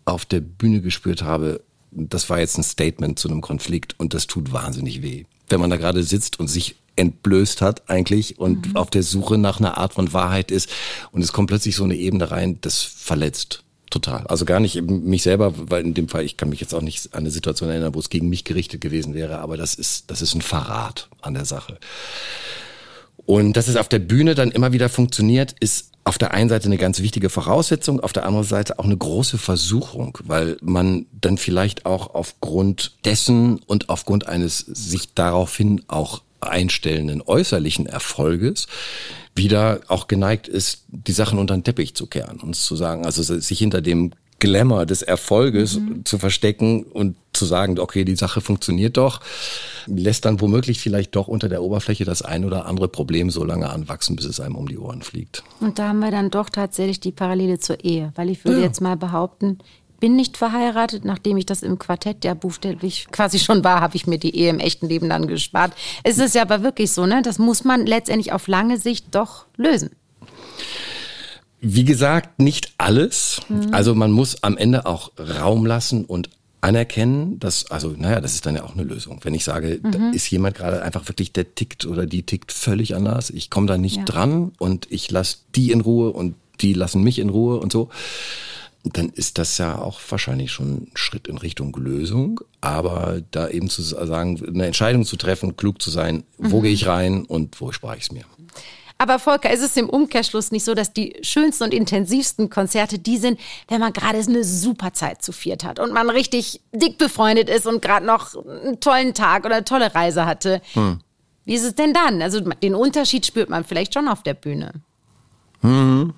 auf 0.04 0.24
der 0.24 0.40
Bühne 0.40 0.80
gespürt 0.80 1.22
habe, 1.22 1.60
das 1.90 2.28
war 2.28 2.40
jetzt 2.40 2.58
ein 2.58 2.62
Statement 2.64 3.18
zu 3.18 3.28
einem 3.28 3.40
Konflikt 3.40 3.94
und 3.98 4.14
das 4.14 4.26
tut 4.26 4.52
wahnsinnig 4.52 5.02
weh. 5.02 5.24
Wenn 5.48 5.60
man 5.60 5.70
da 5.70 5.76
gerade 5.76 6.02
sitzt 6.02 6.40
und 6.40 6.48
sich 6.48 6.76
entblößt 6.96 7.60
hat 7.60 7.88
eigentlich 7.88 8.38
und 8.38 8.68
mhm. 8.68 8.76
auf 8.76 8.90
der 8.90 9.02
Suche 9.02 9.38
nach 9.38 9.60
einer 9.60 9.76
Art 9.76 9.94
von 9.94 10.12
Wahrheit 10.12 10.50
ist 10.50 10.70
und 11.12 11.22
es 11.22 11.32
kommt 11.32 11.48
plötzlich 11.48 11.76
so 11.76 11.84
eine 11.84 11.96
Ebene 11.96 12.30
rein, 12.30 12.58
das 12.62 12.82
verletzt. 12.82 13.62
Total. 13.90 14.26
Also 14.26 14.44
gar 14.44 14.58
nicht 14.58 14.82
mich 14.82 15.22
selber, 15.22 15.52
weil 15.56 15.84
in 15.84 15.94
dem 15.94 16.08
Fall, 16.08 16.24
ich 16.24 16.36
kann 16.36 16.48
mich 16.48 16.60
jetzt 16.60 16.74
auch 16.74 16.82
nicht 16.82 17.14
an 17.14 17.20
eine 17.20 17.30
Situation 17.30 17.70
erinnern, 17.70 17.94
wo 17.94 18.00
es 18.00 18.10
gegen 18.10 18.28
mich 18.28 18.44
gerichtet 18.44 18.80
gewesen 18.80 19.14
wäre, 19.14 19.38
aber 19.38 19.56
das 19.56 19.74
ist, 19.74 20.10
das 20.10 20.22
ist 20.22 20.34
ein 20.34 20.42
Verrat 20.42 21.08
an 21.22 21.34
der 21.34 21.44
Sache. 21.44 21.78
Und 23.26 23.56
dass 23.56 23.68
es 23.68 23.76
auf 23.76 23.88
der 23.88 23.98
Bühne 23.98 24.34
dann 24.34 24.50
immer 24.50 24.72
wieder 24.72 24.88
funktioniert, 24.88 25.54
ist 25.60 25.92
auf 26.06 26.18
der 26.18 26.32
einen 26.32 26.48
Seite 26.48 26.66
eine 26.66 26.78
ganz 26.78 27.00
wichtige 27.00 27.30
Voraussetzung, 27.30 27.98
auf 27.98 28.12
der 28.12 28.26
anderen 28.26 28.46
Seite 28.46 28.78
auch 28.78 28.84
eine 28.84 28.96
große 28.96 29.38
Versuchung, 29.38 30.16
weil 30.22 30.56
man 30.62 31.06
dann 31.12 31.36
vielleicht 31.36 31.84
auch 31.84 32.14
aufgrund 32.14 32.92
dessen 33.04 33.58
und 33.66 33.88
aufgrund 33.88 34.28
eines 34.28 34.58
sich 34.58 35.14
daraufhin 35.14 35.82
auch 35.88 36.22
einstellenden 36.40 37.22
äußerlichen 37.22 37.86
Erfolges 37.86 38.66
wieder 39.34 39.80
auch 39.88 40.08
geneigt 40.08 40.48
ist, 40.48 40.84
die 40.88 41.12
Sachen 41.12 41.38
unter 41.38 41.54
den 41.54 41.64
Teppich 41.64 41.94
zu 41.94 42.06
kehren 42.06 42.40
und 42.40 42.56
zu 42.56 42.74
sagen, 42.76 43.04
also 43.04 43.22
sich 43.22 43.58
hinter 43.58 43.82
dem 43.82 44.12
Glamour 44.38 44.84
des 44.84 45.02
Erfolges 45.02 45.78
mhm. 45.78 46.04
zu 46.04 46.18
verstecken 46.18 46.84
und 46.84 47.16
zu 47.32 47.46
sagen, 47.46 47.78
okay, 47.78 48.04
die 48.04 48.16
Sache 48.16 48.40
funktioniert 48.40 48.96
doch, 48.96 49.20
lässt 49.86 50.24
dann 50.24 50.40
womöglich 50.40 50.80
vielleicht 50.80 51.16
doch 51.16 51.28
unter 51.28 51.48
der 51.48 51.62
Oberfläche 51.62 52.04
das 52.04 52.22
ein 52.22 52.44
oder 52.44 52.66
andere 52.66 52.88
Problem 52.88 53.30
so 53.30 53.44
lange 53.44 53.70
anwachsen, 53.70 54.16
bis 54.16 54.26
es 54.26 54.40
einem 54.40 54.56
um 54.56 54.68
die 54.68 54.78
Ohren 54.78 55.02
fliegt. 55.02 55.42
Und 55.60 55.78
da 55.78 55.88
haben 55.88 56.00
wir 56.00 56.10
dann 56.10 56.30
doch 56.30 56.50
tatsächlich 56.50 57.00
die 57.00 57.12
Parallele 57.12 57.58
zur 57.58 57.82
Ehe, 57.82 58.12
weil 58.14 58.30
ich 58.30 58.44
würde 58.44 58.58
ja. 58.58 58.66
jetzt 58.66 58.80
mal 58.80 58.96
behaupten, 58.96 59.58
bin 60.06 60.14
nicht 60.14 60.36
verheiratet. 60.36 61.04
Nachdem 61.04 61.36
ich 61.36 61.46
das 61.46 61.64
im 61.64 61.80
Quartett 61.80 62.24
ja 62.24 62.34
buchstäblich 62.34 63.08
quasi 63.10 63.40
schon 63.40 63.64
war, 63.64 63.80
habe 63.80 63.96
ich 63.96 64.06
mir 64.06 64.18
die 64.18 64.36
Ehe 64.36 64.50
im 64.50 64.60
echten 64.60 64.88
Leben 64.88 65.08
dann 65.08 65.26
gespart. 65.26 65.72
Es 66.04 66.18
ist 66.18 66.36
ja 66.36 66.42
aber 66.42 66.62
wirklich 66.62 66.92
so, 66.92 67.06
ne? 67.06 67.22
Das 67.22 67.40
muss 67.40 67.64
man 67.64 67.86
letztendlich 67.86 68.32
auf 68.32 68.46
lange 68.46 68.78
Sicht 68.78 69.06
doch 69.16 69.46
lösen. 69.56 69.90
Wie 71.60 71.82
gesagt, 71.82 72.38
nicht 72.38 72.72
alles. 72.78 73.40
Mhm. 73.48 73.70
Also 73.72 73.96
man 73.96 74.12
muss 74.12 74.44
am 74.44 74.56
Ende 74.56 74.86
auch 74.86 75.10
Raum 75.18 75.66
lassen 75.66 76.04
und 76.04 76.30
anerkennen, 76.60 77.40
dass, 77.40 77.68
also 77.72 77.88
naja, 77.96 78.20
das 78.20 78.34
ist 78.34 78.46
dann 78.46 78.54
ja 78.54 78.62
auch 78.62 78.74
eine 78.74 78.84
Lösung. 78.84 79.18
Wenn 79.24 79.34
ich 79.34 79.42
sage, 79.42 79.80
mhm. 79.82 79.90
da 79.90 80.10
ist 80.10 80.30
jemand 80.30 80.56
gerade 80.56 80.82
einfach 80.82 81.08
wirklich, 81.08 81.32
der 81.32 81.56
tickt 81.56 81.84
oder 81.84 82.06
die 82.06 82.22
tickt 82.22 82.52
völlig 82.52 82.94
anders, 82.94 83.30
ich 83.30 83.50
komme 83.50 83.66
da 83.66 83.76
nicht 83.76 83.96
ja. 83.96 84.04
dran 84.04 84.52
und 84.60 84.86
ich 84.88 85.10
lasse 85.10 85.38
die 85.56 85.72
in 85.72 85.80
Ruhe 85.80 86.12
und 86.12 86.36
die 86.60 86.74
lassen 86.74 87.02
mich 87.02 87.18
in 87.18 87.28
Ruhe 87.28 87.58
und 87.58 87.72
so 87.72 87.90
dann 88.94 89.08
ist 89.10 89.38
das 89.38 89.58
ja 89.58 89.78
auch 89.78 90.00
wahrscheinlich 90.08 90.52
schon 90.52 90.74
ein 90.74 90.90
Schritt 90.94 91.26
in 91.26 91.38
Richtung 91.38 91.74
Lösung. 91.74 92.40
Aber 92.60 93.20
da 93.30 93.48
eben 93.48 93.68
zu 93.68 93.82
sagen, 93.82 94.40
eine 94.46 94.66
Entscheidung 94.66 95.04
zu 95.04 95.16
treffen, 95.16 95.56
klug 95.56 95.80
zu 95.80 95.90
sein, 95.90 96.24
wo 96.38 96.58
mhm. 96.58 96.62
gehe 96.64 96.72
ich 96.72 96.86
rein 96.86 97.24
und 97.24 97.60
wo 97.60 97.72
spare 97.72 97.96
ich 97.96 98.04
es 98.04 98.12
mir. 98.12 98.24
Aber 98.98 99.18
Volker, 99.18 99.50
ist 99.50 99.62
es 99.62 99.76
im 99.76 99.90
Umkehrschluss 99.90 100.52
nicht 100.52 100.64
so, 100.64 100.74
dass 100.74 100.92
die 100.92 101.16
schönsten 101.20 101.64
und 101.64 101.74
intensivsten 101.74 102.48
Konzerte 102.48 102.98
die 102.98 103.18
sind, 103.18 103.38
wenn 103.68 103.80
man 103.80 103.92
gerade 103.92 104.18
eine 104.18 104.42
super 104.42 104.94
Zeit 104.94 105.22
zu 105.22 105.32
viert 105.32 105.64
hat 105.64 105.78
und 105.78 105.92
man 105.92 106.08
richtig 106.08 106.62
dick 106.72 106.96
befreundet 106.96 107.50
ist 107.50 107.66
und 107.66 107.82
gerade 107.82 108.06
noch 108.06 108.34
einen 108.46 108.80
tollen 108.80 109.12
Tag 109.12 109.44
oder 109.44 109.56
eine 109.56 109.64
tolle 109.64 109.94
Reise 109.94 110.24
hatte? 110.24 110.62
Hm. 110.72 111.00
Wie 111.44 111.54
ist 111.54 111.64
es 111.64 111.74
denn 111.74 111.92
dann? 111.92 112.22
Also 112.22 112.40
den 112.40 112.74
Unterschied 112.74 113.26
spürt 113.26 113.50
man 113.50 113.64
vielleicht 113.64 113.92
schon 113.92 114.08
auf 114.08 114.22
der 114.22 114.34
Bühne. 114.34 114.72
Hm. 115.60 116.14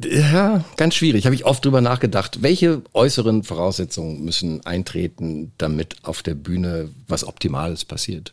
Ja, 0.00 0.64
ganz 0.76 0.94
schwierig. 0.94 1.24
Habe 1.24 1.34
ich 1.34 1.44
oft 1.44 1.64
drüber 1.64 1.80
nachgedacht. 1.80 2.40
Welche 2.40 2.82
äußeren 2.92 3.42
Voraussetzungen 3.42 4.24
müssen 4.24 4.64
eintreten, 4.64 5.50
damit 5.58 5.96
auf 6.04 6.22
der 6.22 6.34
Bühne 6.34 6.90
was 7.08 7.26
Optimales 7.26 7.84
passiert? 7.84 8.32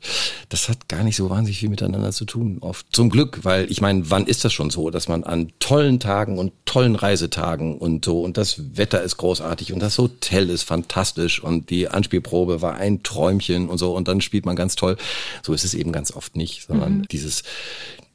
Das 0.49 0.69
hat 0.69 0.87
gar 0.89 1.03
nicht 1.03 1.15
so 1.15 1.31
wahnsinnig 1.31 1.57
viel 1.57 1.69
miteinander 1.69 2.11
zu 2.11 2.25
tun. 2.25 2.59
Oft 2.61 2.85
zum 2.91 3.09
Glück, 3.09 3.39
weil 3.43 3.71
ich 3.71 3.81
meine, 3.81 4.11
wann 4.11 4.27
ist 4.27 4.45
das 4.45 4.53
schon 4.53 4.69
so, 4.69 4.91
dass 4.91 5.07
man 5.07 5.23
an 5.23 5.53
tollen 5.57 5.99
Tagen 5.99 6.37
und 6.37 6.53
tollen 6.65 6.95
Reisetagen 6.95 7.79
und 7.79 8.05
so 8.05 8.21
und 8.21 8.37
das 8.37 8.77
Wetter 8.77 9.01
ist 9.01 9.17
großartig 9.17 9.73
und 9.73 9.79
das 9.79 9.97
Hotel 9.97 10.51
ist 10.51 10.63
fantastisch 10.63 11.41
und 11.41 11.71
die 11.71 11.87
Anspielprobe 11.87 12.61
war 12.61 12.75
ein 12.75 13.01
Träumchen 13.01 13.69
und 13.69 13.79
so 13.79 13.95
und 13.95 14.07
dann 14.07 14.21
spielt 14.21 14.45
man 14.45 14.55
ganz 14.55 14.75
toll. 14.75 14.97
So 15.41 15.53
ist 15.53 15.65
es 15.65 15.73
eben 15.73 15.91
ganz 15.91 16.11
oft 16.11 16.35
nicht, 16.35 16.67
sondern 16.67 16.99
mhm. 16.99 17.07
dieses 17.07 17.41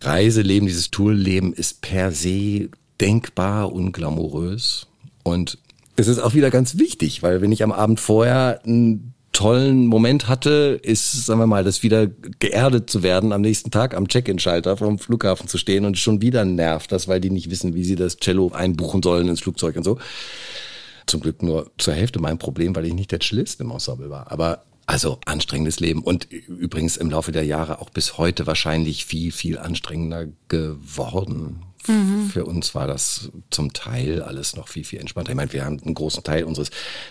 Reiseleben, 0.02 0.68
dieses 0.68 0.90
Tourleben 0.90 1.52
ist 1.52 1.82
per 1.82 2.12
se 2.12 2.70
denkbar 3.00 3.72
unglamourös. 3.72 4.86
Und 5.22 5.58
es 5.96 6.08
ist 6.08 6.18
auch 6.18 6.34
wieder 6.34 6.50
ganz 6.50 6.78
wichtig, 6.78 7.22
weil 7.22 7.40
wenn 7.40 7.52
ich 7.52 7.62
am 7.62 7.72
Abend 7.72 8.00
vorher 8.00 8.60
einen 8.64 9.14
tollen 9.32 9.86
Moment 9.86 10.28
hatte, 10.28 10.80
ist, 10.82 11.26
sagen 11.26 11.40
wir 11.40 11.46
mal, 11.46 11.64
das 11.64 11.82
wieder 11.82 12.06
geerdet 12.06 12.90
zu 12.90 13.02
werden, 13.02 13.32
am 13.32 13.40
nächsten 13.42 13.70
Tag 13.70 13.94
am 13.94 14.08
Check-in-Schalter 14.08 14.76
vom 14.76 14.98
Flughafen 14.98 15.48
zu 15.48 15.56
stehen 15.56 15.84
und 15.84 15.98
schon 15.98 16.20
wieder 16.20 16.44
nervt 16.44 16.90
das, 16.92 17.06
weil 17.06 17.20
die 17.20 17.30
nicht 17.30 17.50
wissen, 17.50 17.74
wie 17.74 17.84
sie 17.84 17.96
das 17.96 18.16
Cello 18.16 18.50
einbuchen 18.52 19.02
sollen 19.02 19.28
ins 19.28 19.40
Flugzeug 19.40 19.76
und 19.76 19.84
so. 19.84 19.98
Zum 21.06 21.20
Glück 21.20 21.42
nur 21.42 21.70
zur 21.78 21.94
Hälfte 21.94 22.20
mein 22.20 22.38
Problem, 22.38 22.74
weil 22.74 22.86
ich 22.86 22.94
nicht 22.94 23.12
der 23.12 23.20
Cellist 23.20 23.60
im 23.60 23.70
Ensemble 23.70 24.10
war. 24.10 24.30
Aber 24.30 24.64
also 24.86 25.18
anstrengendes 25.24 25.78
Leben 25.78 26.02
und 26.02 26.24
übrigens 26.32 26.96
im 26.96 27.10
Laufe 27.10 27.30
der 27.30 27.44
Jahre 27.44 27.80
auch 27.80 27.90
bis 27.90 28.18
heute 28.18 28.46
wahrscheinlich 28.46 29.04
viel, 29.04 29.30
viel 29.30 29.56
anstrengender 29.58 30.26
geworden. 30.48 31.62
Mhm. 31.86 32.28
Für 32.30 32.44
uns 32.44 32.74
war 32.74 32.86
das 32.86 33.30
zum 33.50 33.72
Teil 33.72 34.22
alles 34.22 34.56
noch 34.56 34.68
viel, 34.68 34.84
viel 34.84 35.00
entspannter. 35.00 35.30
Ich 35.30 35.36
meine, 35.36 35.52
wir 35.52 35.64
haben 35.64 35.80
einen 35.82 35.94
großen 35.94 36.22
Teil 36.22 36.44
unseres 36.44 36.70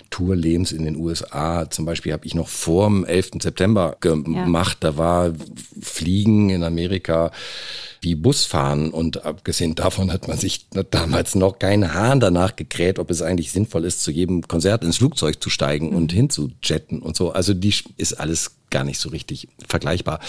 Tourlebens 0.10 0.72
in 0.72 0.84
den 0.84 0.96
USA. 0.96 1.70
Zum 1.70 1.86
Beispiel 1.86 2.14
habe 2.14 2.26
ich 2.26 2.36
noch 2.36 2.48
vor 2.48 2.88
dem 2.88 3.06
11. 3.06 3.32
September 3.42 3.98
gemacht. 4.00 4.78
Ja. 4.84 4.92
Da 4.92 4.98
war 4.98 5.34
Fliegen 5.82 6.50
in 6.50 6.64
Amerika 6.64 7.32
wie 8.02 8.16
Busfahren. 8.16 8.92
Und 8.92 9.26
abgesehen 9.26 9.76
davon 9.76 10.12
hat 10.12 10.28
man 10.28 10.38
sich 10.38 10.68
damals 10.92 11.36
noch 11.36 11.60
keinen 11.60 11.94
Hahn 11.94 12.20
danach 12.20 12.56
gekräht, 12.56 13.00
ob 13.00 13.12
es 13.12 13.22
eigentlich 13.22 13.52
sinnvoll 13.52 13.86
ist, 13.86 14.04
zu 14.04 14.12
jedem 14.12 14.48
Konzert 14.48 14.84
ins 14.84 14.98
Flugzeug 14.98 15.42
zu 15.42 15.50
steigen 15.50 15.92
mhm. 15.92 15.96
und 15.96 16.12
hinzujetten 16.12 17.02
und 17.02 17.16
so. 17.16 17.32
Also 17.32 17.54
die 17.54 17.74
ist 17.98 18.14
alles 18.14 18.56
gar 18.70 18.84
nicht 18.84 19.00
so 19.00 19.10
richtig 19.10 19.48
vergleichbar. 19.68 20.20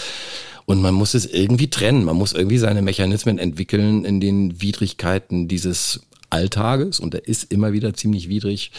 Und 0.65 0.81
man 0.81 0.93
muss 0.93 1.13
es 1.13 1.25
irgendwie 1.25 1.69
trennen. 1.69 2.05
Man 2.05 2.15
muss 2.15 2.33
irgendwie 2.33 2.57
seine 2.57 2.81
Mechanismen 2.81 3.39
entwickeln 3.39 4.05
in 4.05 4.19
den 4.19 4.61
Widrigkeiten 4.61 5.47
dieses 5.47 6.01
Alltages. 6.29 6.99
Und 6.99 7.13
er 7.13 7.27
ist 7.27 7.51
immer 7.51 7.73
wieder 7.73 7.93
ziemlich 7.93 8.29
widrig, 8.29 8.71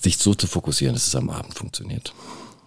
sich 0.00 0.18
so 0.18 0.34
zu 0.34 0.46
fokussieren, 0.46 0.94
dass 0.94 1.06
es 1.06 1.14
am 1.14 1.30
Abend 1.30 1.54
funktioniert. 1.54 2.12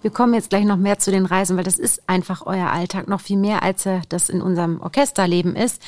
Wir 0.04 0.12
kommen 0.12 0.34
jetzt 0.34 0.49
gleich 0.49 0.66
noch 0.66 0.76
mehr 0.76 0.99
zu 0.99 1.12
den 1.12 1.26
Reisen, 1.26 1.56
weil 1.56 1.64
das 1.64 1.80
ist 1.80 2.04
einfach 2.08 2.45
euer 2.45 2.68
Alltag, 2.68 3.08
noch 3.08 3.22
viel 3.22 3.38
mehr, 3.38 3.64
als 3.64 3.86
er 3.86 4.01
das 4.10 4.30
in 4.30 4.41
unserem 4.41 4.82
Orchesterleben 4.82 5.56
ist. 5.56 5.82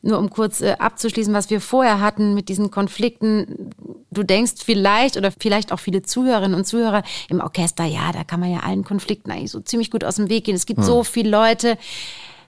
Nur 0.00 0.18
um 0.18 0.30
kurz 0.30 0.62
äh, 0.62 0.76
abzuschließen, 0.78 1.34
was 1.34 1.50
wir 1.50 1.60
vorher 1.60 2.00
hatten 2.00 2.32
mit 2.32 2.48
diesen 2.48 2.70
Konflikten. 2.70 3.70
Du 4.10 4.22
denkst 4.22 4.54
vielleicht 4.64 5.18
oder 5.18 5.30
vielleicht 5.30 5.70
auch 5.70 5.80
viele 5.80 6.02
Zuhörerinnen 6.02 6.54
und 6.54 6.64
Zuhörer 6.64 7.02
im 7.28 7.40
Orchester, 7.40 7.84
ja, 7.84 8.10
da 8.10 8.24
kann 8.24 8.40
man 8.40 8.50
ja 8.50 8.60
allen 8.60 8.84
Konflikten 8.84 9.30
eigentlich 9.30 9.50
so 9.50 9.60
ziemlich 9.60 9.90
gut 9.90 10.02
aus 10.02 10.16
dem 10.16 10.30
Weg 10.30 10.44
gehen. 10.44 10.56
Es 10.56 10.64
gibt 10.64 10.80
hm. 10.80 10.86
so 10.86 11.04
viele 11.04 11.28
Leute. 11.28 11.76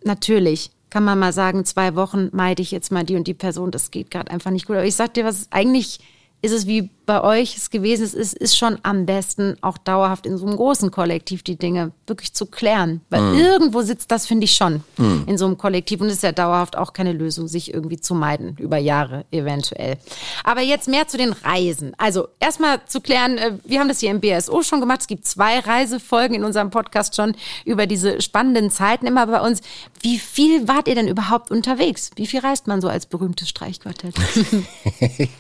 Natürlich 0.05 0.71
kann 0.89 1.05
man 1.05 1.19
mal 1.19 1.35
sagen, 1.35 1.67
zwei 1.67 1.95
Wochen 1.97 2.31
meide 2.33 2.63
ich 2.63 2.71
jetzt 2.71 2.91
mal 2.91 3.05
die 3.05 3.17
und 3.17 3.27
die 3.27 3.35
Person. 3.35 3.71
Das 3.71 3.91
geht 3.91 4.11
gerade 4.11 4.31
einfach 4.31 4.51
nicht 4.51 4.67
gut. 4.67 4.77
Aber 4.77 4.87
ich 4.87 4.97
sag 4.97 5.13
dir, 5.13 5.27
was 5.27 5.49
eigentlich 5.51 6.01
ist 6.43 6.53
es 6.53 6.67
wie 6.67 6.89
bei 7.11 7.25
euch 7.25 7.57
es 7.57 7.71
gewesen 7.71 8.05
ist, 8.05 8.15
ist, 8.15 8.35
ist 8.35 8.57
schon 8.57 8.79
am 8.85 9.05
besten, 9.05 9.57
auch 9.63 9.79
dauerhaft 9.79 10.27
in 10.27 10.39
so 10.39 10.47
einem 10.47 10.55
großen 10.55 10.93
Kollektiv 10.93 11.43
die 11.43 11.57
Dinge 11.57 11.91
wirklich 12.07 12.35
zu 12.35 12.47
klären. 12.47 13.01
Weil 13.11 13.21
mm. 13.21 13.35
irgendwo 13.35 13.83
sitzt 13.83 14.13
das, 14.13 14.29
finde 14.29 14.45
ich 14.45 14.53
schon, 14.53 14.85
mm. 14.97 15.23
in 15.27 15.37
so 15.37 15.47
einem 15.47 15.59
Kollektiv. 15.59 16.01
Und 16.01 16.07
es 16.07 16.15
ist 16.15 16.23
ja 16.23 16.31
dauerhaft 16.31 16.79
auch 16.79 16.93
keine 16.93 17.13
Lösung, 17.13 17.49
sich 17.49 17.75
irgendwie 17.75 17.99
zu 17.99 18.15
meiden, 18.15 18.57
über 18.61 18.77
Jahre 18.77 19.25
eventuell. 19.33 19.97
Aber 20.45 20.61
jetzt 20.61 20.87
mehr 20.87 21.09
zu 21.09 21.17
den 21.17 21.33
Reisen. 21.33 21.95
Also 21.99 22.29
erstmal 22.39 22.79
zu 22.87 23.01
klären, 23.01 23.39
äh, 23.39 23.55
wir 23.65 23.81
haben 23.81 23.89
das 23.89 23.99
hier 23.99 24.13
im 24.13 24.21
BSO 24.21 24.63
schon 24.63 24.79
gemacht. 24.79 25.01
Es 25.01 25.09
gibt 25.09 25.27
zwei 25.27 25.59
Reisefolgen 25.59 26.37
in 26.37 26.45
unserem 26.45 26.71
Podcast 26.71 27.17
schon 27.17 27.35
über 27.65 27.89
diese 27.89 28.23
spannenden 28.23 28.71
Zeiten 28.71 29.09
immer 29.09 29.27
bei 29.27 29.41
uns. 29.41 29.63
Wie 30.01 30.21
viel 30.21 30.69
wart 30.69 30.87
ihr 30.87 30.95
denn 30.95 31.09
überhaupt 31.09 31.51
unterwegs? 31.51 32.13
Wie 32.15 32.29
viel 32.29 32.39
reist 32.39 32.69
man 32.69 32.81
so 32.81 32.87
als 32.87 33.07
berühmtes 33.07 33.49
Streichquartett? 33.49 34.15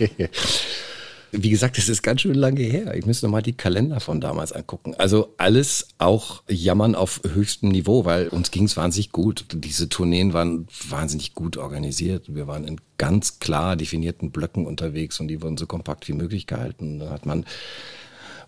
Wie 1.32 1.50
gesagt, 1.50 1.78
es 1.78 1.88
ist 1.88 2.02
ganz 2.02 2.22
schön 2.22 2.34
lange 2.34 2.62
her. 2.62 2.94
Ich 2.94 3.06
müsste 3.06 3.26
noch 3.26 3.32
mal 3.32 3.42
die 3.42 3.52
Kalender 3.52 4.00
von 4.00 4.20
damals 4.20 4.52
angucken. 4.52 4.94
Also 4.96 5.34
alles 5.38 5.88
auch 5.98 6.42
Jammern 6.48 6.94
auf 6.94 7.20
höchstem 7.26 7.70
Niveau, 7.70 8.04
weil 8.04 8.28
uns 8.28 8.50
ging 8.50 8.64
es 8.64 8.76
wahnsinnig 8.76 9.12
gut. 9.12 9.44
Diese 9.52 9.88
Tourneen 9.88 10.32
waren 10.32 10.66
wahnsinnig 10.88 11.34
gut 11.34 11.56
organisiert. 11.56 12.34
Wir 12.34 12.46
waren 12.46 12.64
in 12.64 12.80
ganz 12.98 13.38
klar 13.38 13.76
definierten 13.76 14.30
Blöcken 14.30 14.66
unterwegs 14.66 15.20
und 15.20 15.28
die 15.28 15.40
wurden 15.40 15.56
so 15.56 15.66
kompakt 15.66 16.08
wie 16.08 16.12
möglich 16.14 16.46
gehalten. 16.46 16.98
Da 16.98 17.10
hat 17.10 17.26
man 17.26 17.44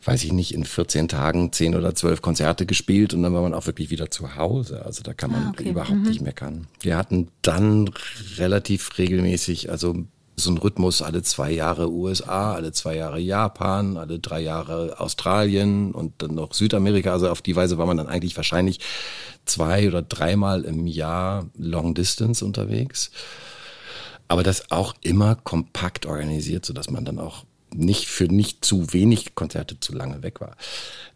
weiß 0.04 0.24
ich 0.24 0.32
nicht, 0.32 0.52
in 0.52 0.64
14 0.64 1.08
Tagen 1.08 1.52
10 1.52 1.76
oder 1.76 1.94
12 1.94 2.22
Konzerte 2.22 2.66
gespielt 2.66 3.14
und 3.14 3.22
dann 3.22 3.32
war 3.34 3.42
man 3.42 3.54
auch 3.54 3.66
wirklich 3.66 3.90
wieder 3.90 4.10
zu 4.10 4.34
Hause. 4.36 4.84
Also 4.84 5.02
da 5.02 5.14
kann 5.14 5.30
man 5.30 5.44
ah, 5.44 5.50
okay. 5.50 5.70
überhaupt 5.70 6.00
mhm. 6.00 6.08
nicht 6.08 6.20
meckern. 6.20 6.66
Wir 6.80 6.96
hatten 6.96 7.28
dann 7.42 7.88
relativ 8.36 8.98
regelmäßig, 8.98 9.70
also 9.70 10.04
so 10.36 10.50
ein 10.50 10.58
Rhythmus 10.58 11.02
alle 11.02 11.22
zwei 11.22 11.50
Jahre 11.50 11.90
USA, 11.90 12.54
alle 12.54 12.72
zwei 12.72 12.96
Jahre 12.96 13.18
Japan, 13.18 13.96
alle 13.96 14.18
drei 14.18 14.40
Jahre 14.40 14.98
Australien 14.98 15.92
und 15.92 16.14
dann 16.18 16.34
noch 16.34 16.54
Südamerika. 16.54 17.12
Also 17.12 17.28
auf 17.28 17.42
die 17.42 17.56
Weise 17.56 17.78
war 17.78 17.86
man 17.86 17.96
dann 17.96 18.08
eigentlich 18.08 18.36
wahrscheinlich 18.36 18.80
zwei 19.44 19.88
oder 19.88 20.02
dreimal 20.02 20.64
im 20.64 20.86
Jahr 20.86 21.46
Long 21.56 21.94
Distance 21.94 22.44
unterwegs. 22.44 23.10
Aber 24.28 24.42
das 24.42 24.70
auch 24.70 24.94
immer 25.02 25.34
kompakt 25.34 26.06
organisiert, 26.06 26.64
sodass 26.64 26.90
man 26.90 27.04
dann 27.04 27.18
auch 27.18 27.44
nicht 27.74 28.06
für 28.06 28.24
nicht 28.24 28.64
zu 28.64 28.92
wenig 28.92 29.34
Konzerte 29.34 29.80
zu 29.80 29.94
lange 29.94 30.22
weg 30.22 30.40
war. 30.40 30.56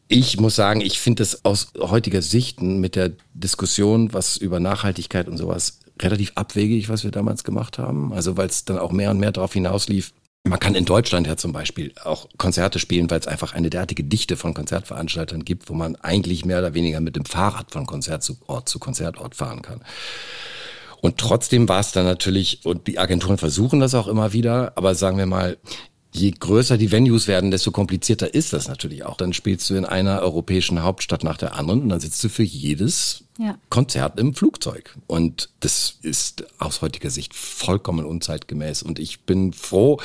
Ich 0.09 0.39
muss 0.39 0.55
sagen, 0.55 0.81
ich 0.81 1.01
finde 1.01 1.23
es 1.23 1.45
aus 1.45 1.73
heutiger 1.79 2.23
Sicht 2.23 2.63
mit 2.63 2.95
der 2.95 3.13
Diskussion, 3.35 4.13
was 4.13 4.37
über 4.37 4.61
Nachhaltigkeit 4.61 5.29
und 5.29 5.37
sowas 5.37 5.81
relativ 6.01 6.33
abwegig, 6.35 6.89
was 6.89 7.05
wir 7.05 7.11
damals 7.11 7.45
gemacht 7.45 7.79
haben. 7.79 8.13
Also 8.13 8.37
weil 8.37 8.49
es 8.49 8.65
dann 8.65 8.79
auch 8.79 8.93
mehr 8.93 9.11
und 9.11 9.19
mehr 9.19 9.33
darauf 9.33 9.53
hinauslief. 9.53 10.13
Man 10.45 10.61
kann 10.61 10.77
in 10.77 10.85
Deutschland 10.85 11.27
ja 11.27 11.37
zum 11.37 11.53
Beispiel 11.53 11.93
auch 12.05 12.29
Konzerte 12.37 12.79
spielen, 12.79 13.11
weil 13.11 13.19
es 13.19 13.27
einfach 13.27 13.53
eine 13.55 13.69
derartige 13.69 14.05
Dichte 14.05 14.37
von 14.37 14.55
Konzertveranstaltern 14.55 15.45
gibt, 15.45 15.69
wo 15.69 15.75
man 15.75 15.97
eigentlich 15.97 16.45
mehr 16.45 16.61
oder 16.61 16.73
weniger 16.73 17.01
mit 17.01 17.17
dem 17.17 17.25
Fahrrad 17.25 17.73
von 17.73 17.85
Konzert 17.85 18.23
zu 18.23 18.37
Ort 18.47 18.69
zu 18.69 18.79
Konzertort 18.79 19.35
fahren 19.35 19.63
kann. 19.63 19.81
Und 21.01 21.19
trotzdem 21.19 21.69
war 21.69 21.81
es 21.81 21.93
dann 21.93 22.05
natürlich, 22.05 22.65
und 22.65 22.87
die 22.87 22.99
Agenturen 22.99 23.39
versuchen 23.39 23.81
das 23.81 23.95
auch 23.95 24.07
immer 24.07 24.33
wieder, 24.33 24.73
aber 24.77 24.95
sagen 24.95 25.19
wir 25.19 25.27
mal, 25.27 25.59
je 26.17 26.33
größer 26.33 26.79
die 26.79 26.91
Venues 26.91 27.29
werden, 27.29 27.51
desto 27.51 27.71
komplizierter 27.71 28.33
ist 28.33 28.53
das 28.53 28.69
natürlich 28.69 29.05
auch. 29.05 29.17
Dann 29.17 29.33
spielst 29.33 29.69
du 29.71 29.75
in 29.75 29.85
einer 29.85 30.21
europäischen 30.23 30.83
Hauptstadt 30.83 31.23
nach 31.23 31.37
der 31.37 31.55
anderen 31.55 31.83
und 31.83 31.89
dann 31.91 32.01
sitzt 32.01 32.23
du 32.25 32.29
für 32.29 32.43
jedes 32.43 33.25
ja. 33.39 33.59
Konzert 33.69 34.19
im 34.19 34.35
Flugzeug. 34.35 34.97
Und 35.07 35.51
das 35.61 35.99
ist 36.03 36.45
aus 36.59 36.81
heutiger 36.81 37.11
Sicht 37.11 37.35
vollkommen 37.35 38.07
unzeitgemäß. 38.07 38.83
Und 38.83 38.99
ich 38.99 39.21
bin 39.21 39.53
froh, 39.53 40.01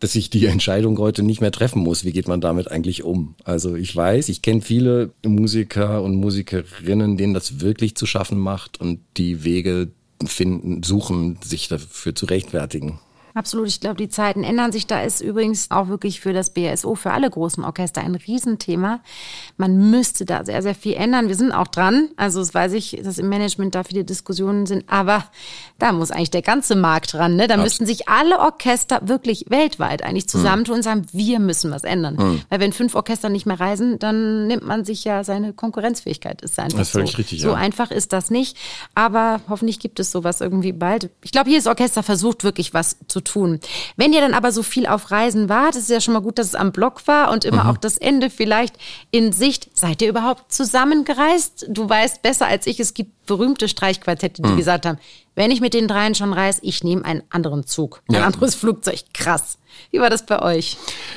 dass 0.00 0.14
ich 0.14 0.30
die 0.30 0.46
Entscheidung 0.46 0.98
heute 0.98 1.22
nicht 1.22 1.40
mehr 1.40 1.52
treffen 1.52 1.82
muss. 1.82 2.04
Wie 2.04 2.12
geht 2.12 2.28
man 2.28 2.40
damit 2.40 2.70
eigentlich 2.70 3.04
um? 3.04 3.34
Also 3.44 3.76
ich 3.76 3.94
weiß, 3.94 4.28
ich 4.28 4.42
kenne 4.42 4.60
viele 4.60 5.12
Musiker 5.24 6.02
und 6.02 6.16
Musikerinnen, 6.16 7.16
denen 7.16 7.34
das 7.34 7.60
wirklich 7.60 7.94
zu 7.94 8.06
schaffen 8.06 8.38
macht 8.38 8.80
und 8.80 9.00
die 9.16 9.44
Wege 9.44 9.88
finden, 10.24 10.82
suchen, 10.82 11.38
sich 11.42 11.68
dafür 11.68 12.14
zu 12.14 12.26
rechtfertigen. 12.26 12.98
Absolut, 13.36 13.66
ich 13.66 13.80
glaube, 13.80 13.96
die 13.96 14.08
Zeiten 14.08 14.44
ändern 14.44 14.70
sich. 14.70 14.86
Da 14.86 15.02
ist 15.02 15.20
übrigens 15.20 15.72
auch 15.72 15.88
wirklich 15.88 16.20
für 16.20 16.32
das 16.32 16.50
BSO, 16.50 16.94
für 16.94 17.10
alle 17.10 17.28
großen 17.28 17.64
Orchester 17.64 18.00
ein 18.00 18.14
Riesenthema. 18.14 19.00
Man 19.56 19.90
müsste 19.90 20.24
da 20.24 20.44
sehr, 20.44 20.62
sehr 20.62 20.76
viel 20.76 20.94
ändern. 20.94 21.26
Wir 21.26 21.34
sind 21.34 21.50
auch 21.50 21.66
dran. 21.66 22.10
Also 22.14 22.38
das 22.38 22.54
weiß 22.54 22.74
ich, 22.74 23.00
dass 23.02 23.18
im 23.18 23.28
Management 23.28 23.74
da 23.74 23.82
viele 23.82 24.04
Diskussionen 24.04 24.66
sind. 24.66 24.84
Aber 24.86 25.24
da 25.80 25.90
muss 25.90 26.12
eigentlich 26.12 26.30
der 26.30 26.42
ganze 26.42 26.76
Markt 26.76 27.14
dran. 27.14 27.34
Ne? 27.34 27.48
Da 27.48 27.54
Absolut. 27.54 27.64
müssten 27.64 27.86
sich 27.86 28.08
alle 28.08 28.38
Orchester 28.38 29.00
wirklich 29.02 29.46
weltweit 29.48 30.04
eigentlich 30.04 30.28
zusammentun 30.28 30.74
mhm. 30.74 30.78
und 30.78 30.82
sagen, 30.84 31.06
wir 31.10 31.40
müssen 31.40 31.72
was 31.72 31.82
ändern. 31.82 32.14
Mhm. 32.14 32.42
Weil 32.50 32.60
wenn 32.60 32.72
fünf 32.72 32.94
Orchester 32.94 33.30
nicht 33.30 33.46
mehr 33.46 33.58
reisen, 33.58 33.98
dann 33.98 34.46
nimmt 34.46 34.64
man 34.64 34.84
sich 34.84 35.02
ja 35.02 35.24
seine 35.24 35.52
Konkurrenzfähigkeit. 35.52 36.40
Ist 36.42 36.60
einfach 36.60 36.78
das 36.78 36.86
ist 36.86 36.92
völlig 36.92 37.10
so. 37.10 37.16
richtig. 37.16 37.40
So 37.40 37.48
ja. 37.48 37.54
einfach 37.54 37.90
ist 37.90 38.12
das 38.12 38.30
nicht. 38.30 38.56
Aber 38.94 39.40
hoffentlich 39.48 39.80
gibt 39.80 39.98
es 39.98 40.12
sowas 40.12 40.40
irgendwie 40.40 40.72
bald. 40.72 41.10
Ich 41.22 41.32
glaube, 41.32 41.50
jedes 41.50 41.66
Orchester 41.66 42.04
versucht 42.04 42.44
wirklich 42.44 42.72
was 42.72 42.96
zu 43.08 43.23
tun. 43.24 43.60
Wenn 43.96 44.12
ihr 44.12 44.20
dann 44.20 44.34
aber 44.34 44.52
so 44.52 44.62
viel 44.62 44.86
auf 44.86 45.10
Reisen 45.10 45.48
wart, 45.48 45.76
ist 45.76 45.84
es 45.84 45.88
ja 45.88 46.00
schon 46.00 46.14
mal 46.14 46.20
gut, 46.20 46.38
dass 46.38 46.48
es 46.48 46.54
am 46.54 46.72
Block 46.72 47.06
war 47.06 47.30
und 47.30 47.44
immer 47.44 47.64
mhm. 47.64 47.70
auch 47.70 47.76
das 47.76 47.96
Ende 47.96 48.30
vielleicht 48.30 48.76
in 49.10 49.32
Sicht. 49.32 49.68
Seid 49.74 50.02
ihr 50.02 50.08
überhaupt 50.08 50.52
zusammengereist? 50.52 51.66
Du 51.68 51.88
weißt 51.88 52.22
besser 52.22 52.46
als 52.46 52.66
ich, 52.66 52.80
es 52.80 52.94
gibt 52.94 53.23
berühmte 53.26 53.68
Streichquartette, 53.68 54.42
die 54.42 54.50
mhm. 54.50 54.56
gesagt 54.56 54.86
haben, 54.86 54.98
wenn 55.34 55.50
ich 55.50 55.60
mit 55.60 55.74
den 55.74 55.88
dreien 55.88 56.14
schon 56.14 56.32
reise, 56.32 56.60
ich 56.62 56.84
nehme 56.84 57.04
einen 57.04 57.22
anderen 57.30 57.66
Zug, 57.66 58.02
ein 58.08 58.14
ja. 58.14 58.24
anderes 58.24 58.54
Flugzeug. 58.54 59.00
Krass. 59.12 59.58
Wie 59.90 59.98
war 59.98 60.10
das 60.10 60.24
bei 60.24 60.40
euch? 60.40 60.76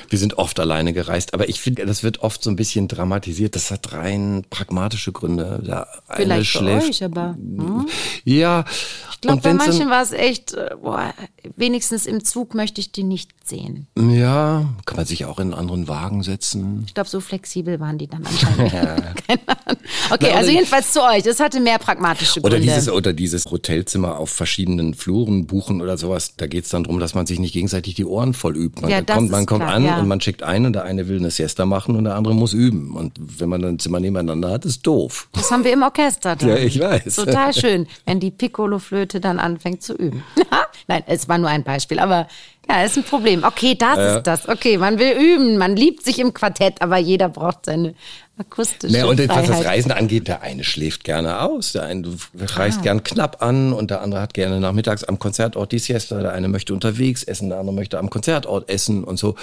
Wir 0.10 0.18
sind 0.18 0.40
oft 0.40 0.60
alleine 0.60 0.92
gereist, 0.92 1.36
aber 1.36 1.48
ich 1.48 1.62
finde, 1.62 1.86
das 1.86 2.02
wird 2.02 2.20
oft 2.20 2.44
so 2.44 2.50
ein 2.50 2.56
bisschen 2.56 2.88
dramatisiert. 2.88 3.56
Das 3.56 3.70
hat 3.70 3.94
rein 3.94 4.46
pragmatische 4.50 5.12
Gründe. 5.12 5.62
Der 5.64 5.88
Vielleicht 6.10 6.50
schläft. 6.50 6.82
bei 6.82 6.90
euch, 6.90 7.04
aber. 7.04 7.36
Hm? 7.36 7.88
Ja. 8.24 8.66
Ich 9.12 9.22
glaube, 9.22 9.42
bei 9.42 9.54
manchen 9.54 9.90
war 9.90 10.02
es 10.02 10.12
echt, 10.12 10.54
äh, 10.54 10.76
boah, 10.82 11.14
wenigstens 11.56 12.06
im 12.06 12.24
Zug 12.24 12.54
möchte 12.54 12.82
ich 12.82 12.92
die 12.92 13.04
nicht 13.04 13.32
sehen. 13.44 13.88
Ja, 13.96 14.66
kann 14.86 14.98
man 14.98 15.06
sich 15.06 15.26
auch 15.26 15.40
in 15.40 15.54
einen 15.54 15.60
anderen 15.60 15.88
Wagen 15.88 16.24
setzen. 16.24 16.84
Ich 16.88 16.94
glaube, 16.94 17.10
so 17.10 17.20
flexibel 17.20 17.80
waren 17.80 17.98
die 17.98 18.08
dann 18.08 18.26
anscheinend. 18.26 18.74
Okay, 20.12 20.32
also 20.32 20.52
jedenfalls 20.52 20.94
zu 20.94 21.04
euch. 21.04 21.24
Das 21.24 21.40
hatte 21.40 21.60
mehr 21.60 21.80
pragmatische 21.80 21.97
Gründe. 21.98 22.48
Oder 22.48 22.60
dieses, 22.60 22.90
oder 22.90 23.14
dieses 23.14 23.46
Hotelzimmer 23.46 24.18
auf 24.20 24.30
verschiedenen 24.30 24.94
Fluren 24.94 25.48
buchen 25.48 25.82
oder 25.82 25.98
sowas. 25.98 26.36
Da 26.38 26.48
geht 26.48 26.66
es 26.66 26.70
dann 26.70 26.84
darum, 26.84 27.00
dass 27.00 27.14
man 27.14 27.26
sich 27.26 27.40
nicht 27.40 27.54
gegenseitig 27.54 27.96
die 27.96 28.06
Ohren 28.06 28.34
voll 28.34 28.56
übt. 28.56 28.82
Man 28.82 28.90
ja, 28.90 29.02
kommt, 29.02 29.32
man 29.32 29.46
kommt 29.46 29.64
klar, 29.64 29.74
an 29.74 29.86
ja. 29.86 30.00
und 30.00 30.08
man 30.08 30.22
schickt 30.22 30.44
einen 30.44 30.68
und 30.68 30.74
der 30.74 30.84
eine 30.84 31.08
will 31.08 31.18
eine 31.18 31.32
Siesta 31.32 31.66
machen 31.66 31.96
und 31.96 32.04
der 32.04 32.16
andere 32.16 32.36
muss 32.36 32.54
üben. 32.54 32.96
Und 32.96 33.14
wenn 33.18 33.50
man 33.50 33.62
dann 33.62 33.76
ein 33.76 33.80
Zimmer 33.80 34.00
nebeneinander 34.00 34.52
hat, 34.52 34.66
ist 34.66 34.86
doof. 34.86 35.30
Das 35.34 35.52
haben 35.52 35.64
wir 35.64 35.74
im 35.74 35.84
Orchester 35.84 36.36
dann. 36.36 36.50
Ja, 36.50 36.58
ich 36.58 36.80
weiß. 36.80 37.16
Total 37.16 37.54
schön, 37.54 37.88
wenn 38.06 38.20
die 38.20 38.32
Piccolo-Flöte 38.32 39.20
dann 39.20 39.40
anfängt 39.40 39.84
zu 39.84 39.94
üben. 39.94 40.24
Nein, 40.88 41.04
es 41.08 41.28
war 41.28 41.38
nur 41.38 41.50
ein 41.50 41.64
Beispiel, 41.64 42.00
aber 42.00 42.28
ja, 42.70 42.84
ist 42.84 42.98
ein 42.98 43.04
Problem. 43.04 43.44
Okay, 43.44 43.76
das 43.76 43.98
ja. 43.98 44.18
ist 44.18 44.28
das. 44.28 44.50
Okay, 44.50 44.78
man 44.78 45.00
will 45.00 45.14
üben, 45.18 45.58
man 45.58 45.76
liebt 45.76 46.04
sich 46.04 46.20
im 46.20 46.34
Quartett, 46.34 46.82
aber 46.82 46.98
jeder 46.98 47.30
braucht 47.30 47.66
seine 47.66 47.96
akustische 48.38 48.94
naja, 48.94 49.06
Und 49.06 49.20
Freiheit. 49.20 49.50
was 49.50 49.58
das 49.58 49.66
Reisen 49.66 49.92
angeht, 49.92 50.28
der 50.28 50.42
eine 50.42 50.64
schläft 50.64 51.04
gerne 51.04 51.42
aus, 51.42 51.72
der 51.72 51.84
eine 51.84 52.08
reist 52.40 52.80
ah. 52.80 52.84
gern 52.84 53.04
knapp 53.04 53.42
an 53.42 53.74
und 53.74 53.90
der 53.90 54.02
andere 54.02 54.22
hat 54.22 54.34
gerne 54.34 54.60
nachmittags 54.60 55.04
am 55.04 55.20
Konzertort 55.20 55.72
die 55.72 55.80
Siesta, 55.80 56.22
der 56.22 56.34
eine 56.34 56.48
möchte 56.48 56.74
unterwegs 56.74 57.24
essen, 57.24 57.50
der 57.50 57.60
andere 57.60 57.76
möchte 57.76 57.98
am 57.98 58.10
Konzertort 58.10 58.70
essen 58.70 59.04
und 59.04 59.18
so. 59.18 59.36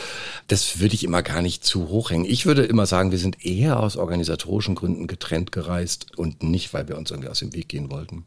Das 0.48 0.78
würde 0.78 0.94
ich 0.94 1.04
immer 1.04 1.22
gar 1.22 1.42
nicht 1.42 1.64
zu 1.64 1.88
hoch 1.88 2.10
hängen. 2.10 2.24
Ich 2.24 2.46
würde 2.46 2.64
immer 2.64 2.86
sagen, 2.86 3.10
wir 3.10 3.18
sind 3.18 3.44
eher 3.44 3.80
aus 3.80 3.96
organisatorischen 3.96 4.74
Gründen 4.74 5.06
getrennt 5.06 5.52
gereist 5.52 6.16
und 6.16 6.42
nicht, 6.42 6.72
weil 6.72 6.88
wir 6.88 6.96
uns 6.96 7.10
irgendwie 7.10 7.28
aus 7.28 7.40
dem 7.40 7.52
Weg 7.52 7.68
gehen 7.68 7.90
wollten. 7.90 8.24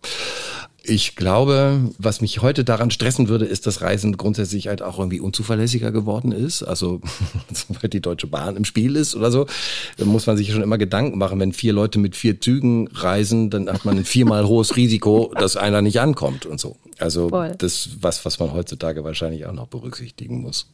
Ich 0.83 1.15
glaube, 1.15 1.79
was 1.97 2.21
mich 2.21 2.41
heute 2.41 2.63
daran 2.63 2.91
stressen 2.91 3.27
würde, 3.27 3.45
ist, 3.45 3.67
dass 3.67 3.81
Reisen 3.81 4.15
grundsätzlich 4.15 4.67
halt 4.67 4.81
auch 4.81 4.99
irgendwie 4.99 5.19
unzuverlässiger 5.19 5.91
geworden 5.91 6.31
ist. 6.31 6.63
Also, 6.63 7.01
sobald 7.53 7.91
die 7.93 8.01
Deutsche 8.01 8.27
Bahn 8.27 8.55
im 8.55 8.63
Spiel 8.63 8.95
ist 8.95 9.15
oder 9.15 9.31
so, 9.31 9.47
dann 9.97 10.07
muss 10.07 10.27
man 10.27 10.37
sich 10.37 10.51
schon 10.51 10.61
immer 10.61 10.77
Gedanken 10.77 11.17
machen. 11.17 11.39
Wenn 11.39 11.51
vier 11.51 11.73
Leute 11.73 11.99
mit 11.99 12.15
vier 12.15 12.39
Zügen 12.39 12.87
reisen, 12.93 13.49
dann 13.49 13.69
hat 13.69 13.83
man 13.83 13.97
ein 13.97 14.05
viermal 14.05 14.47
hohes 14.47 14.77
Risiko, 14.77 15.33
dass 15.37 15.57
einer 15.57 15.81
nicht 15.81 15.99
ankommt 15.99 16.45
und 16.45 16.59
so. 16.59 16.77
Also, 16.99 17.29
Voll. 17.29 17.55
das 17.57 17.89
was, 17.99 18.23
was 18.23 18.39
man 18.39 18.53
heutzutage 18.53 19.03
wahrscheinlich 19.03 19.45
auch 19.45 19.53
noch 19.53 19.67
berücksichtigen 19.67 20.41
muss. 20.41 20.67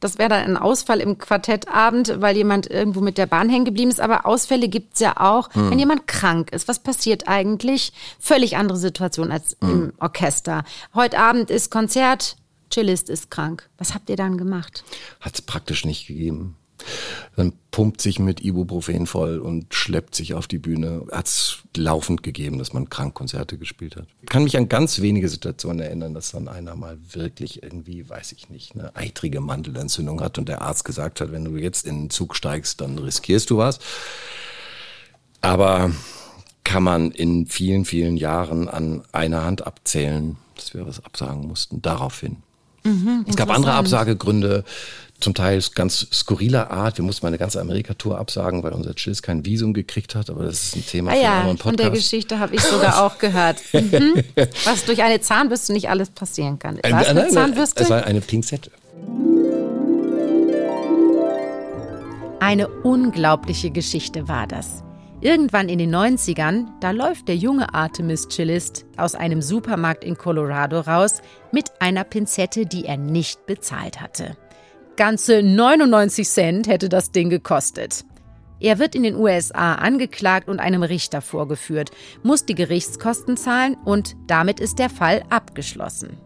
Das 0.00 0.18
wäre 0.18 0.28
dann 0.28 0.42
ein 0.42 0.56
Ausfall 0.56 1.00
im 1.00 1.18
Quartettabend, 1.18 2.20
weil 2.20 2.36
jemand 2.36 2.68
irgendwo 2.68 3.00
mit 3.00 3.18
der 3.18 3.26
Bahn 3.26 3.48
hängen 3.48 3.64
geblieben 3.64 3.90
ist. 3.90 4.00
Aber 4.00 4.26
Ausfälle 4.26 4.68
gibt 4.68 4.94
es 4.94 5.00
ja 5.00 5.16
auch, 5.18 5.52
hm. 5.54 5.70
wenn 5.70 5.78
jemand 5.78 6.06
krank 6.06 6.52
ist. 6.52 6.68
Was 6.68 6.78
passiert 6.78 7.28
eigentlich? 7.28 7.92
Völlig 8.18 8.56
andere 8.56 8.78
Situation 8.78 9.32
als 9.32 9.56
hm. 9.60 9.70
im 9.70 9.92
Orchester. 9.98 10.64
Heute 10.94 11.18
Abend 11.18 11.50
ist 11.50 11.70
Konzert, 11.70 12.36
Cellist 12.72 13.10
ist 13.10 13.30
krank. 13.30 13.68
Was 13.78 13.94
habt 13.94 14.08
ihr 14.10 14.16
dann 14.16 14.38
gemacht? 14.38 14.84
Hat 15.20 15.34
es 15.34 15.42
praktisch 15.42 15.84
nicht 15.84 16.06
gegeben. 16.06 16.56
Dann 17.36 17.52
pumpt 17.70 18.00
sich 18.00 18.18
mit 18.18 18.42
Ibuprofen 18.42 19.06
voll 19.06 19.38
und 19.38 19.74
schleppt 19.74 20.14
sich 20.14 20.34
auf 20.34 20.46
die 20.46 20.58
Bühne. 20.58 21.06
Hat 21.12 21.26
es 21.26 21.58
laufend 21.76 22.22
gegeben, 22.22 22.58
dass 22.58 22.72
man 22.72 22.90
Krankkonzerte 22.90 23.58
gespielt 23.58 23.96
hat. 23.96 24.06
Ich 24.22 24.28
kann 24.28 24.44
mich 24.44 24.56
an 24.56 24.68
ganz 24.68 25.00
wenige 25.00 25.28
Situationen 25.28 25.80
erinnern, 25.80 26.14
dass 26.14 26.32
dann 26.32 26.48
einer 26.48 26.76
mal 26.76 26.98
wirklich 27.12 27.62
irgendwie, 27.62 28.08
weiß 28.08 28.32
ich 28.32 28.50
nicht, 28.50 28.74
eine 28.74 28.94
eitrige 28.96 29.40
Mandelentzündung 29.40 30.20
hat 30.20 30.38
und 30.38 30.48
der 30.48 30.62
Arzt 30.62 30.84
gesagt 30.84 31.20
hat, 31.20 31.32
wenn 31.32 31.44
du 31.44 31.56
jetzt 31.56 31.86
in 31.86 32.04
den 32.04 32.10
Zug 32.10 32.36
steigst, 32.36 32.80
dann 32.80 32.98
riskierst 32.98 33.50
du 33.50 33.58
was. 33.58 33.78
Aber 35.40 35.90
kann 36.64 36.82
man 36.82 37.10
in 37.10 37.46
vielen, 37.46 37.84
vielen 37.84 38.16
Jahren 38.16 38.68
an 38.68 39.02
einer 39.12 39.44
Hand 39.44 39.66
abzählen, 39.66 40.36
dass 40.56 40.74
wir 40.74 40.86
was 40.86 41.04
absagen 41.04 41.46
mussten, 41.46 41.82
daraufhin. 41.82 42.42
Mhm, 42.82 43.26
es 43.28 43.36
gab 43.36 43.50
andere 43.50 43.72
Absagegründe, 43.72 44.64
zum 45.20 45.34
Teil 45.34 45.62
ganz 45.74 46.06
skurriler 46.12 46.70
Art. 46.70 46.98
Wir 46.98 47.04
mussten 47.04 47.24
mal 47.24 47.28
eine 47.28 47.38
ganze 47.38 47.60
Amerika-Tour 47.60 48.18
absagen, 48.18 48.62
weil 48.62 48.72
unser 48.72 48.94
Chills 48.94 49.22
kein 49.22 49.44
Visum 49.44 49.74
gekriegt 49.74 50.14
hat. 50.14 50.30
Aber 50.30 50.44
das 50.44 50.64
ist 50.64 50.76
ein 50.76 50.86
Thema 50.86 51.10
ah, 51.10 51.14
für 51.14 51.20
ja, 51.20 51.40
einen 51.40 51.48
Podcast. 51.50 51.62
Von 51.62 51.76
der 51.76 51.90
Geschichte 51.90 52.38
habe 52.38 52.54
ich 52.54 52.62
sogar 52.62 53.04
auch 53.04 53.18
gehört. 53.18 53.58
Mhm. 53.80 54.22
Was 54.64 54.84
durch 54.84 55.02
eine 55.02 55.20
Zahnbürste 55.20 55.72
nicht 55.72 55.88
alles 55.88 56.10
passieren 56.10 56.58
kann. 56.58 56.78
War 56.82 57.02
es 57.02 57.08
eine 57.08 57.28
Zahnbürste? 57.28 57.82
Es 57.82 57.90
war 57.90 58.04
eine 58.04 58.20
Pinzette. 58.20 58.70
Eine 62.40 62.68
unglaubliche 62.68 63.70
Geschichte 63.70 64.28
war 64.28 64.46
das. 64.46 64.82
Irgendwann 65.22 65.68
in 65.68 65.78
den 65.78 65.94
90ern, 65.94 66.68
da 66.80 66.92
läuft 66.92 67.28
der 67.28 67.36
junge 67.36 67.74
Artemis-Cellist 67.74 68.86
aus 68.96 69.14
einem 69.14 69.42
Supermarkt 69.42 70.02
in 70.02 70.16
Colorado 70.16 70.80
raus 70.80 71.20
mit 71.52 71.70
einer 71.78 72.04
Pinzette, 72.04 72.64
die 72.64 72.86
er 72.86 72.96
nicht 72.96 73.44
bezahlt 73.44 74.00
hatte. 74.00 74.38
Ganze 74.96 75.42
99 75.42 76.26
Cent 76.26 76.68
hätte 76.68 76.88
das 76.88 77.12
Ding 77.12 77.28
gekostet. 77.28 78.04
Er 78.60 78.78
wird 78.78 78.94
in 78.94 79.02
den 79.02 79.14
USA 79.14 79.74
angeklagt 79.74 80.48
und 80.48 80.58
einem 80.58 80.82
Richter 80.82 81.20
vorgeführt, 81.20 81.90
muss 82.22 82.46
die 82.46 82.54
Gerichtskosten 82.54 83.36
zahlen 83.36 83.76
und 83.84 84.16
damit 84.26 84.58
ist 84.58 84.78
der 84.78 84.90
Fall 84.90 85.22
abgeschlossen. 85.28 86.18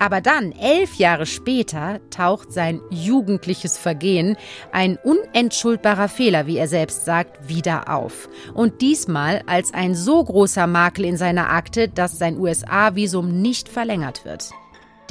Aber 0.00 0.22
dann, 0.22 0.52
elf 0.52 0.94
Jahre 0.94 1.26
später, 1.26 2.00
taucht 2.08 2.54
sein 2.54 2.80
jugendliches 2.88 3.76
Vergehen, 3.76 4.38
ein 4.72 4.96
unentschuldbarer 4.96 6.08
Fehler, 6.08 6.46
wie 6.46 6.56
er 6.56 6.68
selbst 6.68 7.04
sagt, 7.04 7.48
wieder 7.50 7.90
auf. 7.90 8.30
Und 8.54 8.80
diesmal 8.80 9.42
als 9.46 9.74
ein 9.74 9.94
so 9.94 10.24
großer 10.24 10.66
Makel 10.66 11.04
in 11.04 11.18
seiner 11.18 11.50
Akte, 11.50 11.86
dass 11.88 12.18
sein 12.18 12.38
USA-Visum 12.38 13.42
nicht 13.42 13.68
verlängert 13.68 14.24
wird. 14.24 14.48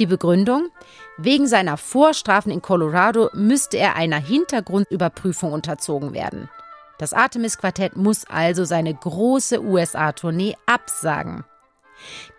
Die 0.00 0.06
Begründung? 0.06 0.70
Wegen 1.18 1.46
seiner 1.46 1.76
Vorstrafen 1.76 2.50
in 2.50 2.60
Colorado 2.60 3.30
müsste 3.32 3.78
er 3.78 3.94
einer 3.94 4.18
Hintergrundüberprüfung 4.18 5.52
unterzogen 5.52 6.14
werden. 6.14 6.50
Das 6.98 7.12
Artemis-Quartett 7.12 7.94
muss 7.94 8.24
also 8.28 8.64
seine 8.64 8.92
große 8.92 9.62
USA-Tournee 9.62 10.56
absagen. 10.66 11.44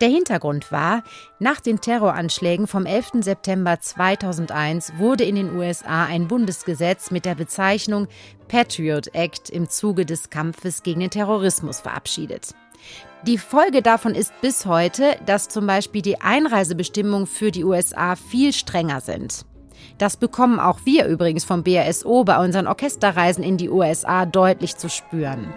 Der 0.00 0.08
Hintergrund 0.08 0.72
war, 0.72 1.02
nach 1.38 1.60
den 1.60 1.80
Terroranschlägen 1.80 2.66
vom 2.66 2.86
11. 2.86 3.10
September 3.20 3.80
2001 3.80 4.94
wurde 4.98 5.24
in 5.24 5.36
den 5.36 5.56
USA 5.56 6.04
ein 6.04 6.28
Bundesgesetz 6.28 7.10
mit 7.10 7.24
der 7.24 7.34
Bezeichnung 7.34 8.08
Patriot 8.48 9.14
Act 9.14 9.50
im 9.50 9.68
Zuge 9.68 10.04
des 10.04 10.30
Kampfes 10.30 10.82
gegen 10.82 11.00
den 11.00 11.10
Terrorismus 11.10 11.80
verabschiedet. 11.80 12.54
Die 13.26 13.38
Folge 13.38 13.82
davon 13.82 14.14
ist 14.14 14.32
bis 14.40 14.66
heute, 14.66 15.16
dass 15.26 15.48
zum 15.48 15.66
Beispiel 15.66 16.02
die 16.02 16.20
Einreisebestimmungen 16.20 17.28
für 17.28 17.52
die 17.52 17.64
USA 17.64 18.16
viel 18.16 18.52
strenger 18.52 19.00
sind. 19.00 19.46
Das 19.98 20.16
bekommen 20.16 20.58
auch 20.58 20.80
wir 20.84 21.06
übrigens 21.06 21.44
vom 21.44 21.62
BRSO 21.62 22.24
bei 22.24 22.42
unseren 22.42 22.66
Orchesterreisen 22.66 23.44
in 23.44 23.56
die 23.56 23.70
USA 23.70 24.26
deutlich 24.26 24.76
zu 24.76 24.88
spüren. 24.88 25.52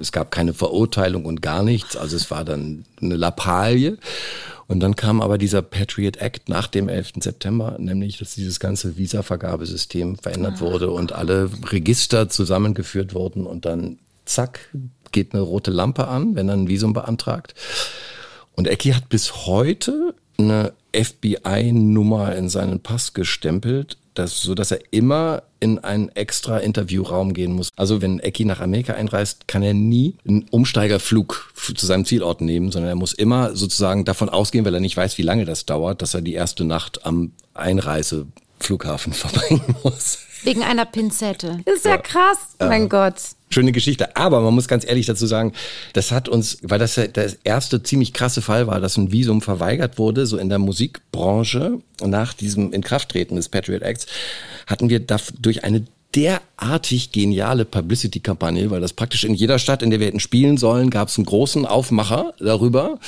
Es 0.00 0.12
gab 0.12 0.30
keine 0.30 0.54
Verurteilung 0.54 1.24
und 1.24 1.42
gar 1.42 1.62
nichts. 1.62 1.96
Also 1.96 2.16
es 2.16 2.30
war 2.30 2.44
dann 2.44 2.84
eine 3.00 3.16
Lappalie. 3.16 3.98
Und 4.66 4.80
dann 4.80 4.96
kam 4.96 5.20
aber 5.20 5.36
dieser 5.36 5.62
Patriot 5.62 6.16
Act 6.16 6.48
nach 6.48 6.66
dem 6.66 6.88
11. 6.88 7.12
September, 7.20 7.76
nämlich 7.78 8.18
dass 8.18 8.34
dieses 8.34 8.60
ganze 8.60 8.96
Visa-Vergabesystem 8.96 10.16
verändert 10.16 10.54
ah. 10.58 10.60
wurde 10.60 10.90
und 10.90 11.12
alle 11.12 11.50
Register 11.66 12.28
zusammengeführt 12.28 13.14
wurden 13.14 13.46
und 13.46 13.66
dann 13.66 13.98
zack, 14.24 14.70
geht 15.12 15.34
eine 15.34 15.42
rote 15.42 15.70
Lampe 15.70 16.08
an, 16.08 16.34
wenn 16.34 16.48
er 16.48 16.54
ein 16.54 16.68
Visum 16.68 16.94
beantragt. 16.94 17.54
Und 18.56 18.66
Ecki 18.66 18.92
hat 18.92 19.08
bis 19.08 19.46
heute 19.46 20.14
eine 20.38 20.72
FBI-Nummer 20.94 22.34
in 22.34 22.48
seinen 22.48 22.80
Pass 22.80 23.12
gestempelt, 23.12 23.98
das, 24.14 24.40
so 24.40 24.54
dass 24.54 24.70
er 24.70 24.80
immer 24.90 25.42
in 25.60 25.78
einen 25.78 26.08
extra 26.10 26.58
Interviewraum 26.58 27.34
gehen 27.34 27.52
muss. 27.52 27.70
Also 27.76 28.02
wenn 28.02 28.20
Ecki 28.20 28.44
nach 28.44 28.60
Amerika 28.60 28.94
einreist, 28.94 29.48
kann 29.48 29.62
er 29.62 29.74
nie 29.74 30.14
einen 30.26 30.46
Umsteigerflug 30.50 31.52
zu 31.74 31.86
seinem 31.86 32.04
Zielort 32.04 32.40
nehmen, 32.40 32.70
sondern 32.70 32.90
er 32.90 32.96
muss 32.96 33.12
immer 33.12 33.56
sozusagen 33.56 34.04
davon 34.04 34.28
ausgehen, 34.28 34.64
weil 34.64 34.74
er 34.74 34.80
nicht 34.80 34.96
weiß, 34.96 35.18
wie 35.18 35.22
lange 35.22 35.44
das 35.44 35.66
dauert, 35.66 36.02
dass 36.02 36.14
er 36.14 36.22
die 36.22 36.34
erste 36.34 36.64
Nacht 36.64 37.06
am 37.06 37.32
Einreiseflughafen 37.54 39.12
verbringen 39.14 39.74
muss. 39.82 40.18
Wegen 40.44 40.62
einer 40.62 40.84
Pinzette. 40.84 41.60
Das 41.64 41.76
ist 41.76 41.84
ja, 41.84 41.92
ja 41.92 41.98
krass, 41.98 42.38
mein 42.58 42.84
äh, 42.84 42.88
Gott. 42.88 43.14
Schöne 43.50 43.72
Geschichte. 43.72 44.16
Aber 44.16 44.40
man 44.40 44.54
muss 44.54 44.68
ganz 44.68 44.84
ehrlich 44.86 45.06
dazu 45.06 45.26
sagen, 45.26 45.52
das 45.92 46.12
hat 46.12 46.28
uns, 46.28 46.58
weil 46.62 46.78
das 46.78 46.96
ja 46.96 47.06
der 47.06 47.32
erste 47.44 47.82
ziemlich 47.82 48.12
krasse 48.12 48.42
Fall 48.42 48.66
war, 48.66 48.80
dass 48.80 48.96
ein 48.96 49.12
Visum 49.12 49.40
verweigert 49.40 49.98
wurde, 49.98 50.26
so 50.26 50.36
in 50.36 50.48
der 50.48 50.58
Musikbranche 50.58 51.78
nach 52.02 52.34
diesem 52.34 52.72
Inkrafttreten 52.72 53.36
des 53.36 53.48
Patriot 53.48 53.82
Acts, 53.82 54.06
hatten 54.66 54.88
wir 54.88 55.00
durch 55.00 55.64
eine 55.64 55.84
derartig 56.14 57.12
geniale 57.12 57.64
Publicity-Kampagne, 57.64 58.70
weil 58.70 58.80
das 58.80 58.92
praktisch 58.92 59.24
in 59.24 59.34
jeder 59.34 59.58
Stadt, 59.58 59.82
in 59.82 59.90
der 59.90 60.00
wir 60.00 60.06
hätten 60.06 60.20
spielen 60.20 60.56
sollen, 60.56 60.90
gab 60.90 61.08
es 61.08 61.18
einen 61.18 61.26
großen 61.26 61.66
Aufmacher 61.66 62.34
darüber. 62.38 62.98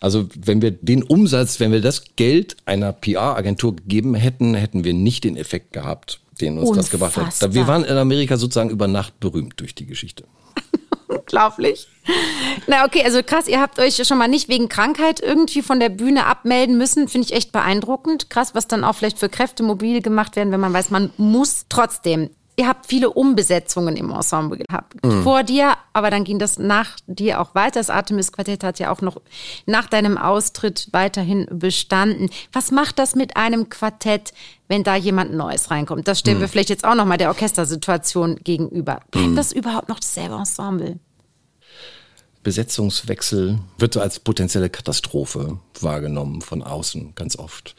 Also 0.00 0.28
wenn 0.36 0.62
wir 0.62 0.70
den 0.70 1.02
Umsatz, 1.02 1.60
wenn 1.60 1.72
wir 1.72 1.80
das 1.80 2.04
Geld 2.16 2.56
einer 2.64 2.92
PR-Agentur 2.92 3.76
gegeben 3.76 4.14
hätten, 4.14 4.54
hätten 4.54 4.84
wir 4.84 4.94
nicht 4.94 5.24
den 5.24 5.36
Effekt 5.36 5.72
gehabt, 5.72 6.20
den 6.40 6.58
uns 6.58 6.70
Unfassbar. 6.70 7.08
das 7.08 7.14
gebracht 7.14 7.42
hat. 7.42 7.54
Wir 7.54 7.66
waren 7.66 7.84
in 7.84 7.96
Amerika 7.96 8.36
sozusagen 8.36 8.70
über 8.70 8.88
Nacht 8.88 9.18
berühmt 9.20 9.60
durch 9.60 9.74
die 9.74 9.86
Geschichte. 9.86 10.24
Unglaublich. 11.08 11.88
Na, 12.66 12.84
okay, 12.84 13.02
also 13.04 13.22
krass, 13.22 13.48
ihr 13.48 13.60
habt 13.60 13.78
euch 13.78 13.96
schon 14.06 14.18
mal 14.18 14.28
nicht 14.28 14.48
wegen 14.48 14.68
Krankheit 14.68 15.20
irgendwie 15.20 15.62
von 15.62 15.78
der 15.78 15.88
Bühne 15.88 16.26
abmelden 16.26 16.78
müssen. 16.78 17.08
Finde 17.08 17.26
ich 17.26 17.34
echt 17.34 17.52
beeindruckend. 17.52 18.30
Krass, 18.30 18.54
was 18.54 18.66
dann 18.66 18.84
auch 18.84 18.94
vielleicht 18.94 19.18
für 19.18 19.28
Kräfte 19.28 19.62
mobil 19.62 20.00
gemacht 20.00 20.36
werden, 20.36 20.52
wenn 20.52 20.60
man 20.60 20.72
weiß, 20.72 20.90
man 20.90 21.12
muss 21.16 21.66
trotzdem 21.68 22.30
ihr 22.56 22.68
habt 22.68 22.86
viele 22.86 23.10
Umbesetzungen 23.10 23.96
im 23.96 24.10
Ensemble 24.10 24.58
gehabt. 24.58 25.04
Mhm. 25.04 25.22
Vor 25.22 25.42
dir, 25.42 25.74
aber 25.92 26.10
dann 26.10 26.24
ging 26.24 26.38
das 26.38 26.58
nach 26.58 26.96
dir 27.06 27.40
auch 27.40 27.54
weiter. 27.54 27.80
Das 27.80 27.90
Artemis-Quartett 27.90 28.64
hat 28.64 28.78
ja 28.78 28.90
auch 28.90 29.00
noch 29.00 29.20
nach 29.66 29.88
deinem 29.88 30.18
Austritt 30.18 30.88
weiterhin 30.92 31.46
bestanden. 31.50 32.30
Was 32.52 32.70
macht 32.70 32.98
das 32.98 33.14
mit 33.14 33.36
einem 33.36 33.68
Quartett, 33.68 34.32
wenn 34.68 34.84
da 34.84 34.96
jemand 34.96 35.32
Neues 35.32 35.70
reinkommt? 35.70 36.06
Das 36.08 36.18
stellen 36.18 36.38
mhm. 36.38 36.42
wir 36.42 36.48
vielleicht 36.48 36.70
jetzt 36.70 36.84
auch 36.84 36.94
noch 36.94 37.06
mal 37.06 37.18
der 37.18 37.28
Orchestersituation 37.28 38.36
gegenüber. 38.44 39.00
Bleibt 39.10 39.28
mhm. 39.28 39.36
das 39.36 39.52
überhaupt 39.52 39.88
noch 39.88 40.00
dasselbe 40.00 40.34
Ensemble? 40.34 40.98
Besetzungswechsel 42.42 43.58
wird 43.78 43.94
so 43.94 44.00
als 44.00 44.20
potenzielle 44.20 44.70
Katastrophe 44.70 45.58
wahrgenommen 45.80 46.40
von 46.42 46.62
außen 46.62 47.14
ganz 47.14 47.36
oft 47.36 47.76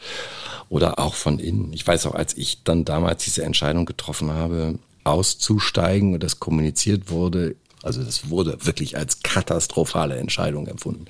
oder 0.69 0.99
auch 0.99 1.15
von 1.15 1.39
innen. 1.39 1.73
Ich 1.73 1.85
weiß 1.85 2.05
auch, 2.05 2.15
als 2.15 2.37
ich 2.37 2.63
dann 2.63 2.85
damals 2.85 3.23
diese 3.23 3.43
Entscheidung 3.43 3.85
getroffen 3.85 4.31
habe, 4.31 4.79
auszusteigen 5.03 6.13
und 6.13 6.23
das 6.23 6.39
kommuniziert 6.39 7.09
wurde, 7.09 7.55
also 7.81 8.03
das 8.03 8.29
wurde 8.29 8.57
wirklich 8.65 8.97
als 8.97 9.21
katastrophale 9.21 10.17
Entscheidung 10.17 10.67
empfunden. 10.67 11.05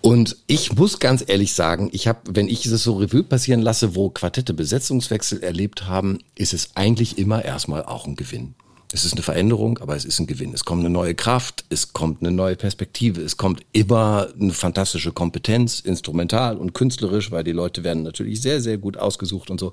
Und 0.00 0.36
ich 0.46 0.74
muss 0.74 0.98
ganz 0.98 1.24
ehrlich 1.26 1.54
sagen, 1.54 1.88
ich 1.92 2.08
habe, 2.08 2.20
wenn 2.28 2.48
ich 2.48 2.66
es 2.66 2.82
so 2.82 2.96
Revue 2.98 3.22
passieren 3.22 3.62
lasse, 3.62 3.94
wo 3.94 4.10
Quartette 4.10 4.52
Besetzungswechsel 4.52 5.42
erlebt 5.42 5.86
haben, 5.86 6.18
ist 6.34 6.52
es 6.52 6.70
eigentlich 6.74 7.16
immer 7.16 7.42
erstmal 7.42 7.84
auch 7.84 8.06
ein 8.06 8.14
Gewinn. 8.14 8.54
Es 8.92 9.04
ist 9.04 9.12
eine 9.12 9.22
Veränderung, 9.22 9.78
aber 9.78 9.96
es 9.96 10.04
ist 10.04 10.20
ein 10.20 10.26
Gewinn. 10.26 10.52
Es 10.54 10.64
kommt 10.64 10.80
eine 10.80 10.90
neue 10.90 11.14
Kraft, 11.14 11.64
es 11.68 11.92
kommt 11.92 12.20
eine 12.22 12.30
neue 12.30 12.56
Perspektive, 12.56 13.20
es 13.22 13.36
kommt 13.36 13.62
immer 13.72 14.28
eine 14.38 14.52
fantastische 14.52 15.12
Kompetenz, 15.12 15.80
instrumental 15.80 16.56
und 16.56 16.74
künstlerisch, 16.74 17.30
weil 17.30 17.44
die 17.44 17.52
Leute 17.52 17.84
werden 17.84 18.02
natürlich 18.02 18.40
sehr, 18.40 18.60
sehr 18.60 18.78
gut 18.78 18.96
ausgesucht 18.96 19.50
und 19.50 19.58
so. 19.58 19.72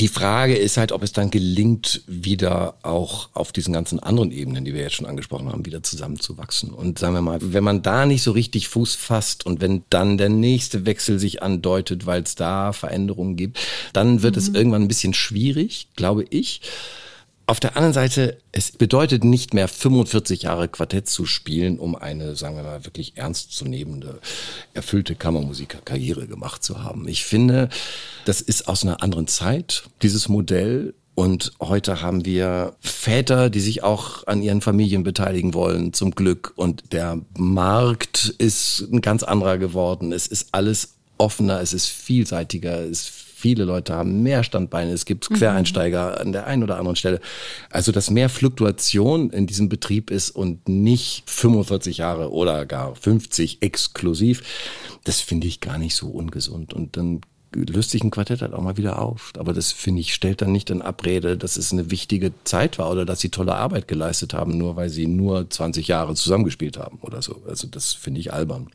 Die 0.00 0.08
Frage 0.08 0.56
ist 0.56 0.78
halt, 0.78 0.92
ob 0.92 1.02
es 1.02 1.12
dann 1.12 1.30
gelingt, 1.30 2.02
wieder 2.06 2.78
auch 2.82 3.28
auf 3.34 3.52
diesen 3.52 3.74
ganzen 3.74 4.00
anderen 4.00 4.30
Ebenen, 4.30 4.64
die 4.64 4.72
wir 4.72 4.80
jetzt 4.80 4.94
schon 4.94 5.04
angesprochen 5.04 5.50
haben, 5.50 5.66
wieder 5.66 5.82
zusammenzuwachsen. 5.82 6.70
Und 6.70 6.98
sagen 6.98 7.12
wir 7.12 7.20
mal, 7.20 7.38
wenn 7.40 7.62
man 7.62 7.82
da 7.82 8.06
nicht 8.06 8.22
so 8.22 8.32
richtig 8.32 8.68
Fuß 8.68 8.94
fasst 8.94 9.44
und 9.44 9.60
wenn 9.60 9.82
dann 9.90 10.16
der 10.16 10.30
nächste 10.30 10.86
Wechsel 10.86 11.18
sich 11.18 11.42
andeutet, 11.42 12.06
weil 12.06 12.22
es 12.22 12.34
da 12.34 12.72
Veränderungen 12.72 13.36
gibt, 13.36 13.58
dann 13.92 14.22
wird 14.22 14.36
mhm. 14.36 14.38
es 14.38 14.48
irgendwann 14.48 14.82
ein 14.82 14.88
bisschen 14.88 15.12
schwierig, 15.12 15.88
glaube 15.96 16.24
ich. 16.30 16.62
Auf 17.50 17.58
der 17.58 17.76
anderen 17.76 17.92
Seite, 17.92 18.38
es 18.52 18.70
bedeutet 18.70 19.24
nicht 19.24 19.54
mehr 19.54 19.66
45 19.66 20.42
Jahre 20.42 20.68
Quartett 20.68 21.08
zu 21.08 21.26
spielen, 21.26 21.80
um 21.80 21.96
eine, 21.96 22.36
sagen 22.36 22.54
wir 22.54 22.62
mal, 22.62 22.84
wirklich 22.84 23.16
ernstzunehmende, 23.16 24.20
erfüllte 24.72 25.16
Kammermusikerkarriere 25.16 26.28
gemacht 26.28 26.62
zu 26.62 26.84
haben. 26.84 27.08
Ich 27.08 27.24
finde, 27.24 27.68
das 28.24 28.40
ist 28.40 28.68
aus 28.68 28.84
einer 28.84 29.02
anderen 29.02 29.26
Zeit, 29.26 29.82
dieses 30.00 30.28
Modell. 30.28 30.94
Und 31.16 31.50
heute 31.58 32.02
haben 32.02 32.24
wir 32.24 32.76
Väter, 32.78 33.50
die 33.50 33.58
sich 33.58 33.82
auch 33.82 34.24
an 34.28 34.42
ihren 34.42 34.60
Familien 34.60 35.02
beteiligen 35.02 35.52
wollen, 35.52 35.92
zum 35.92 36.12
Glück. 36.12 36.52
Und 36.54 36.92
der 36.92 37.20
Markt 37.36 38.32
ist 38.38 38.86
ein 38.92 39.00
ganz 39.00 39.24
anderer 39.24 39.58
geworden. 39.58 40.12
Es 40.12 40.28
ist 40.28 40.50
alles 40.52 40.90
offener, 41.18 41.60
es 41.60 41.72
ist 41.72 41.88
vielseitiger, 41.88 42.78
es 42.78 43.06
Viele 43.40 43.64
Leute 43.64 43.94
haben 43.94 44.22
mehr 44.22 44.44
Standbeine. 44.44 44.92
Es 44.92 45.06
gibt 45.06 45.30
mhm. 45.30 45.34
Quereinsteiger 45.34 46.20
an 46.20 46.32
der 46.32 46.46
einen 46.46 46.62
oder 46.62 46.76
anderen 46.76 46.96
Stelle. 46.96 47.20
Also, 47.70 47.90
dass 47.90 48.10
mehr 48.10 48.28
Fluktuation 48.28 49.30
in 49.30 49.46
diesem 49.46 49.70
Betrieb 49.70 50.10
ist 50.10 50.30
und 50.30 50.68
nicht 50.68 51.22
45 51.26 51.98
Jahre 51.98 52.30
oder 52.32 52.66
gar 52.66 52.94
50 52.94 53.62
exklusiv, 53.62 54.42
das 55.04 55.20
finde 55.20 55.46
ich 55.46 55.60
gar 55.60 55.78
nicht 55.78 55.94
so 55.94 56.08
ungesund. 56.08 56.74
Und 56.74 56.98
dann 56.98 57.22
löst 57.54 57.90
sich 57.90 58.04
ein 58.04 58.10
Quartett 58.10 58.42
halt 58.42 58.52
auch 58.52 58.62
mal 58.62 58.76
wieder 58.76 59.00
auf. 59.00 59.32
Aber 59.38 59.52
das, 59.52 59.72
finde 59.72 60.00
ich, 60.00 60.14
stellt 60.14 60.42
dann 60.42 60.52
nicht 60.52 60.70
in 60.70 60.82
Abrede, 60.82 61.36
dass 61.36 61.56
es 61.56 61.72
eine 61.72 61.90
wichtige 61.90 62.32
Zeit 62.44 62.78
war 62.78 62.90
oder 62.90 63.04
dass 63.04 63.20
sie 63.20 63.30
tolle 63.30 63.54
Arbeit 63.54 63.88
geleistet 63.88 64.34
haben, 64.34 64.56
nur 64.58 64.76
weil 64.76 64.90
sie 64.90 65.06
nur 65.06 65.48
20 65.48 65.88
Jahre 65.88 66.14
zusammengespielt 66.14 66.76
haben 66.76 66.98
oder 67.00 67.22
so. 67.22 67.42
Also 67.48 67.66
das 67.68 67.92
finde 67.94 68.20
ich 68.20 68.32
albern. 68.32 68.70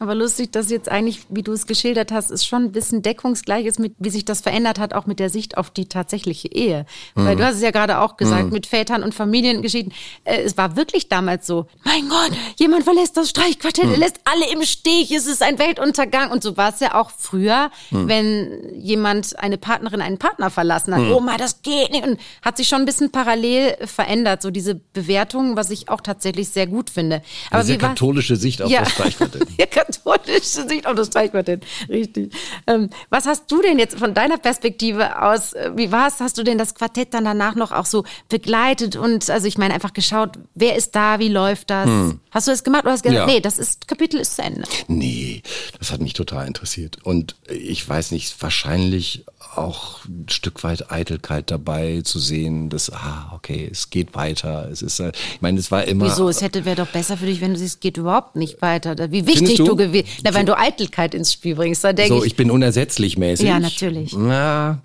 Aber 0.00 0.14
lustig, 0.14 0.52
dass 0.52 0.70
jetzt 0.70 0.88
eigentlich, 0.88 1.22
wie 1.28 1.42
du 1.42 1.52
es 1.52 1.66
geschildert 1.66 2.12
hast, 2.12 2.30
ist 2.30 2.46
schon 2.46 2.64
ein 2.64 2.72
bisschen 2.72 3.02
deckungsgleich 3.02 3.66
ist 3.66 3.80
mit, 3.80 3.94
wie 3.98 4.10
sich 4.10 4.24
das 4.24 4.40
verändert 4.40 4.78
hat, 4.78 4.94
auch 4.94 5.06
mit 5.06 5.18
der 5.18 5.28
Sicht 5.28 5.56
auf 5.56 5.70
die 5.70 5.86
tatsächliche 5.86 6.48
Ehe. 6.48 6.86
Mhm. 7.14 7.24
Weil 7.24 7.36
du 7.36 7.44
hast 7.44 7.56
es 7.56 7.62
ja 7.62 7.72
gerade 7.72 7.98
auch 7.98 8.16
gesagt, 8.16 8.46
mhm. 8.46 8.52
mit 8.52 8.66
Vätern 8.66 9.02
und 9.02 9.14
Familiengeschichten. 9.14 9.92
Äh, 10.24 10.42
es 10.42 10.56
war 10.56 10.76
wirklich 10.76 11.08
damals 11.08 11.46
so, 11.46 11.66
mein 11.84 12.08
Gott, 12.08 12.30
jemand 12.56 12.84
verlässt 12.84 13.16
das 13.16 13.30
Streichquartett, 13.30 13.86
mhm. 13.86 13.92
er 13.92 13.98
lässt 13.98 14.20
alle 14.24 14.52
im 14.52 14.62
Stich, 14.62 15.10
es 15.10 15.26
ist 15.26 15.42
ein 15.42 15.58
Weltuntergang. 15.58 16.30
Und 16.30 16.44
so 16.44 16.56
war 16.56 16.72
es 16.72 16.80
ja 16.80 16.94
auch 16.94 17.10
früher, 17.10 17.70
mhm. 17.90 18.08
wenn 18.08 18.78
jemand 18.78 19.38
eine 19.38 19.58
Partnerin 19.58 20.00
einen 20.00 20.18
Partner 20.18 20.50
verlassen 20.50 20.94
hat. 20.94 21.02
Mhm. 21.02 21.12
Oh 21.12 21.20
mal, 21.20 21.38
das 21.38 21.62
geht 21.62 21.90
nicht. 21.90 22.06
Und 22.06 22.20
hat 22.42 22.56
sich 22.56 22.68
schon 22.68 22.80
ein 22.80 22.86
bisschen 22.86 23.10
parallel 23.10 23.76
verändert, 23.84 24.42
so 24.42 24.50
diese 24.50 24.76
Bewertung, 24.76 25.56
was 25.56 25.70
ich 25.70 25.88
auch 25.88 26.00
tatsächlich 26.00 26.50
sehr 26.50 26.68
gut 26.68 26.88
finde. 26.88 27.22
Aber 27.50 27.60
Eine 27.60 27.64
sehr 27.64 27.78
katholische 27.78 28.36
Sicht 28.36 28.62
auf 28.62 28.70
ja. 28.70 28.80
das 28.80 28.92
Streichquartett. 28.92 29.48
katholische 29.88 30.68
Sicht 30.68 30.86
auf 30.86 30.94
das 30.94 31.08
Streichquartett. 31.08 31.64
Richtig. 31.88 32.32
Ähm, 32.66 32.90
was 33.10 33.26
hast 33.26 33.50
du 33.50 33.62
denn 33.62 33.78
jetzt 33.78 33.98
von 33.98 34.14
deiner 34.14 34.38
Perspektive 34.38 35.22
aus, 35.22 35.52
äh, 35.52 35.72
wie 35.74 35.90
war 35.92 36.08
es? 36.08 36.20
Hast 36.20 36.38
du 36.38 36.42
denn 36.42 36.58
das 36.58 36.74
Quartett 36.74 37.14
dann 37.14 37.24
danach 37.24 37.54
noch 37.54 37.72
auch 37.72 37.86
so 37.86 38.04
begleitet 38.28 38.96
und, 38.96 39.28
also 39.30 39.46
ich 39.46 39.58
meine, 39.58 39.74
einfach 39.74 39.92
geschaut, 39.92 40.38
wer 40.54 40.76
ist 40.76 40.94
da, 40.94 41.18
wie 41.18 41.28
läuft 41.28 41.70
das? 41.70 41.86
Hm. 41.86 42.20
Hast 42.30 42.46
du 42.46 42.50
das 42.50 42.64
gemacht 42.64 42.84
oder 42.84 42.92
hast 42.92 43.04
du 43.04 43.10
gesagt, 43.10 43.28
ja. 43.28 43.34
nee, 43.34 43.40
das 43.40 43.58
ist, 43.58 43.88
Kapitel 43.88 44.20
ist 44.20 44.36
zu 44.36 44.42
Ende? 44.42 44.62
Nee, 44.86 45.42
das 45.78 45.90
hat 45.92 46.00
mich 46.00 46.12
total 46.12 46.46
interessiert. 46.46 46.98
Und 47.02 47.36
ich 47.48 47.86
weiß 47.88 48.10
nicht, 48.10 48.40
wahrscheinlich 48.42 49.24
auch 49.54 50.04
ein 50.04 50.26
Stück 50.28 50.64
weit 50.64 50.90
Eitelkeit 50.90 51.50
dabei 51.50 52.00
zu 52.02 52.18
sehen, 52.18 52.70
dass, 52.70 52.90
ah, 52.90 53.32
okay, 53.34 53.68
es 53.70 53.90
geht 53.90 54.14
weiter. 54.14 54.68
Es 54.70 54.82
ist, 54.82 55.00
äh, 55.00 55.12
ich 55.34 55.40
meine, 55.40 55.58
es 55.58 55.70
war 55.70 55.84
immer. 55.84 56.06
Wieso? 56.06 56.28
Es 56.28 56.42
hätte, 56.42 56.64
wäre 56.64 56.76
doch 56.76 56.88
besser 56.88 57.16
für 57.16 57.26
dich, 57.26 57.40
wenn 57.40 57.52
du 57.52 57.58
siehst, 57.58 57.76
es 57.76 57.80
geht 57.80 57.96
überhaupt 57.96 58.36
nicht 58.36 58.60
weiter. 58.62 58.96
Wie 59.10 59.26
wichtig 59.26 59.56
du, 59.56 59.64
du 59.64 59.76
gewesen, 59.76 60.08
na, 60.24 60.34
wenn 60.34 60.46
du 60.46 60.56
Eitelkeit 60.56 61.14
ins 61.14 61.32
Spiel 61.32 61.54
bringst, 61.54 61.84
dann 61.84 61.96
denke 61.96 62.14
so, 62.14 62.20
ich. 62.22 62.32
ich 62.32 62.36
bin 62.36 62.50
unersetzlich 62.50 63.16
mäßig. 63.16 63.46
Ja, 63.46 63.60
natürlich. 63.60 64.12
Na, 64.16 64.80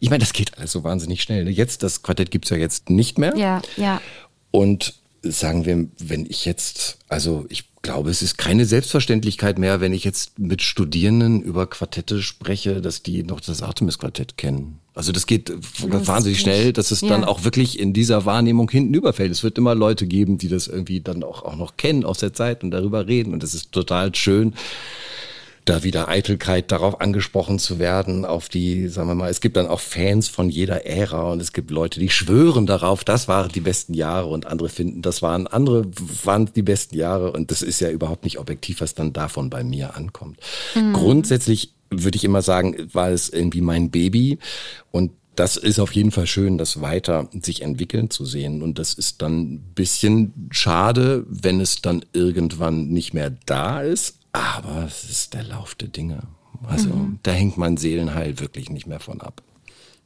ich 0.00 0.10
meine, 0.10 0.20
das 0.20 0.32
geht 0.32 0.56
alles 0.58 0.72
so 0.72 0.84
wahnsinnig 0.84 1.22
schnell. 1.22 1.48
Jetzt, 1.48 1.82
das 1.82 2.02
Quartett 2.02 2.30
gibt's 2.30 2.50
ja 2.50 2.56
jetzt 2.56 2.90
nicht 2.90 3.18
mehr. 3.18 3.36
Ja, 3.36 3.62
ja. 3.76 4.00
Und 4.50 4.94
sagen 5.22 5.64
wir, 5.64 5.86
wenn 5.98 6.26
ich 6.26 6.44
jetzt, 6.44 6.98
also 7.08 7.46
ich 7.48 7.71
glaube, 7.82 8.10
es 8.10 8.22
ist 8.22 8.38
keine 8.38 8.64
Selbstverständlichkeit 8.64 9.58
mehr, 9.58 9.80
wenn 9.80 9.92
ich 9.92 10.04
jetzt 10.04 10.38
mit 10.38 10.62
Studierenden 10.62 11.42
über 11.42 11.66
Quartette 11.66 12.22
spreche, 12.22 12.80
dass 12.80 13.02
die 13.02 13.22
noch 13.24 13.40
das 13.40 13.62
Artemis-Quartett 13.62 14.36
kennen. 14.36 14.78
Also 14.94 15.10
das 15.10 15.26
geht 15.26 15.48
Lustig. 15.48 16.06
wahnsinnig 16.06 16.40
schnell, 16.40 16.72
dass 16.72 16.90
es 16.90 17.00
ja. 17.00 17.08
dann 17.08 17.24
auch 17.24 17.44
wirklich 17.44 17.78
in 17.78 17.92
dieser 17.92 18.24
Wahrnehmung 18.24 18.70
hinten 18.70 18.94
überfällt. 18.94 19.32
Es 19.32 19.42
wird 19.42 19.58
immer 19.58 19.74
Leute 19.74 20.06
geben, 20.06 20.38
die 20.38 20.48
das 20.48 20.68
irgendwie 20.68 21.00
dann 21.00 21.24
auch, 21.24 21.42
auch 21.44 21.56
noch 21.56 21.76
kennen 21.76 22.04
aus 22.04 22.18
der 22.18 22.32
Zeit 22.32 22.62
und 22.62 22.70
darüber 22.70 23.06
reden. 23.06 23.32
Und 23.32 23.42
das 23.42 23.54
ist 23.54 23.72
total 23.72 24.14
schön 24.14 24.54
da 25.64 25.84
wieder 25.84 26.08
Eitelkeit 26.08 26.72
darauf 26.72 27.00
angesprochen 27.00 27.58
zu 27.58 27.78
werden, 27.78 28.24
auf 28.24 28.48
die, 28.48 28.88
sagen 28.88 29.08
wir 29.08 29.14
mal, 29.14 29.30
es 29.30 29.40
gibt 29.40 29.56
dann 29.56 29.68
auch 29.68 29.80
Fans 29.80 30.28
von 30.28 30.50
jeder 30.50 30.86
Ära 30.86 31.30
und 31.30 31.40
es 31.40 31.52
gibt 31.52 31.70
Leute, 31.70 32.00
die 32.00 32.10
schwören 32.10 32.66
darauf, 32.66 33.04
das 33.04 33.28
waren 33.28 33.50
die 33.52 33.60
besten 33.60 33.94
Jahre 33.94 34.26
und 34.26 34.46
andere 34.46 34.68
finden, 34.68 35.02
das 35.02 35.22
waren 35.22 35.46
andere, 35.46 35.86
waren 36.24 36.50
die 36.54 36.62
besten 36.62 36.96
Jahre 36.96 37.32
und 37.32 37.50
das 37.50 37.62
ist 37.62 37.80
ja 37.80 37.90
überhaupt 37.90 38.24
nicht 38.24 38.38
objektiv, 38.38 38.80
was 38.80 38.94
dann 38.94 39.12
davon 39.12 39.50
bei 39.50 39.62
mir 39.62 39.96
ankommt. 39.96 40.40
Mhm. 40.74 40.92
Grundsätzlich 40.94 41.74
würde 41.90 42.16
ich 42.16 42.24
immer 42.24 42.42
sagen, 42.42 42.88
war 42.92 43.10
es 43.10 43.28
irgendwie 43.28 43.60
mein 43.60 43.90
Baby 43.90 44.38
und 44.90 45.12
das 45.36 45.56
ist 45.56 45.78
auf 45.78 45.92
jeden 45.92 46.10
Fall 46.10 46.26
schön, 46.26 46.58
das 46.58 46.80
weiter 46.80 47.28
sich 47.40 47.62
entwickeln 47.62 48.10
zu 48.10 48.26
sehen. 48.26 48.62
Und 48.62 48.78
das 48.78 48.92
ist 48.92 49.22
dann 49.22 49.54
ein 49.54 49.72
bisschen 49.74 50.48
schade, 50.50 51.24
wenn 51.26 51.60
es 51.60 51.80
dann 51.80 52.04
irgendwann 52.12 52.88
nicht 52.88 53.14
mehr 53.14 53.32
da 53.46 53.80
ist. 53.80 54.18
Aber 54.32 54.84
es 54.86 55.04
ist 55.04 55.34
der 55.34 55.44
Lauf 55.44 55.74
der 55.74 55.88
Dinge. 55.88 56.22
Also 56.66 56.90
mhm. 56.90 57.18
da 57.22 57.32
hängt 57.32 57.58
mein 57.58 57.76
Seelenheil 57.76 58.38
wirklich 58.40 58.70
nicht 58.70 58.86
mehr 58.86 59.00
von 59.00 59.20
ab. 59.20 59.42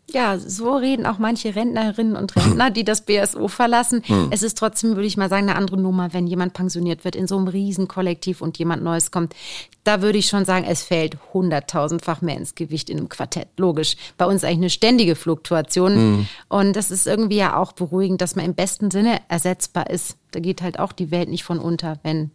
Ja, 0.08 0.38
so 0.38 0.76
reden 0.76 1.04
auch 1.04 1.18
manche 1.18 1.56
Rentnerinnen 1.56 2.14
und 2.14 2.36
Rentner, 2.36 2.70
die 2.70 2.84
das 2.84 3.00
BSO 3.00 3.48
verlassen. 3.48 4.02
Mhm. 4.06 4.28
Es 4.30 4.44
ist 4.44 4.56
trotzdem, 4.56 4.90
würde 4.94 5.06
ich 5.06 5.16
mal 5.16 5.28
sagen, 5.28 5.48
eine 5.48 5.58
andere 5.58 5.78
Nummer, 5.78 6.12
wenn 6.12 6.28
jemand 6.28 6.52
pensioniert 6.52 7.04
wird 7.04 7.16
in 7.16 7.26
so 7.26 7.36
einem 7.36 7.48
Riesenkollektiv 7.48 8.40
und 8.40 8.56
jemand 8.56 8.84
Neues 8.84 9.10
kommt. 9.10 9.34
Da 9.82 10.02
würde 10.02 10.18
ich 10.18 10.28
schon 10.28 10.44
sagen, 10.44 10.64
es 10.64 10.84
fällt 10.84 11.18
hunderttausendfach 11.34 12.22
mehr 12.22 12.36
ins 12.36 12.54
Gewicht 12.54 12.88
in 12.88 12.98
einem 12.98 13.08
Quartett. 13.08 13.48
Logisch. 13.56 13.96
Bei 14.16 14.26
uns 14.26 14.44
eigentlich 14.44 14.58
eine 14.58 14.70
ständige 14.70 15.16
Fluktuation. 15.16 15.96
Mhm. 15.96 16.28
Und 16.48 16.76
das 16.76 16.92
ist 16.92 17.08
irgendwie 17.08 17.38
ja 17.38 17.56
auch 17.56 17.72
beruhigend, 17.72 18.20
dass 18.20 18.36
man 18.36 18.44
im 18.44 18.54
besten 18.54 18.92
Sinne 18.92 19.20
ersetzbar 19.28 19.90
ist. 19.90 20.16
Da 20.30 20.38
geht 20.38 20.62
halt 20.62 20.78
auch 20.78 20.92
die 20.92 21.10
Welt 21.10 21.28
nicht 21.28 21.42
von 21.42 21.58
unter, 21.58 21.98
wenn 22.04 22.30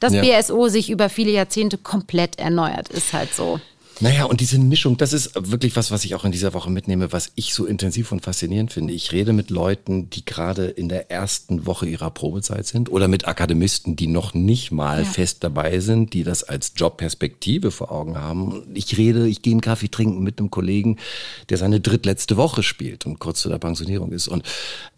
das 0.00 0.12
ja. 0.12 0.22
BSO 0.22 0.68
sich 0.68 0.90
über 0.90 1.08
viele 1.08 1.30
Jahrzehnte 1.30 1.78
komplett 1.78 2.38
erneuert, 2.38 2.88
ist 2.88 3.12
halt 3.12 3.34
so. 3.34 3.60
Naja, 4.00 4.24
und 4.24 4.40
diese 4.40 4.58
Mischung, 4.58 4.98
das 4.98 5.14
ist 5.14 5.30
wirklich 5.50 5.74
was, 5.74 5.90
was 5.90 6.04
ich 6.04 6.14
auch 6.14 6.26
in 6.26 6.32
dieser 6.32 6.52
Woche 6.52 6.70
mitnehme, 6.70 7.12
was 7.12 7.32
ich 7.34 7.54
so 7.54 7.64
intensiv 7.64 8.12
und 8.12 8.22
faszinierend 8.22 8.70
finde. 8.70 8.92
Ich 8.92 9.12
rede 9.12 9.32
mit 9.32 9.48
Leuten, 9.48 10.10
die 10.10 10.22
gerade 10.22 10.66
in 10.66 10.90
der 10.90 11.10
ersten 11.10 11.64
Woche 11.64 11.86
ihrer 11.86 12.10
Probezeit 12.10 12.66
sind 12.66 12.90
oder 12.90 13.08
mit 13.08 13.26
Akademisten, 13.26 13.96
die 13.96 14.06
noch 14.06 14.34
nicht 14.34 14.70
mal 14.70 14.98
ja. 14.98 15.04
fest 15.04 15.42
dabei 15.44 15.80
sind, 15.80 16.12
die 16.12 16.24
das 16.24 16.44
als 16.44 16.74
Jobperspektive 16.76 17.70
vor 17.70 17.90
Augen 17.90 18.18
haben. 18.18 18.66
Ich 18.74 18.98
rede, 18.98 19.26
ich 19.26 19.40
gehe 19.40 19.54
einen 19.54 19.62
Kaffee 19.62 19.88
trinken 19.88 20.22
mit 20.22 20.38
einem 20.38 20.50
Kollegen, 20.50 20.98
der 21.48 21.56
seine 21.56 21.80
drittletzte 21.80 22.36
Woche 22.36 22.62
spielt 22.62 23.06
und 23.06 23.18
kurz 23.18 23.40
zu 23.40 23.48
der 23.48 23.58
Pensionierung 23.58 24.12
ist. 24.12 24.28
Und 24.28 24.44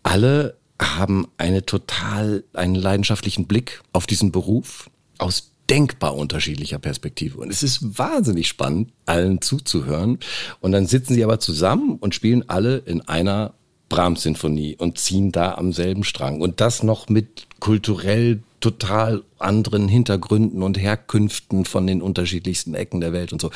alle 0.02 0.57
haben 0.80 1.28
eine 1.38 1.66
total, 1.66 2.44
einen 2.52 2.74
leidenschaftlichen 2.74 3.46
Blick 3.46 3.82
auf 3.92 4.06
diesen 4.06 4.32
Beruf 4.32 4.90
aus 5.18 5.52
denkbar 5.68 6.16
unterschiedlicher 6.16 6.78
Perspektive. 6.78 7.38
Und 7.38 7.50
es 7.50 7.62
ist 7.62 7.98
wahnsinnig 7.98 8.48
spannend, 8.48 8.90
allen 9.06 9.42
zuzuhören. 9.42 10.18
Und 10.60 10.72
dann 10.72 10.86
sitzen 10.86 11.14
sie 11.14 11.24
aber 11.24 11.40
zusammen 11.40 11.96
und 11.96 12.14
spielen 12.14 12.48
alle 12.48 12.78
in 12.78 13.02
einer 13.02 13.54
Brahms-Sinfonie 13.88 14.76
und 14.76 14.98
ziehen 14.98 15.32
da 15.32 15.54
am 15.54 15.72
selben 15.72 16.04
Strang. 16.04 16.40
Und 16.40 16.60
das 16.60 16.82
noch 16.82 17.08
mit 17.08 17.46
kulturell 17.60 18.42
total 18.60 19.22
anderen 19.38 19.88
Hintergründen 19.88 20.62
und 20.62 20.78
Herkünften 20.78 21.64
von 21.64 21.86
den 21.86 22.02
unterschiedlichsten 22.02 22.74
Ecken 22.74 23.00
der 23.00 23.12
Welt 23.12 23.32
und 23.32 23.40
so. 23.40 23.50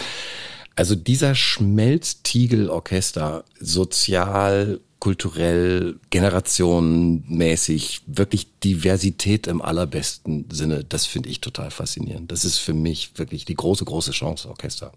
Also 0.75 0.95
dieser 0.95 1.35
Schmelztiegel-Orchester, 1.35 3.45
sozial, 3.61 4.81
kulturell, 5.03 5.98
generationenmäßig, 6.11 8.03
wirklich 8.07 8.46
Diversität 8.61 9.48
im 9.48 9.61
allerbesten 9.61 10.46
Sinne, 10.48 10.84
das 10.84 11.07
finde 11.07 11.28
ich 11.28 11.40
total 11.40 11.72
faszinierend. 11.72 12.30
Das 12.30 12.44
ist 12.44 12.59
für 12.59 12.72
mich 12.72 13.18
wirklich 13.18 13.44
die 13.44 13.57
große, 13.57 13.84
große 13.84 14.12
Chance, 14.12 14.48
Orchester. 14.48 14.92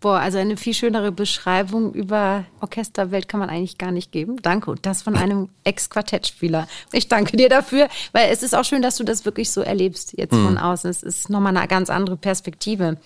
Boah, 0.00 0.18
also 0.18 0.36
eine 0.36 0.58
viel 0.58 0.74
schönere 0.74 1.12
Beschreibung 1.12 1.94
über 1.94 2.44
Orchesterwelt 2.60 3.26
kann 3.26 3.40
man 3.40 3.48
eigentlich 3.48 3.78
gar 3.78 3.90
nicht 3.90 4.12
geben. 4.12 4.36
Danke. 4.42 4.70
Und 4.70 4.84
das 4.84 5.00
von 5.00 5.16
einem 5.16 5.48
Ex-Quartettspieler. 5.64 6.68
Ich 6.92 7.08
danke 7.08 7.34
dir 7.38 7.48
dafür, 7.48 7.88
weil 8.12 8.30
es 8.30 8.42
ist 8.42 8.54
auch 8.54 8.64
schön, 8.66 8.82
dass 8.82 8.96
du 8.96 9.04
das 9.04 9.24
wirklich 9.24 9.50
so 9.50 9.62
erlebst 9.62 10.12
jetzt 10.18 10.34
von 10.34 10.58
außen. 10.58 10.90
Es 10.90 11.02
ist 11.02 11.30
nochmal 11.30 11.56
eine 11.56 11.66
ganz 11.68 11.88
andere 11.88 12.18
Perspektive. 12.18 12.98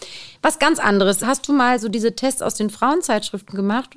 Was 0.43 0.59
ganz 0.59 0.81
anderes. 0.81 1.25
Hast 1.25 1.47
du 1.47 1.53
mal 1.53 1.79
so 1.79 1.89
diese 1.89 2.17
Tests 2.17 2.43
aus 2.43 2.57
den 2.57 2.71
Frauenzeitschriften 2.71 3.55
gemacht? 3.55 3.91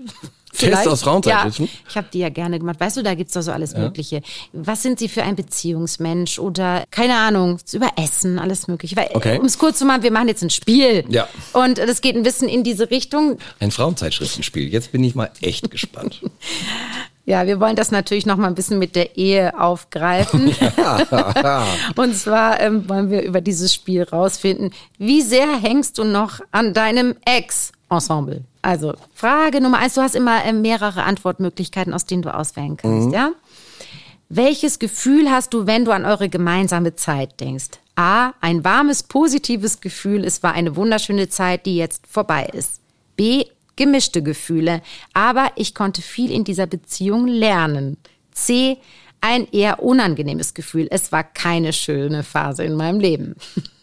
Tests 0.52 0.88
aus 0.88 1.02
Frauenzeitschriften? 1.04 1.66
Ja, 1.66 1.72
ich 1.89 1.97
habe 1.97 2.08
die 2.12 2.20
ja 2.20 2.30
gerne 2.30 2.60
gemacht. 2.60 2.80
Weißt 2.80 2.97
du, 2.97 3.04
da 3.04 3.14
gibt's 3.14 3.34
doch 3.34 3.41
so 3.41 3.52
alles 3.52 3.76
Mögliche. 3.76 4.22
Was 4.54 4.82
sind 4.82 5.00
sie 5.00 5.08
für 5.10 5.24
ein 5.24 5.36
Beziehungsmensch 5.36 6.39
oder 6.39 6.84
keine 6.91 7.16
Ahnung, 7.16 7.60
über 7.72 7.91
Essen, 7.97 8.39
alles 8.39 8.68
Mögliche. 8.68 8.95
Weil, 8.95 9.10
Okay. 9.14 9.38
Um 9.39 9.45
es 9.45 9.58
kurz 9.58 9.80
zu 9.80 9.86
machen, 9.86 10.04
wir 10.04 10.12
machen 10.12 10.28
jetzt 10.28 10.43
ein 10.43 10.50
Spiel. 10.50 11.04
Ja. 11.10 11.28
Und 11.54 11.78
das 11.78 12.02
geht 12.02 12.16
ein 12.16 12.24
bisschen 12.24 12.47
in 12.47 12.64
diese 12.64 12.89
Richtung. 12.89 13.38
Ein 13.60 13.72
Frauenzeitschriftenspiel. 13.72 14.72
Jetzt 14.72 14.91
bin 14.91 15.04
ich 15.04 15.16
mal 15.16 15.30
echt 15.41 15.70
gespannt. 15.72 16.22
Ja, 17.26 17.45
wir 17.45 17.60
wollen 17.60 17.76
das 17.76 17.91
natürlich 17.91 18.26
noch 18.26 18.38
mal 18.38 18.47
ein 18.47 18.56
bisschen 18.56 18.80
mit 18.80 18.95
der 18.95 19.16
Ehe 19.18 19.60
aufgreifen. 19.60 20.47
Und 21.95 22.16
zwar 22.16 22.60
ähm, 22.60 22.89
wollen 22.89 23.12
wir 23.12 23.22
über 23.22 23.39
dieses 23.41 23.74
Spiel 23.74 24.04
rausfinden, 24.04 24.72
wie 24.97 25.22
sehr 25.22 25.62
hängst 25.62 26.00
du 26.00 26.06
noch 26.06 26.39
an 26.52 26.74
deinem 26.74 27.16
Ex-Ensemble? 27.89 28.43
Also 28.61 28.93
Frage 29.13 29.61
Nummer 29.61 29.79
eins, 29.79 29.95
du 29.95 30.01
hast 30.01 30.15
immer 30.15 30.43
ähm, 30.45 30.61
mehrere 30.61 31.03
Antwortmöglichkeiten, 31.03 31.93
aus 31.93 32.05
denen 32.05 32.21
du 32.21 32.33
auswählen 32.33 32.77
kannst, 32.77 33.11
ja? 33.11 33.31
Welches 34.31 34.77
Gefühl 34.77 35.31
hast 35.31 35.55
du, 35.55 35.65
wenn 35.65 35.85
du 35.85 35.91
an 35.91 36.05
eure 36.05 36.29
gemeinsame 36.29 36.95
Zeit 36.95 37.39
denkst? 37.39 37.79
A. 37.95 38.33
Ein 38.41 38.63
warmes, 38.63 39.01
positives 39.01 39.81
Gefühl. 39.81 40.23
Es 40.23 40.43
war 40.43 40.53
eine 40.53 40.75
wunderschöne 40.75 41.29
Zeit, 41.29 41.65
die 41.65 41.75
jetzt 41.75 42.05
vorbei 42.05 42.47
ist. 42.53 42.79
B. 43.15 43.45
Gemischte 43.75 44.21
Gefühle. 44.21 44.81
Aber 45.13 45.51
ich 45.55 45.73
konnte 45.73 46.03
viel 46.03 46.31
in 46.31 46.43
dieser 46.43 46.67
Beziehung 46.67 47.25
lernen. 47.25 47.97
C. 48.31 48.77
Ein 49.19 49.47
eher 49.51 49.81
unangenehmes 49.81 50.53
Gefühl. 50.53 50.87
Es 50.91 51.11
war 51.11 51.23
keine 51.23 51.73
schöne 51.73 52.21
Phase 52.23 52.63
in 52.63 52.75
meinem 52.75 52.99
Leben. 52.99 53.35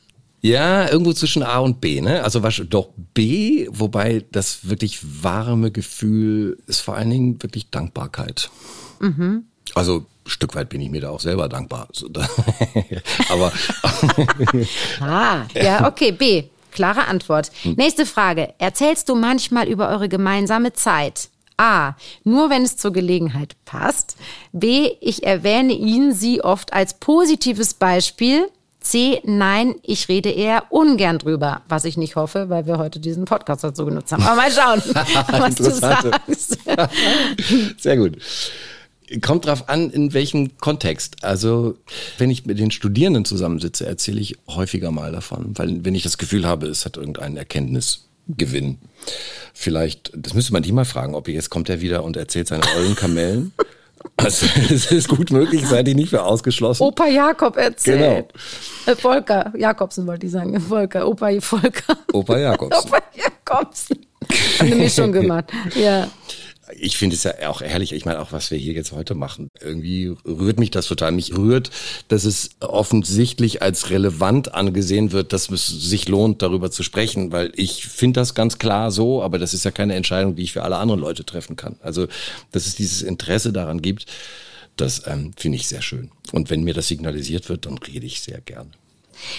Ja, 0.46 0.88
irgendwo 0.88 1.12
zwischen 1.12 1.42
A 1.42 1.58
und 1.58 1.80
B, 1.80 2.00
ne? 2.00 2.22
Also 2.22 2.44
was, 2.44 2.62
doch 2.68 2.90
B, 3.14 3.66
wobei 3.68 4.24
das 4.30 4.68
wirklich 4.68 5.00
warme 5.24 5.72
Gefühl 5.72 6.56
ist 6.68 6.82
vor 6.82 6.94
allen 6.94 7.10
Dingen 7.10 7.42
wirklich 7.42 7.70
Dankbarkeit. 7.70 8.48
Also 9.74 9.96
ein 9.96 10.30
Stück 10.30 10.54
weit 10.54 10.68
bin 10.68 10.80
ich 10.80 10.88
mir 10.88 11.00
da 11.00 11.10
auch 11.10 11.18
selber 11.18 11.48
dankbar. 11.48 11.88
Aber 13.28 13.52
Ah, 15.00 15.46
ja, 15.52 15.88
okay, 15.88 16.12
B. 16.12 16.44
Klare 16.70 17.08
Antwort. 17.08 17.50
Nächste 17.64 18.06
Frage. 18.06 18.54
Erzählst 18.58 19.08
du 19.08 19.16
manchmal 19.16 19.66
über 19.66 19.88
eure 19.88 20.08
gemeinsame 20.08 20.72
Zeit? 20.74 21.28
A. 21.56 21.96
Nur 22.22 22.50
wenn 22.50 22.62
es 22.62 22.76
zur 22.76 22.92
Gelegenheit 22.92 23.56
passt. 23.64 24.16
B. 24.52 24.92
Ich 25.00 25.24
erwähne 25.24 25.72
ihn, 25.72 26.12
sie 26.12 26.40
oft 26.44 26.72
als 26.72 26.94
positives 26.94 27.74
Beispiel. 27.74 28.48
C. 28.86 29.20
Nein, 29.24 29.74
ich 29.82 30.08
rede 30.08 30.30
eher 30.30 30.64
ungern 30.70 31.18
drüber. 31.18 31.62
Was 31.68 31.84
ich 31.84 31.96
nicht 31.96 32.16
hoffe, 32.16 32.48
weil 32.48 32.66
wir 32.66 32.78
heute 32.78 33.00
diesen 33.00 33.24
Podcast 33.24 33.64
dazu 33.64 33.84
genutzt 33.84 34.12
haben. 34.12 34.22
Aber 34.22 34.36
mal 34.36 34.50
schauen, 34.50 34.82
was 35.40 35.54
du 35.56 35.70
sagst. 35.70 36.58
Sehr 37.78 37.96
gut. 37.96 38.18
Kommt 39.22 39.46
drauf 39.46 39.68
an, 39.68 39.90
in 39.90 40.14
welchem 40.14 40.56
Kontext. 40.58 41.24
Also, 41.24 41.76
wenn 42.18 42.30
ich 42.30 42.46
mit 42.46 42.58
den 42.58 42.70
Studierenden 42.70 43.24
zusammensitze, 43.24 43.86
erzähle 43.86 44.20
ich 44.20 44.36
häufiger 44.48 44.90
mal 44.90 45.12
davon, 45.12 45.56
weil 45.56 45.84
wenn 45.84 45.94
ich 45.94 46.02
das 46.02 46.18
Gefühl 46.18 46.46
habe, 46.46 46.66
es 46.66 46.84
hat 46.84 46.96
irgendeinen 46.96 47.36
Erkenntnisgewinn. 47.36 48.78
Vielleicht, 49.54 50.12
das 50.14 50.34
müsste 50.34 50.52
man 50.52 50.62
die 50.62 50.72
mal 50.72 50.84
fragen, 50.84 51.14
ob 51.14 51.28
jetzt 51.28 51.50
kommt 51.50 51.68
er 51.68 51.80
wieder 51.80 52.04
und 52.04 52.16
erzählt 52.16 52.48
seine 52.48 52.64
ollen 52.76 52.96
Kamellen. 52.96 53.52
Also, 54.16 54.46
es 54.70 54.90
ist 54.90 55.08
gut 55.08 55.30
möglich, 55.30 55.66
seid 55.66 55.88
ihr 55.88 55.94
nicht 55.94 56.10
für 56.10 56.22
ausgeschlossen. 56.22 56.82
Opa 56.82 57.06
Jakob 57.06 57.56
erzählt. 57.56 58.32
Genau. 58.86 58.92
Äh, 58.92 58.96
Volker, 58.96 59.52
Jakobsen 59.56 60.06
wollte 60.06 60.26
ich 60.26 60.32
sagen. 60.32 60.58
Volker, 60.60 61.06
Opa 61.08 61.30
Volker. 61.40 61.96
Opa 62.12 62.38
Jakobs. 62.38 62.76
Opa 62.86 62.98
Jakobsen. 63.14 64.06
Eine 64.58 64.74
Mischung 64.76 65.12
gemacht. 65.12 65.52
Ja. 65.74 66.08
Ich 66.78 66.96
finde 66.96 67.16
es 67.16 67.22
ja 67.22 67.32
auch 67.48 67.60
herrlich, 67.60 67.92
ich 67.92 68.04
meine 68.04 68.20
auch, 68.20 68.32
was 68.32 68.50
wir 68.50 68.58
hier 68.58 68.72
jetzt 68.72 68.92
heute 68.92 69.14
machen. 69.14 69.50
Irgendwie 69.60 70.14
rührt 70.24 70.58
mich 70.58 70.70
das 70.70 70.86
total. 70.86 71.12
Mich 71.12 71.36
rührt, 71.36 71.70
dass 72.08 72.24
es 72.24 72.50
offensichtlich 72.60 73.62
als 73.62 73.90
relevant 73.90 74.54
angesehen 74.54 75.12
wird, 75.12 75.32
dass 75.32 75.50
es 75.50 75.66
sich 75.66 76.08
lohnt, 76.08 76.42
darüber 76.42 76.70
zu 76.70 76.82
sprechen, 76.82 77.32
weil 77.32 77.52
ich 77.54 77.86
finde 77.86 78.20
das 78.20 78.34
ganz 78.34 78.58
klar 78.58 78.90
so, 78.90 79.22
aber 79.22 79.38
das 79.38 79.54
ist 79.54 79.64
ja 79.64 79.70
keine 79.70 79.94
Entscheidung, 79.94 80.36
die 80.36 80.42
ich 80.42 80.52
für 80.52 80.62
alle 80.62 80.76
anderen 80.76 81.00
Leute 81.00 81.24
treffen 81.24 81.56
kann. 81.56 81.76
Also, 81.80 82.08
dass 82.52 82.66
es 82.66 82.74
dieses 82.74 83.02
Interesse 83.02 83.52
daran 83.52 83.82
gibt, 83.82 84.06
das 84.76 85.06
ähm, 85.06 85.32
finde 85.36 85.56
ich 85.56 85.68
sehr 85.68 85.82
schön. 85.82 86.10
Und 86.32 86.50
wenn 86.50 86.64
mir 86.64 86.74
das 86.74 86.88
signalisiert 86.88 87.48
wird, 87.48 87.66
dann 87.66 87.78
rede 87.78 88.06
ich 88.06 88.20
sehr 88.20 88.40
gern. 88.40 88.72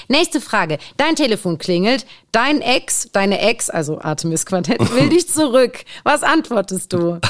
Nächste 0.07 0.41
Frage. 0.41 0.77
Dein 0.97 1.15
Telefon 1.15 1.57
klingelt. 1.57 2.05
Dein 2.31 2.61
Ex, 2.61 3.09
deine 3.11 3.39
Ex, 3.39 3.69
also 3.69 3.99
Artemis 4.01 4.45
Quartett, 4.45 4.79
will 4.93 5.09
dich 5.09 5.27
zurück. 5.27 5.83
Was 6.03 6.23
antwortest 6.23 6.93
du? 6.93 7.19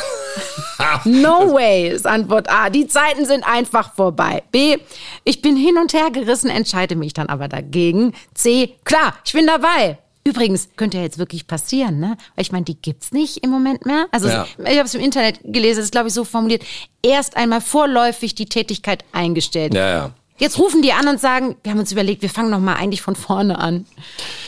No 1.06 1.54
way 1.54 1.90
ist 1.90 2.06
Antwort 2.06 2.50
A. 2.50 2.70
Die 2.70 2.88
Zeiten 2.88 3.26
sind 3.26 3.44
einfach 3.44 3.96
vorbei. 3.96 4.44
B. 4.52 4.78
Ich 5.24 5.42
bin 5.42 5.56
hin 5.56 5.78
und 5.78 5.94
her 5.94 6.12
gerissen, 6.12 6.50
entscheide 6.50 6.96
mich 6.96 7.14
dann 7.14 7.28
aber 7.30 7.48
dagegen. 7.48 8.14
C. 8.34 8.76
Klar, 8.84 9.16
ich 9.26 9.34
bin 9.34 9.48
dabei. 9.48 9.98
Übrigens, 10.24 10.68
könnte 10.76 10.98
ja 10.98 11.04
jetzt 11.04 11.18
wirklich 11.20 11.48
passieren, 11.48 12.00
ne? 12.00 12.18
Weil 12.36 12.42
ich 12.44 12.52
meine, 12.52 12.66
die 12.66 12.76
gibt's 12.80 13.12
nicht 13.14 13.38
im 13.44 13.50
Moment 13.50 13.86
mehr. 13.86 14.08
Also 14.12 14.28
Ja. 14.28 14.46
ich 14.60 14.78
habe 14.78 14.82
es 14.86 14.94
im 14.94 15.02
Internet 15.02 15.40
gelesen, 15.44 15.80
es 15.80 15.86
ist 15.86 15.92
glaube 15.92 16.10
ich 16.10 16.14
so 16.14 16.26
formuliert, 16.26 16.64
erst 17.02 17.38
einmal 17.38 17.62
vorläufig 17.62 18.36
die 18.36 18.46
Tätigkeit 18.46 19.06
eingestellt. 19.14 19.74
Ja, 19.74 19.90
ja. 19.90 20.12
Jetzt 20.38 20.60
rufen 20.60 20.82
die 20.82 20.92
an 20.94 21.08
und 21.08 21.20
sagen, 21.20 21.56
wir 21.64 21.72
haben 21.72 21.80
uns 21.80 21.92
überlegt, 21.92 22.22
wir 22.22 22.30
fangen 22.30 22.50
noch 22.52 22.60
mal 22.60 22.76
eigentlich 22.76 23.02
von 23.02 23.16
vorne 23.16 23.58
an. 23.60 23.86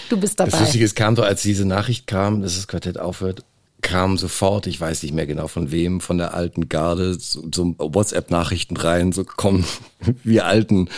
Du 0.09 0.17
bist 0.17 0.39
dabei. 0.39 0.51
Das 0.51 0.59
Lustige 0.61 0.85
ist, 0.85 0.95
kam 0.95 1.15
doch, 1.15 1.23
als 1.25 1.41
diese 1.41 1.65
Nachricht 1.65 2.07
kam, 2.07 2.41
dass 2.41 2.55
das 2.55 2.67
Quartett 2.67 2.99
aufhört, 2.99 3.43
kam 3.81 4.17
sofort, 4.17 4.67
ich 4.67 4.79
weiß 4.79 5.03
nicht 5.03 5.13
mehr 5.15 5.25
genau 5.25 5.47
von 5.47 5.71
wem, 5.71 6.01
von 6.01 6.17
der 6.17 6.33
alten 6.33 6.67
Garde, 6.69 7.15
so, 7.19 7.43
so 7.53 7.75
WhatsApp-Nachrichten 7.77 8.77
rein, 8.77 9.11
so 9.13 9.23
komm, 9.23 9.63
wir 10.23 10.45
Alten, 10.45 10.89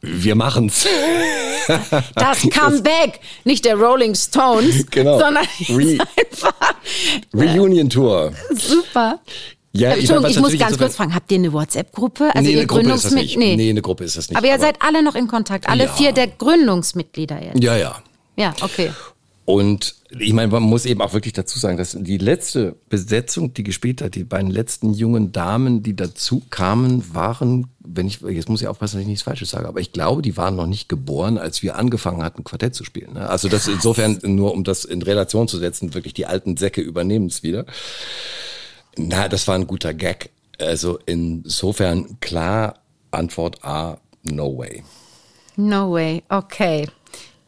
wir 0.00 0.34
machen's. 0.36 0.86
Das 2.14 2.40
Comeback, 2.50 3.20
nicht 3.44 3.64
der 3.64 3.76
Rolling 3.76 4.14
Stones, 4.14 4.86
Genau. 4.90 5.18
sondern 5.18 5.44
Re- 5.68 5.98
einfach 6.18 6.54
Reunion 7.34 7.90
Tour. 7.90 8.32
super. 8.54 9.20
Ja, 9.72 9.90
Entschuldigung, 9.90 10.22
was 10.24 10.30
ich 10.32 10.40
muss 10.40 10.58
ganz 10.58 10.78
kurz 10.78 10.96
fragen, 10.96 11.14
habt 11.14 11.30
ihr 11.30 11.38
eine 11.38 11.52
WhatsApp-Gruppe? 11.52 12.30
Also 12.34 12.42
nee, 12.48 12.54
ihr 12.54 12.58
eine 12.58 12.66
Gruppe 12.66 12.90
ist 12.92 13.04
das 13.04 13.12
Gründungsmi- 13.12 13.14
nicht. 13.16 13.36
Nee. 13.38 13.56
Nee, 13.56 13.70
eine 13.70 13.82
Gruppe 13.82 14.04
ist 14.04 14.16
das 14.16 14.28
nicht. 14.28 14.36
Aber 14.36 14.46
ihr 14.48 14.58
seid 14.58 14.76
alle 14.82 15.02
noch 15.02 15.14
in 15.14 15.28
Kontakt, 15.28 15.68
alle 15.68 15.84
Ja. 15.84 15.92
vier 15.92 16.12
der 16.12 16.26
Gründungsmitglieder 16.26 17.42
jetzt. 17.42 17.62
Ja, 17.62 17.76
ja. 17.76 18.02
Ja, 18.36 18.54
okay. 18.62 18.90
Und 19.44 19.96
ich 20.18 20.32
meine, 20.32 20.50
man 20.52 20.62
muss 20.62 20.86
eben 20.86 21.00
auch 21.00 21.12
wirklich 21.12 21.32
dazu 21.32 21.58
sagen, 21.58 21.76
dass 21.76 21.96
die 21.98 22.18
letzte 22.18 22.76
Besetzung, 22.88 23.52
die 23.54 23.64
gespielt 23.64 24.00
hat, 24.00 24.14
die 24.14 24.22
beiden 24.24 24.50
letzten 24.50 24.92
jungen 24.92 25.32
Damen, 25.32 25.82
die 25.82 25.96
dazu 25.96 26.42
kamen, 26.50 27.14
waren, 27.14 27.66
wenn 27.80 28.06
ich, 28.06 28.20
jetzt 28.20 28.48
muss 28.48 28.60
ich 28.62 28.68
aufpassen, 28.68 28.96
dass 28.96 29.02
ich 29.02 29.08
nichts 29.08 29.22
Falsches 29.22 29.50
sage, 29.50 29.66
aber 29.66 29.80
ich 29.80 29.92
glaube, 29.92 30.22
die 30.22 30.36
waren 30.36 30.54
noch 30.56 30.66
nicht 30.66 30.88
geboren, 30.88 31.36
als 31.38 31.62
wir 31.62 31.76
angefangen 31.76 32.22
hatten, 32.22 32.44
Quartett 32.44 32.74
zu 32.76 32.84
spielen. 32.84 33.14
ne? 33.14 33.28
Also 33.28 33.48
das 33.48 33.66
insofern, 33.66 34.18
nur 34.22 34.52
um 34.52 34.62
das 34.62 34.84
in 34.84 35.02
Relation 35.02 35.48
zu 35.48 35.58
setzen, 35.58 35.94
wirklich 35.94 36.14
die 36.14 36.26
alten 36.26 36.56
Säcke 36.56 36.80
übernehmen 36.80 37.26
es 37.26 37.42
wieder. 37.42 37.66
Na, 38.96 39.28
das 39.28 39.46
war 39.48 39.54
ein 39.54 39.66
guter 39.66 39.94
Gag. 39.94 40.30
Also 40.58 40.98
insofern 41.06 42.18
klar, 42.20 42.80
Antwort 43.10 43.64
A, 43.64 43.98
no 44.22 44.56
way. 44.56 44.82
No 45.56 45.92
way, 45.92 46.22
okay. 46.28 46.88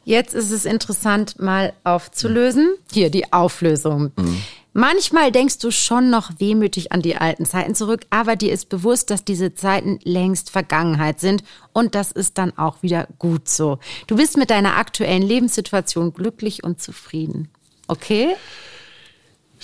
Jetzt 0.04 0.34
ist 0.34 0.50
es 0.50 0.64
interessant, 0.64 1.38
mal 1.38 1.72
aufzulösen. 1.84 2.74
Hier 2.90 3.10
die 3.10 3.32
Auflösung. 3.32 4.10
Manchmal 4.72 5.30
denkst 5.30 5.58
du 5.58 5.70
schon 5.70 6.08
noch 6.10 6.30
wehmütig 6.38 6.92
an 6.92 7.02
die 7.02 7.16
alten 7.16 7.44
Zeiten 7.44 7.74
zurück, 7.74 8.06
aber 8.08 8.36
dir 8.36 8.52
ist 8.52 8.70
bewusst, 8.70 9.10
dass 9.10 9.22
diese 9.22 9.54
Zeiten 9.54 9.98
längst 10.02 10.50
Vergangenheit 10.50 11.20
sind 11.20 11.44
und 11.74 11.94
das 11.94 12.10
ist 12.10 12.38
dann 12.38 12.56
auch 12.56 12.82
wieder 12.82 13.06
gut 13.18 13.48
so. 13.48 13.78
Du 14.06 14.16
bist 14.16 14.38
mit 14.38 14.48
deiner 14.50 14.76
aktuellen 14.76 15.22
Lebenssituation 15.22 16.14
glücklich 16.14 16.64
und 16.64 16.80
zufrieden. 16.80 17.48
Okay? 17.86 18.34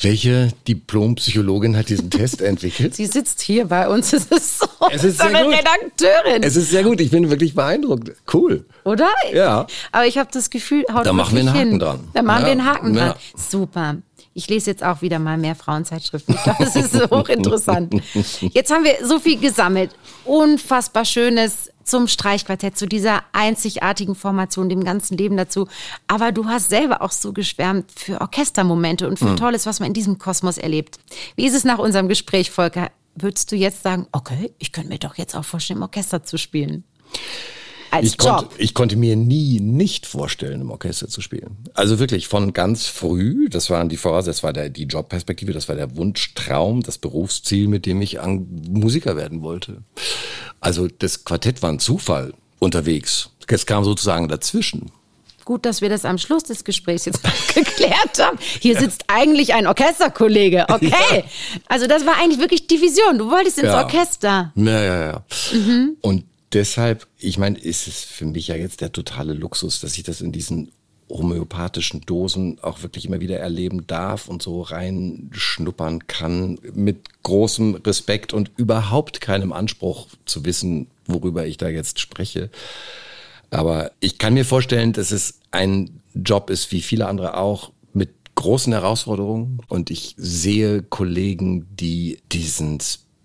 Welche 0.01 0.53
Diplompsychologin 0.67 1.77
hat 1.77 1.89
diesen 1.89 2.11
Test 2.11 2.41
entwickelt? 2.41 2.95
Sie 2.95 3.07
sitzt 3.07 3.41
hier 3.41 3.67
bei 3.67 3.89
uns. 3.89 4.13
Es 4.19 4.25
ist 4.27 4.59
so 4.61 4.67
Es 4.91 5.05
ist 5.05 5.19
sehr 5.19 5.27
eine 5.27 5.45
gut. 5.45 5.55
Redakteurin, 5.55 6.43
Es 6.43 6.57
ist 6.57 6.71
sehr 6.71 6.83
gut, 6.85 7.01
ich 7.01 7.11
bin 7.11 7.29
wirklich 7.31 7.55
beeindruckt. 7.55 8.13
Cool. 8.33 8.65
oder? 8.85 9.09
Ja. 9.33 9.67
Aber 9.93 10.07
ich 10.07 10.19
habe 10.19 10.29
das 10.33 10.51
Gefühl, 10.51 10.85
haut 10.93 11.05
Da 11.07 11.13
machen 11.13 11.35
wir 11.35 11.41
einen 11.41 11.51
Haken 11.55 11.69
hin. 11.71 11.79
dran. 11.79 12.09
Da 12.15 12.23
machen 12.23 12.41
Ja. 12.43 12.47
wir 12.47 12.53
einen 12.53 12.65
Haken 12.65 12.95
Ja. 12.95 13.07
dran. 13.09 13.15
Super. 13.37 13.97
Ich 14.35 14.49
lese 14.49 14.71
jetzt 14.71 14.85
auch 14.85 15.03
wieder 15.03 15.19
mal 15.19 15.37
mehr 15.37 15.57
Frauenzeitschriften. 15.57 16.35
Ich 16.37 16.43
glaube, 16.45 16.65
das 16.65 16.77
ist 16.77 17.11
hochinteressant. 17.11 17.95
Jetzt 18.53 18.71
haben 18.71 18.85
wir 18.85 19.05
so 19.05 19.19
viel 19.19 19.39
gesammelt. 19.41 19.91
Unfassbar 20.25 21.05
schönes 21.05 21.71
zum 21.89 22.09
Streichquartett, 22.09 22.77
zu 22.77 22.87
dieser 22.87 23.23
einzigartigen 23.33 24.15
Formation, 24.15 24.69
dem 24.69 24.85
ganzen 24.85 25.17
Leben 25.17 25.37
dazu. 25.37 25.69
Aber 26.07 26.33
du 26.33 26.47
hast 26.47 26.69
selber 26.69 27.03
auch 27.03 27.13
so 27.13 27.33
geschwärmt 27.33 27.91
für 27.95 28.21
Orchestermomente 28.21 29.09
und 29.09 29.19
für 29.19 29.27
mhm. 29.27 29.37
Tolles, 29.37 29.67
was 29.67 29.81
man 29.81 29.89
in 29.89 29.95
diesem 29.95 30.19
Kosmos 30.19 30.59
erlebt. 30.59 30.99
Wie 31.37 31.47
ist 31.47 31.55
es 31.55 31.65
nach 31.65 31.79
unserem 31.79 32.09
Gespräch, 32.09 32.51
Volker? 32.51 32.91
Würdest 33.15 33.51
du 33.51 33.57
jetzt 33.57 33.83
sagen, 33.83 34.07
okay, 34.13 34.53
ich 34.59 34.73
könnte 34.73 34.91
mir 34.91 34.99
doch 34.99 35.17
jetzt 35.17 35.35
auch 35.35 35.45
vorstellen, 35.45 35.79
im 35.79 35.83
Orchester 35.83 36.23
zu 36.23 36.39
spielen? 36.39 36.85
Als 37.91 38.07
ich 38.07 38.23
Job. 38.23 38.37
Konnte, 38.37 38.55
ich 38.59 38.75
konnte 38.75 38.97
mir 38.97 39.17
nie 39.17 39.61
nicht 39.61 40.07
vorstellen, 40.07 40.61
im 40.61 40.71
Orchester 40.71 41.09
zu 41.09 41.21
spielen. 41.21 41.57
Also 41.75 41.99
wirklich 41.99 42.29
von 42.29 42.53
ganz 42.53 42.87
früh, 42.87 43.49
das 43.49 43.71
waren 43.71 43.89
die 43.89 43.97
Voraussetzungen, 43.97 44.33
das 44.33 44.43
war 44.43 44.53
der, 44.53 44.69
die 44.71 44.85
Jobperspektive, 44.85 45.53
das 45.53 45.69
war 45.69 45.77
der 45.77 45.97
Wunschtraum, 45.97 46.83
das 46.83 46.99
Berufsziel, 46.99 47.69
mit 47.69 47.87
dem 47.87 48.03
ich 48.03 48.21
an 48.21 48.47
Musiker 48.69 49.17
werden 49.17 49.43
wollte. 49.43 49.83
Also 50.61 50.89
das 50.89 51.25
Quartett 51.25 51.63
war 51.63 51.71
ein 51.71 51.79
Zufall 51.79 52.35
unterwegs. 52.59 53.31
Es 53.47 53.67
kam 53.67 53.85
sozusagen 53.85 54.29
dazwischen. 54.29 54.91
Gut, 55.49 55.65
dass 55.65 55.81
wir 55.81 55.89
das 55.89 56.05
am 56.05 56.19
Schluss 56.19 56.43
des 56.43 56.63
Gesprächs 56.63 57.07
jetzt 57.07 57.23
geklärt 57.55 58.19
haben. 58.19 58.39
Hier 58.61 58.79
sitzt 58.79 59.05
eigentlich 59.07 59.55
ein 59.55 59.67
Orchesterkollege. 59.67 60.67
Okay. 60.79 60.91
Ja. 60.91 61.23
Also 61.67 61.87
das 61.87 62.05
war 62.05 62.17
eigentlich 62.19 62.39
wirklich 62.39 62.67
die 62.67 62.81
Vision. 62.81 63.17
Du 63.17 63.31
wolltest 63.31 63.59
ins 63.59 63.69
ja. 63.69 63.83
Orchester. 63.83 64.53
Ja, 64.55 64.83
ja, 64.83 65.01
ja. 65.01 65.25
Mhm. 65.53 65.97
Und 66.03 66.25
deshalb, 66.53 67.07
ich 67.19 67.39
meine, 67.39 67.59
ist 67.59 67.87
es 67.89 68.05
für 68.05 68.27
mich 68.27 68.49
ja 68.49 68.57
jetzt 68.57 68.81
der 68.81 68.93
totale 68.93 69.33
Luxus, 69.33 69.81
dass 69.81 69.97
ich 69.97 70.05
das 70.05 70.21
in 70.21 70.33
diesen 70.33 70.73
homöopathischen 71.11 72.03
Dosen 72.03 72.59
auch 72.61 72.83
wirklich 72.83 73.07
immer 73.07 73.21
wieder 73.21 73.39
erleben 73.39 73.87
darf 73.87 74.29
und 74.29 74.43
so 74.43 74.61
reinschnuppern 74.61 76.07
kann 76.07 76.59
mit 76.75 77.23
großem 77.23 77.77
Respekt 77.77 78.35
und 78.35 78.51
überhaupt 78.57 79.21
keinem 79.21 79.53
Anspruch 79.53 80.09
zu 80.27 80.45
wissen, 80.45 80.89
worüber 81.07 81.47
ich 81.47 81.57
da 81.57 81.69
jetzt 81.69 81.99
spreche. 81.99 82.51
Aber 83.51 83.93
ich 84.01 84.19
kann 84.19 84.35
mir 84.35 84.45
vorstellen, 84.45 84.93
dass 84.93 85.11
es 85.11 85.41
ein 85.51 86.01
Job 86.15 86.51
ist, 86.51 86.71
wie 86.73 86.83
viele 86.83 87.07
andere 87.07 87.39
auch, 87.39 87.73
mit 87.95 88.11
großen 88.35 88.73
Herausforderungen. 88.73 89.61
Und 89.69 89.91
ich 89.91 90.15
sehe 90.19 90.83
Kollegen, 90.83 91.67
die 91.75 92.21
diesen 92.31 92.79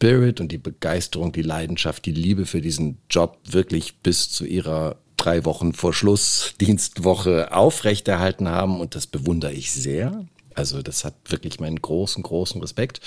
und 0.03 0.51
die 0.51 0.57
Begeisterung, 0.57 1.31
die 1.31 1.43
Leidenschaft, 1.43 2.05
die 2.05 2.11
Liebe 2.11 2.45
für 2.45 2.59
diesen 2.59 2.97
Job 3.09 3.37
wirklich 3.45 3.97
bis 3.99 4.29
zu 4.29 4.45
ihrer 4.45 4.97
drei 5.15 5.45
Wochen 5.45 5.73
vor 5.73 5.93
Schluss 5.93 6.55
Dienstwoche 6.59 7.53
aufrechterhalten 7.55 8.49
haben 8.49 8.81
und 8.81 8.95
das 8.95 9.07
bewundere 9.07 9.53
ich 9.53 9.71
sehr. 9.71 10.25
Also 10.55 10.81
das 10.81 11.05
hat 11.05 11.15
wirklich 11.29 11.59
meinen 11.59 11.81
großen, 11.81 12.21
großen 12.21 12.59
Respekt. 12.61 12.99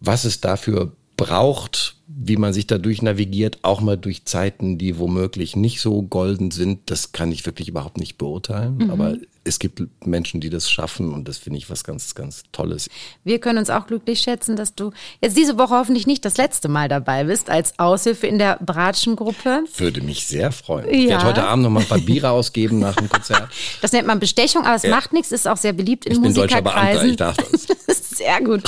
Was 0.00 0.24
es 0.24 0.40
dafür 0.40 0.92
braucht, 1.16 1.96
wie 2.06 2.36
man 2.36 2.52
sich 2.52 2.66
dadurch 2.66 3.00
navigiert, 3.00 3.60
auch 3.62 3.80
mal 3.80 3.96
durch 3.96 4.24
Zeiten, 4.24 4.76
die 4.76 4.98
womöglich 4.98 5.56
nicht 5.56 5.80
so 5.80 6.02
golden 6.02 6.50
sind, 6.50 6.90
das 6.90 7.12
kann 7.12 7.32
ich 7.32 7.46
wirklich 7.46 7.68
überhaupt 7.68 7.98
nicht 7.98 8.18
beurteilen. 8.18 8.76
Mhm. 8.78 8.90
Aber 8.90 9.16
es 9.44 9.58
gibt 9.58 9.82
Menschen, 10.06 10.40
die 10.40 10.50
das 10.50 10.70
schaffen 10.70 11.12
und 11.12 11.26
das 11.26 11.38
finde 11.38 11.58
ich 11.58 11.68
was 11.68 11.84
ganz, 11.84 12.14
ganz 12.14 12.44
Tolles. 12.52 12.88
Wir 13.24 13.40
können 13.40 13.58
uns 13.58 13.70
auch 13.70 13.86
glücklich 13.86 14.20
schätzen, 14.20 14.56
dass 14.56 14.74
du 14.74 14.92
jetzt 15.20 15.36
diese 15.36 15.58
Woche 15.58 15.74
hoffentlich 15.74 16.06
nicht 16.06 16.24
das 16.24 16.36
letzte 16.36 16.68
Mal 16.68 16.88
dabei 16.88 17.24
bist 17.24 17.50
als 17.50 17.78
Aushilfe 17.78 18.26
in 18.26 18.38
der 18.38 18.58
Bratschen-Gruppe. 18.64 19.64
Würde 19.76 20.00
mich 20.02 20.26
sehr 20.26 20.52
freuen. 20.52 20.86
Ja. 20.86 20.92
Ich 20.92 21.08
werde 21.08 21.24
heute 21.24 21.44
Abend 21.44 21.64
noch 21.64 21.70
mal 21.70 21.80
ein 21.80 21.86
paar 21.86 21.98
Biere 21.98 22.30
ausgeben 22.30 22.78
nach 22.78 22.94
dem 22.94 23.08
Konzert. 23.08 23.48
Das 23.80 23.92
nennt 23.92 24.06
man 24.06 24.20
Bestechung, 24.20 24.64
aber 24.64 24.76
es 24.76 24.84
ja. 24.84 24.90
macht 24.90 25.12
nichts, 25.12 25.32
ist 25.32 25.48
auch 25.48 25.56
sehr 25.56 25.72
beliebt 25.72 26.06
in 26.06 26.12
ich 26.12 26.20
Musikerkreisen. 26.20 27.08
Bin 27.08 27.16
deutscher 27.16 27.34
Beamter, 27.34 27.56
ich 27.56 27.66
darf 27.66 27.76
das. 27.86 28.12
sehr 28.16 28.40
gut. 28.42 28.62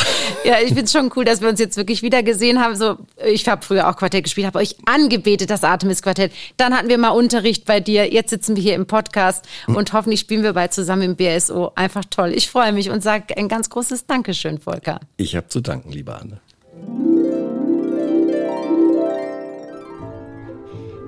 Ja, 0.44 0.56
ich 0.60 0.68
finde 0.68 0.84
es 0.84 0.92
schon 0.92 1.10
cool, 1.14 1.24
dass 1.24 1.40
wir 1.40 1.48
uns 1.48 1.60
jetzt 1.60 1.76
wirklich 1.76 2.02
wieder 2.02 2.22
gesehen 2.22 2.60
haben. 2.60 2.74
So, 2.74 2.96
ich 3.24 3.46
habe 3.48 3.64
früher 3.64 3.88
auch 3.88 3.96
Quartett 3.96 4.24
gespielt, 4.24 4.46
habe 4.46 4.58
euch 4.58 4.76
angebetet, 4.86 5.50
das 5.50 5.62
Artemis-Quartett. 5.62 6.32
Dann 6.56 6.76
hatten 6.76 6.88
wir 6.88 6.98
mal 6.98 7.10
Unterricht 7.10 7.64
bei 7.64 7.80
dir. 7.80 8.12
Jetzt 8.12 8.30
sitzen 8.30 8.56
wir 8.56 8.62
hier 8.62 8.74
im 8.74 8.86
Podcast 8.86 9.46
und 9.66 9.92
hoffentlich 9.92 10.20
spielen 10.20 10.42
wir 10.42 10.52
bei 10.52 10.63
Arbeit 10.64 10.72
zusammen 10.72 11.02
im 11.02 11.16
BSO. 11.16 11.72
Einfach 11.74 12.06
toll. 12.06 12.32
Ich 12.34 12.48
freue 12.48 12.72
mich 12.72 12.88
und 12.88 13.02
sage 13.02 13.36
ein 13.36 13.48
ganz 13.48 13.68
großes 13.68 14.06
Dankeschön, 14.06 14.56
Volker. 14.58 14.98
Ich 15.18 15.36
habe 15.36 15.46
zu 15.48 15.60
danken, 15.60 15.92
liebe 15.92 16.14
Anne. 16.14 16.40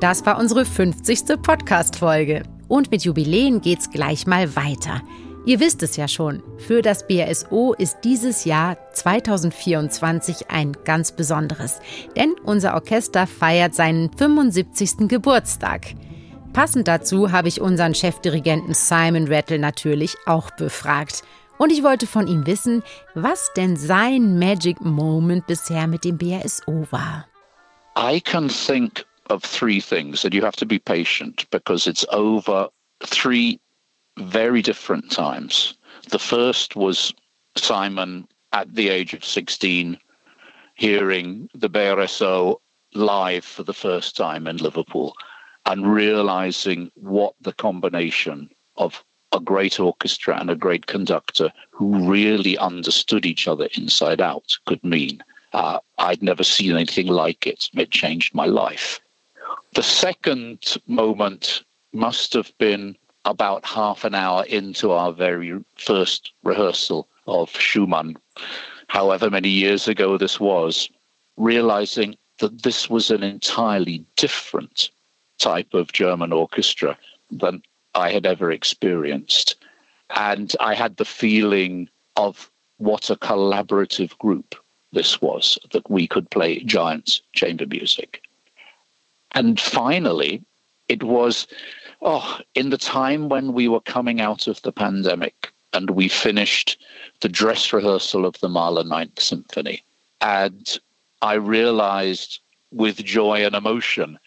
Das 0.01 0.27
war 0.27 0.39
unsere 0.39 0.67
50. 0.67 1.41
Podcast-Folge. 1.43 2.43
Und 2.69 2.91
mit 2.91 3.05
Jubiläen 3.05 3.63
geht's 3.63 3.91
gleich 3.91 4.27
mal 4.27 4.55
weiter. 4.57 5.01
Ihr 5.47 5.59
wisst 5.59 5.83
es 5.83 5.97
ja 5.97 6.07
schon, 6.07 6.43
für 6.59 6.83
das 6.83 7.07
BSO 7.07 7.73
ist 7.73 7.99
dieses 8.05 8.45
Jahr 8.45 8.77
2024 8.93 10.51
ein 10.51 10.77
ganz 10.85 11.13
besonderes, 11.13 11.81
denn 12.15 12.35
unser 12.45 12.75
Orchester 12.75 13.27
feiert 13.27 13.75
seinen 13.75 14.11
75. 14.13 15.09
Geburtstag. 15.09 15.95
Passend 16.57 16.89
dazu 16.89 17.33
habe 17.33 17.49
ich 17.49 17.61
unseren 17.61 17.95
Chefdirigenten 17.95 18.73
Simon 18.73 19.29
Rattle 19.29 19.59
natürlich 19.59 20.17
auch 20.25 20.51
befragt. 20.53 21.23
Und 21.59 21.71
ich 21.71 21.83
wollte 21.83 22.07
von 22.07 22.27
ihm 22.27 22.47
wissen, 22.47 22.83
was 23.15 23.53
denn 23.59 23.77
sein 23.77 24.39
Magic 24.39 24.81
Moment 24.81 25.47
bisher 25.47 25.87
mit 25.87 26.05
dem 26.05 26.17
BRSO 26.17 26.87
war. 26.91 27.27
I 27.99 28.23
can 28.23 28.49
think 28.49 29.05
of 29.29 29.43
three 29.43 29.83
things, 29.83 30.25
and 30.25 30.33
you 30.33 30.43
have 30.43 30.57
to 30.57 30.65
be 30.65 30.79
patient 30.79 31.45
because 31.51 31.87
it's 31.87 32.07
over 32.09 32.71
three 33.05 33.61
very 34.17 34.63
different 34.63 35.13
times. 35.13 35.75
The 36.09 36.19
first 36.19 36.75
was 36.75 37.13
Simon 37.59 38.27
at 38.53 38.69
the 38.75 38.89
age 38.89 39.13
of 39.13 39.23
16 39.27 39.99
hearing 40.77 41.51
the 41.53 41.69
BRSO 41.69 42.57
live 42.95 43.45
for 43.45 43.63
the 43.63 43.75
first 43.75 44.17
time 44.17 44.47
in 44.47 44.57
Liverpool. 44.57 45.13
And 45.67 45.93
realizing 45.93 46.91
what 46.95 47.35
the 47.41 47.53
combination 47.53 48.49
of 48.77 49.05
a 49.33 49.41
great 49.41 49.81
orchestra 49.81 50.39
and 50.41 50.49
a 50.49 50.55
great 50.55 50.87
conductor 50.87 51.53
who 51.71 52.09
really 52.09 52.57
understood 52.57 53.27
each 53.27 53.49
other 53.49 53.69
inside 53.77 54.21
out 54.21 54.57
could 54.67 54.83
mean. 54.85 55.23
Uh, 55.53 55.81
I'd 55.99 56.23
never 56.23 56.45
seen 56.45 56.73
anything 56.73 57.09
like 57.09 57.47
it. 57.47 57.69
It 57.75 57.91
changed 57.91 58.35
my 58.35 58.47
life. 58.47 59.01
The 59.75 59.83
second 59.83 60.77
moment 60.87 61.65
must 61.93 62.33
have 62.35 62.53
been 62.59 62.97
about 63.25 63.65
half 63.65 64.05
an 64.05 64.15
hour 64.15 64.45
into 64.45 64.93
our 64.93 65.13
very 65.13 65.53
first 65.77 66.33
rehearsal 66.45 67.09
of 67.27 67.51
Schumann, 67.51 68.17
however 68.87 69.31
many 69.31 69.49
years 69.49 69.89
ago 69.89 70.17
this 70.17 70.39
was, 70.39 70.89
realizing 71.37 72.17
that 72.39 72.63
this 72.63 72.89
was 72.89 73.11
an 73.11 73.25
entirely 73.25 74.05
different 74.17 74.91
type 75.39 75.75
of 75.75 75.93
German 75.93 76.33
orchestra 76.33 76.97
than 77.31 77.63
I 77.95 78.11
had 78.11 78.27
ever 78.27 78.51
experienced. 78.51 79.57
And 80.15 80.53
I 80.61 80.75
had 80.75 80.97
the 80.97 81.05
feeling 81.05 81.89
of 82.17 82.51
what 82.79 83.11
a 83.11 83.17
collaborative 83.17 84.17
group 84.19 84.55
this 84.93 85.21
was, 85.21 85.59
that 85.73 85.91
we 85.91 86.07
could 86.07 86.31
play 86.31 86.61
giant 86.61 87.21
chamber 87.33 87.67
music. 87.67 88.23
And 89.33 89.61
finally, 89.61 90.43
it 90.89 91.03
was 91.03 91.47
oh, 92.03 92.41
in 92.55 92.71
the 92.71 92.79
time 92.79 93.29
when 93.29 93.53
we 93.53 93.69
were 93.69 93.81
coming 93.81 94.21
out 94.21 94.47
of 94.47 94.61
the 94.63 94.73
pandemic 94.73 95.53
and 95.73 95.91
we 95.91 96.09
finished 96.09 96.79
the 97.21 97.29
dress 97.29 97.73
rehearsal 97.73 98.25
of 98.25 98.39
the 98.41 98.49
Mahler 98.49 98.85
Ninth 98.85 99.21
Symphony. 99.21 99.83
And 100.21 100.79
I 101.23 101.35
realized 101.35 102.41
with 102.73 103.05
joy 103.05 103.45
and 103.45 103.55
emotion 103.55 104.19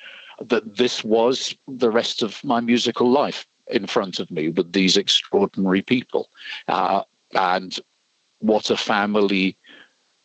that 0.48 0.78
this 0.78 1.04
was 1.04 1.56
the 1.68 1.90
rest 1.90 2.24
of 2.24 2.44
my 2.44 2.60
musical 2.60 3.10
life 3.10 3.46
in 3.68 3.88
front 3.88 4.20
of 4.20 4.30
me 4.32 4.50
with 4.50 4.74
these 4.74 4.98
extraordinary 4.98 5.82
people. 5.82 6.30
Uh, 6.68 7.04
and 7.34 7.80
what 8.40 8.70
a 8.70 8.78
family 8.78 9.58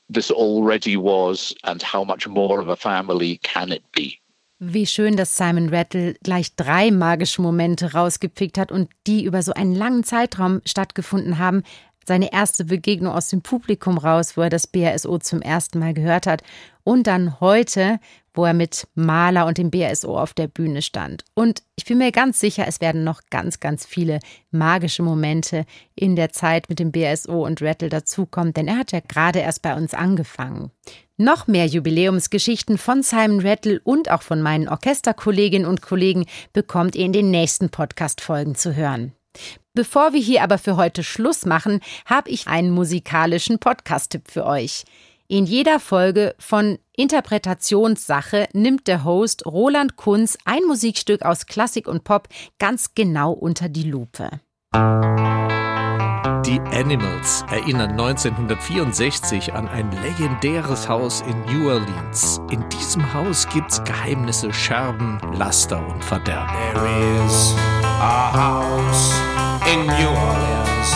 this 0.08 0.30
already 0.30 0.96
was 0.96 1.54
and 1.64 1.82
how 1.82 2.04
much 2.04 2.28
more 2.28 2.60
of 2.60 2.68
a 2.68 2.76
family 2.76 3.38
can 3.42 3.72
it 3.72 3.82
be. 3.92 4.20
Wie 4.60 4.86
schön, 4.86 5.16
dass 5.16 5.36
Simon 5.36 5.68
Rattle 5.68 6.14
gleich 6.22 6.54
drei 6.54 6.90
magische 6.90 7.42
Momente 7.42 7.92
rausgepickt 7.92 8.56
hat 8.56 8.70
und 8.70 8.88
die 9.06 9.24
über 9.24 9.42
so 9.42 9.52
einen 9.52 9.74
langen 9.74 10.04
Zeitraum 10.04 10.62
stattgefunden 10.64 11.38
haben. 11.38 11.64
Seine 12.06 12.32
erste 12.32 12.64
Begegnung 12.64 13.12
aus 13.12 13.28
dem 13.28 13.42
Publikum 13.42 13.98
raus, 13.98 14.36
wo 14.36 14.42
er 14.42 14.50
das 14.50 14.66
BRSO 14.66 15.18
zum 15.18 15.40
ersten 15.40 15.78
Mal 15.78 15.94
gehört 15.94 16.26
hat. 16.26 16.42
Und 16.82 17.06
dann 17.06 17.40
heute, 17.40 17.98
wo 18.34 18.44
er 18.44 18.52
mit 18.52 18.86
Maler 18.94 19.46
und 19.46 19.58
dem 19.58 19.70
BSO 19.70 20.18
auf 20.18 20.34
der 20.34 20.48
Bühne 20.48 20.82
stand. 20.82 21.24
Und 21.34 21.62
ich 21.76 21.84
bin 21.84 21.98
mir 21.98 22.12
ganz 22.12 22.40
sicher, 22.40 22.66
es 22.66 22.80
werden 22.80 23.04
noch 23.04 23.22
ganz, 23.30 23.60
ganz 23.60 23.86
viele 23.86 24.18
magische 24.50 25.02
Momente 25.02 25.64
in 25.94 26.16
der 26.16 26.30
Zeit 26.30 26.68
mit 26.68 26.80
dem 26.80 26.92
BSO 26.92 27.46
und 27.46 27.62
Rattle 27.62 27.88
dazukommen, 27.88 28.52
denn 28.52 28.68
er 28.68 28.78
hat 28.78 28.92
ja 28.92 29.00
gerade 29.00 29.38
erst 29.38 29.62
bei 29.62 29.74
uns 29.74 29.94
angefangen. 29.94 30.70
Noch 31.16 31.46
mehr 31.46 31.66
Jubiläumsgeschichten 31.66 32.76
von 32.76 33.04
Simon 33.04 33.40
Rattle 33.40 33.80
und 33.84 34.10
auch 34.10 34.22
von 34.22 34.42
meinen 34.42 34.68
Orchesterkolleginnen 34.68 35.66
und 35.66 35.80
Kollegen 35.80 36.26
bekommt 36.52 36.96
ihr 36.96 37.04
in 37.04 37.12
den 37.12 37.30
nächsten 37.30 37.70
Podcast-Folgen 37.70 38.56
zu 38.56 38.74
hören. 38.74 39.12
Bevor 39.76 40.12
wir 40.12 40.20
hier 40.20 40.44
aber 40.44 40.58
für 40.58 40.76
heute 40.76 41.02
Schluss 41.02 41.46
machen, 41.46 41.80
habe 42.06 42.30
ich 42.30 42.46
einen 42.46 42.70
musikalischen 42.70 43.58
Podcast-Tipp 43.58 44.30
für 44.30 44.46
euch. 44.46 44.84
In 45.26 45.46
jeder 45.46 45.80
Folge 45.80 46.36
von 46.38 46.78
Interpretationssache 46.96 48.46
nimmt 48.52 48.86
der 48.86 49.02
Host 49.02 49.44
Roland 49.46 49.96
Kunz 49.96 50.38
ein 50.44 50.62
Musikstück 50.68 51.22
aus 51.22 51.46
Klassik 51.46 51.88
und 51.88 52.04
Pop 52.04 52.28
ganz 52.60 52.94
genau 52.94 53.32
unter 53.32 53.68
die 53.68 53.82
Lupe. 53.82 54.30
Die 56.46 56.60
Animals 56.60 57.44
erinnern 57.50 57.90
1964 57.92 59.54
an 59.54 59.66
ein 59.66 59.90
legendäres 60.02 60.88
Haus 60.88 61.22
in 61.22 61.40
New 61.46 61.68
Orleans. 61.68 62.40
In 62.52 62.64
diesem 62.68 63.12
Haus 63.12 63.48
gibt's 63.48 63.82
Geheimnisse, 63.82 64.52
Scherben, 64.52 65.18
Laster 65.32 65.84
und 65.88 66.04
Verderben. 66.04 66.54
There 66.74 67.26
is 67.26 67.56
a 67.98 68.32
house 68.32 69.34
in 69.66 69.86
New 69.86 70.08
Orleans. 70.08 70.94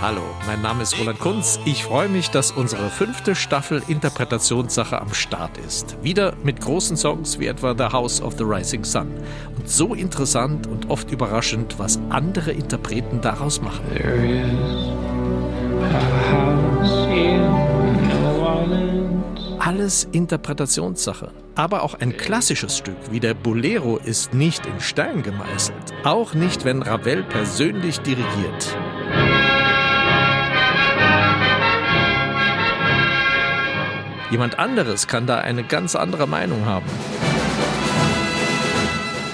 Hallo, 0.00 0.22
mein 0.46 0.60
Name 0.60 0.82
ist 0.82 0.98
Roland 0.98 1.18
Kunz. 1.18 1.58
Ich 1.64 1.84
freue 1.84 2.08
mich, 2.08 2.30
dass 2.30 2.50
unsere 2.50 2.90
fünfte 2.90 3.34
Staffel 3.34 3.82
Interpretationssache 3.86 5.00
am 5.00 5.14
Start 5.14 5.56
ist. 5.58 5.96
Wieder 6.02 6.34
mit 6.42 6.60
großen 6.60 6.96
Songs 6.96 7.38
wie 7.38 7.46
etwa 7.46 7.74
The 7.76 7.92
House 7.92 8.20
of 8.20 8.34
the 8.38 8.44
Rising 8.44 8.84
Sun. 8.84 9.12
Und 9.56 9.68
so 9.68 9.94
interessant 9.94 10.66
und 10.66 10.90
oft 10.90 11.10
überraschend, 11.10 11.78
was 11.78 11.98
andere 12.10 12.52
Interpreten 12.52 13.20
daraus 13.20 13.60
machen. 13.60 13.84
Alles 19.58 20.04
Interpretationssache. 20.12 21.30
Aber 21.56 21.82
auch 21.82 21.94
ein 21.94 22.18
klassisches 22.18 22.76
Stück 22.76 23.10
wie 23.10 23.18
der 23.18 23.32
Bolero 23.32 23.96
ist 23.96 24.34
nicht 24.34 24.66
in 24.66 24.78
Stein 24.78 25.22
gemeißelt. 25.22 25.94
Auch 26.04 26.34
nicht, 26.34 26.66
wenn 26.66 26.82
Ravel 26.82 27.22
persönlich 27.22 28.00
dirigiert. 28.00 28.76
Jemand 34.30 34.58
anderes 34.58 35.06
kann 35.06 35.26
da 35.26 35.38
eine 35.38 35.64
ganz 35.64 35.96
andere 35.96 36.26
Meinung 36.26 36.66
haben. 36.66 36.90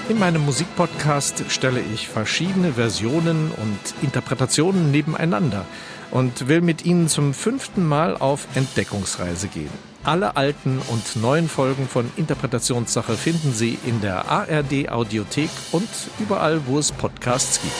In 0.07 0.17
meinem 0.17 0.45
Musikpodcast 0.45 1.45
stelle 1.49 1.81
ich 1.93 2.07
verschiedene 2.07 2.73
Versionen 2.73 3.51
und 3.51 3.79
Interpretationen 4.01 4.91
nebeneinander 4.91 5.65
und 6.11 6.47
will 6.47 6.61
mit 6.61 6.85
Ihnen 6.85 7.09
zum 7.09 7.33
fünften 7.33 7.85
Mal 7.85 8.15
auf 8.15 8.47
Entdeckungsreise 8.55 9.49
gehen. 9.49 9.92
Alle 10.05 10.35
alten 10.35 10.81
und 10.89 11.15
neuen 11.15 11.47
Folgen 11.47 11.87
von 11.87 12.11
Interpretationssache 12.17 13.13
finden 13.13 13.53
Sie 13.53 13.79
in 13.85 14.01
der 14.01 14.29
ARD 14.29 14.89
Audiothek 14.89 15.49
und 15.71 15.87
überall, 16.19 16.67
wo 16.67 16.77
es 16.77 16.91
Podcasts 16.91 17.61
gibt. 17.61 17.73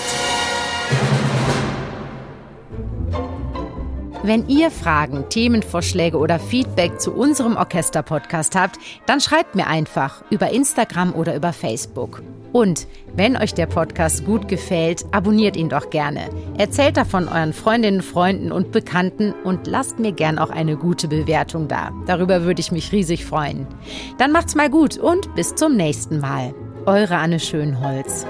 Wenn 4.25 4.47
ihr 4.47 4.71
Fragen, 4.71 5.27
Themenvorschläge 5.27 6.17
oder 6.17 6.39
Feedback 6.39 7.01
zu 7.01 7.11
unserem 7.11 7.57
Orchester-Podcast 7.57 8.55
habt, 8.55 8.77
dann 9.05 9.19
schreibt 9.19 9.55
mir 9.55 9.67
einfach 9.67 10.23
über 10.29 10.49
Instagram 10.49 11.13
oder 11.13 11.35
über 11.35 11.51
Facebook. 11.51 12.23
Und 12.53 12.87
wenn 13.15 13.35
euch 13.35 13.53
der 13.53 13.65
Podcast 13.65 14.25
gut 14.25 14.47
gefällt, 14.47 15.05
abonniert 15.11 15.57
ihn 15.57 15.69
doch 15.69 15.89
gerne. 15.89 16.29
Erzählt 16.57 16.95
davon 16.95 17.27
euren 17.27 17.51
Freundinnen, 17.51 18.01
Freunden 18.01 18.51
und 18.51 18.71
Bekannten 18.71 19.33
und 19.43 19.67
lasst 19.67 19.99
mir 19.99 20.13
gern 20.13 20.39
auch 20.39 20.51
eine 20.51 20.77
gute 20.77 21.07
Bewertung 21.07 21.67
da. 21.67 21.91
Darüber 22.05 22.43
würde 22.43 22.61
ich 22.61 22.71
mich 22.71 22.91
riesig 22.91 23.25
freuen. 23.25 23.67
Dann 24.19 24.31
macht's 24.31 24.55
mal 24.55 24.69
gut 24.69 24.97
und 24.97 25.33
bis 25.35 25.55
zum 25.55 25.75
nächsten 25.75 26.19
Mal. 26.19 26.53
Eure 26.85 27.17
Anne 27.17 27.39
Schönholz. 27.39 28.25